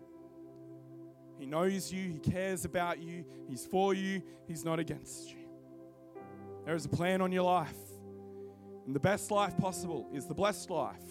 He 1.37 1.45
knows 1.45 1.93
you, 1.93 2.11
He 2.11 2.31
cares 2.31 2.65
about 2.65 2.97
you, 2.97 3.23
He's 3.47 3.67
for 3.67 3.93
you, 3.93 4.23
He's 4.47 4.65
not 4.65 4.79
against 4.79 5.29
you. 5.29 5.37
There 6.65 6.73
is 6.73 6.85
a 6.85 6.89
plan 6.89 7.21
on 7.21 7.31
your 7.31 7.43
life. 7.43 7.77
And 8.87 8.95
the 8.95 8.99
best 8.99 9.29
life 9.29 9.55
possible 9.57 10.09
is 10.11 10.25
the 10.25 10.33
blessed 10.33 10.71
life. 10.71 11.05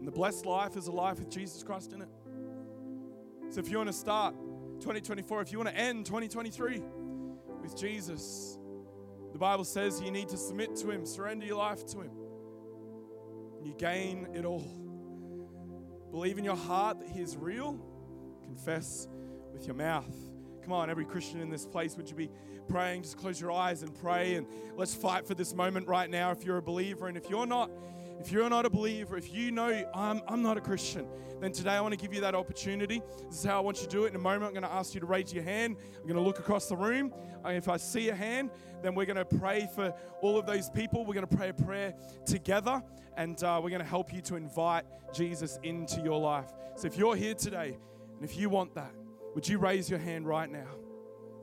And 0.00 0.08
the 0.08 0.12
blessed 0.12 0.44
life 0.44 0.76
is 0.76 0.88
a 0.88 0.92
life 0.92 1.20
with 1.20 1.30
Jesus 1.30 1.62
Christ 1.62 1.92
in 1.92 2.02
it. 2.02 2.08
So 3.50 3.58
if 3.58 3.68
you 3.68 3.78
want 3.78 3.88
to 3.88 3.92
start 3.92 4.36
2024, 4.78 5.42
if 5.42 5.50
you 5.50 5.58
want 5.58 5.70
to 5.70 5.76
end 5.76 6.06
2023 6.06 6.80
with 7.60 7.76
Jesus, 7.76 8.56
the 9.32 9.38
Bible 9.38 9.64
says 9.64 10.00
you 10.00 10.12
need 10.12 10.28
to 10.28 10.36
submit 10.36 10.76
to 10.76 10.90
Him, 10.90 11.04
surrender 11.04 11.44
your 11.46 11.58
life 11.58 11.84
to 11.86 12.02
Him. 12.02 12.12
And 13.58 13.66
you 13.66 13.74
gain 13.76 14.28
it 14.34 14.44
all. 14.44 14.64
Believe 16.12 16.38
in 16.38 16.44
your 16.44 16.54
heart 16.54 17.00
that 17.00 17.08
He 17.08 17.20
is 17.20 17.36
real, 17.36 17.76
confess 18.44 19.08
with 19.52 19.66
your 19.66 19.74
mouth. 19.74 20.14
Come 20.62 20.72
on, 20.72 20.88
every 20.88 21.04
Christian 21.04 21.40
in 21.40 21.50
this 21.50 21.66
place, 21.66 21.96
would 21.96 22.08
you 22.08 22.14
be 22.14 22.30
praying? 22.68 23.02
Just 23.02 23.16
close 23.16 23.40
your 23.40 23.50
eyes 23.50 23.82
and 23.82 23.92
pray, 24.00 24.36
and 24.36 24.46
let's 24.76 24.94
fight 24.94 25.26
for 25.26 25.34
this 25.34 25.54
moment 25.56 25.88
right 25.88 26.08
now 26.08 26.30
if 26.30 26.44
you're 26.44 26.58
a 26.58 26.62
believer. 26.62 27.08
And 27.08 27.16
if 27.16 27.28
you're 27.28 27.46
not, 27.46 27.68
if 28.20 28.30
you're 28.30 28.50
not 28.50 28.66
a 28.66 28.70
believer, 28.70 29.16
if 29.16 29.32
you 29.32 29.50
know 29.50 29.82
I'm, 29.94 30.20
I'm 30.28 30.42
not 30.42 30.58
a 30.58 30.60
Christian, 30.60 31.06
then 31.40 31.52
today 31.52 31.70
I 31.70 31.80
want 31.80 31.92
to 31.92 31.98
give 31.98 32.12
you 32.12 32.20
that 32.20 32.34
opportunity. 32.34 33.00
This 33.28 33.38
is 33.38 33.44
how 33.44 33.56
I 33.56 33.60
want 33.60 33.78
you 33.78 33.84
to 33.84 33.90
do 33.90 34.04
it. 34.04 34.08
In 34.08 34.16
a 34.16 34.18
moment, 34.18 34.44
I'm 34.44 34.52
going 34.52 34.62
to 34.62 34.72
ask 34.72 34.92
you 34.92 35.00
to 35.00 35.06
raise 35.06 35.32
your 35.32 35.42
hand. 35.42 35.76
I'm 35.96 36.02
going 36.02 36.16
to 36.16 36.22
look 36.22 36.38
across 36.38 36.68
the 36.68 36.76
room. 36.76 37.14
If 37.46 37.70
I 37.70 37.78
see 37.78 38.10
a 38.10 38.14
hand, 38.14 38.50
then 38.82 38.94
we're 38.94 39.06
going 39.06 39.16
to 39.16 39.24
pray 39.24 39.70
for 39.74 39.94
all 40.20 40.38
of 40.38 40.44
those 40.44 40.68
people. 40.68 41.06
We're 41.06 41.14
going 41.14 41.26
to 41.26 41.34
pray 41.34 41.48
a 41.48 41.54
prayer 41.54 41.94
together, 42.26 42.82
and 43.16 43.42
uh, 43.42 43.58
we're 43.62 43.70
going 43.70 43.82
to 43.82 43.88
help 43.88 44.12
you 44.12 44.20
to 44.22 44.36
invite 44.36 44.84
Jesus 45.14 45.58
into 45.62 46.02
your 46.02 46.20
life. 46.20 46.52
So 46.76 46.88
if 46.88 46.98
you're 46.98 47.16
here 47.16 47.34
today, 47.34 47.78
and 48.16 48.22
if 48.22 48.36
you 48.36 48.50
want 48.50 48.74
that, 48.74 48.92
would 49.34 49.48
you 49.48 49.56
raise 49.56 49.88
your 49.88 49.98
hand 49.98 50.26
right 50.26 50.50
now? 50.50 50.68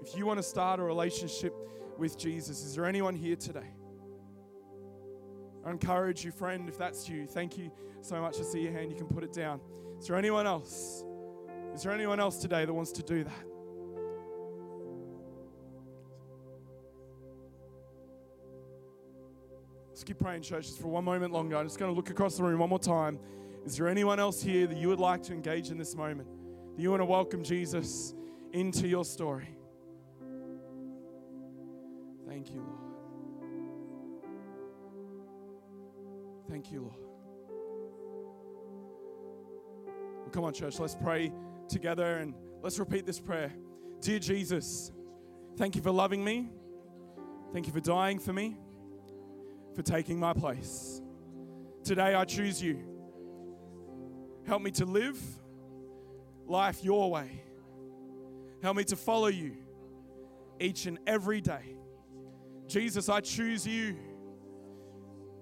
If 0.04 0.16
you 0.16 0.28
want 0.28 0.38
to 0.38 0.44
start 0.44 0.80
a 0.80 0.84
relationship 0.84 1.56
with 1.98 2.20
Jesus, 2.20 2.64
is 2.64 2.76
there 2.76 2.86
anyone 2.86 3.16
here 3.16 3.36
today? 3.36 3.72
I 5.68 5.72
encourage 5.72 6.24
you, 6.24 6.32
friend, 6.32 6.70
if 6.70 6.78
that's 6.78 7.10
you, 7.10 7.28
thank 7.28 7.58
you 7.58 7.70
so 8.00 8.22
much 8.22 8.38
to 8.38 8.46
see 8.46 8.62
your 8.62 8.72
hand. 8.72 8.90
You 8.90 8.96
can 8.96 9.08
put 9.08 9.26
it 9.26 9.34
down. 9.34 9.60
Is 10.00 10.08
there 10.08 10.16
anyone 10.16 10.48
else? 10.48 11.04
Is 11.76 11.84
there 11.84 11.92
anyone 11.92 12.22
else 12.22 12.38
today 12.38 12.64
that 12.64 12.74
wants 12.74 12.94
to 12.94 13.04
do 13.04 13.26
that? 13.26 13.44
Let's 19.90 20.06
keep 20.06 20.20
praying, 20.20 20.44
church, 20.44 20.68
just 20.68 20.80
for 20.80 20.88
one 20.88 21.04
moment 21.04 21.34
longer. 21.34 21.58
I'm 21.58 21.66
just 21.66 21.78
going 21.78 21.92
to 21.92 21.96
look 21.96 22.12
across 22.12 22.38
the 22.38 22.44
room 22.44 22.60
one 22.60 22.70
more 22.70 22.80
time. 22.80 23.20
Is 23.66 23.76
there 23.76 23.90
anyone 23.90 24.22
else 24.22 24.42
here 24.42 24.68
that 24.68 24.78
you 24.78 24.88
would 24.88 25.02
like 25.02 25.22
to 25.24 25.34
engage 25.34 25.70
in 25.70 25.78
this 25.78 25.96
moment? 25.96 26.30
That 26.78 26.82
you 26.82 26.92
want 26.92 27.02
to 27.02 27.06
welcome 27.06 27.44
Jesus 27.44 28.14
into 28.54 28.88
your 28.88 29.04
story? 29.04 29.50
Thank 32.26 32.52
you, 32.52 32.62
Lord. 32.62 32.87
Thank 36.50 36.72
you, 36.72 36.82
Lord. 36.82 37.08
Well, 40.22 40.30
come 40.32 40.44
on, 40.44 40.54
church, 40.54 40.80
let's 40.80 40.96
pray 40.96 41.32
together 41.68 42.18
and 42.18 42.34
let's 42.62 42.80
repeat 42.80 43.06
this 43.06 43.20
prayer. 43.20 43.54
Dear 44.02 44.20
Jesus, 44.20 44.92
thank 45.58 45.76
you 45.76 45.82
for 45.82 45.92
loving 45.92 46.24
me. 46.24 46.50
Thank 47.54 47.68
you 47.68 47.74
for 47.74 47.80
dying 47.80 48.20
for 48.20 48.34
me, 48.34 48.58
for 49.76 49.82
taking 49.82 50.20
my 50.20 50.34
place. 50.34 51.02
Today 51.84 52.14
I 52.14 52.26
choose 52.26 52.62
you. 52.62 52.84
Help 54.46 54.62
me 54.62 54.72
to 54.72 54.86
live 54.86 55.20
life 56.46 56.84
your 56.84 57.12
way. 57.12 57.44
Help 58.62 58.78
me 58.78 58.84
to 58.86 58.96
follow 58.96 59.28
you 59.28 59.54
each 60.60 60.86
and 60.86 61.00
every 61.06 61.42
day. 61.42 61.78
Jesus, 62.68 63.10
I 63.10 63.22
choose 63.22 63.66
you 63.66 63.96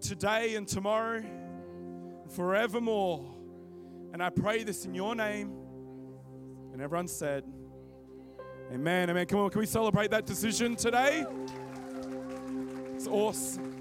today 0.07 0.55
and 0.55 0.67
tomorrow, 0.67 1.17
and 1.17 2.31
forevermore. 2.31 3.35
And 4.13 4.21
I 4.21 4.29
pray 4.29 4.63
this 4.63 4.85
in 4.85 4.93
your 4.93 5.15
name. 5.15 5.51
And 6.73 6.81
everyone 6.81 7.07
said, 7.07 7.43
Amen. 8.71 9.09
Amen. 9.09 9.25
Come 9.27 9.39
on, 9.39 9.49
can 9.49 9.59
we 9.59 9.65
celebrate 9.65 10.11
that 10.11 10.25
decision 10.25 10.75
today? 10.75 11.25
It's 12.95 13.07
awesome. 13.07 13.74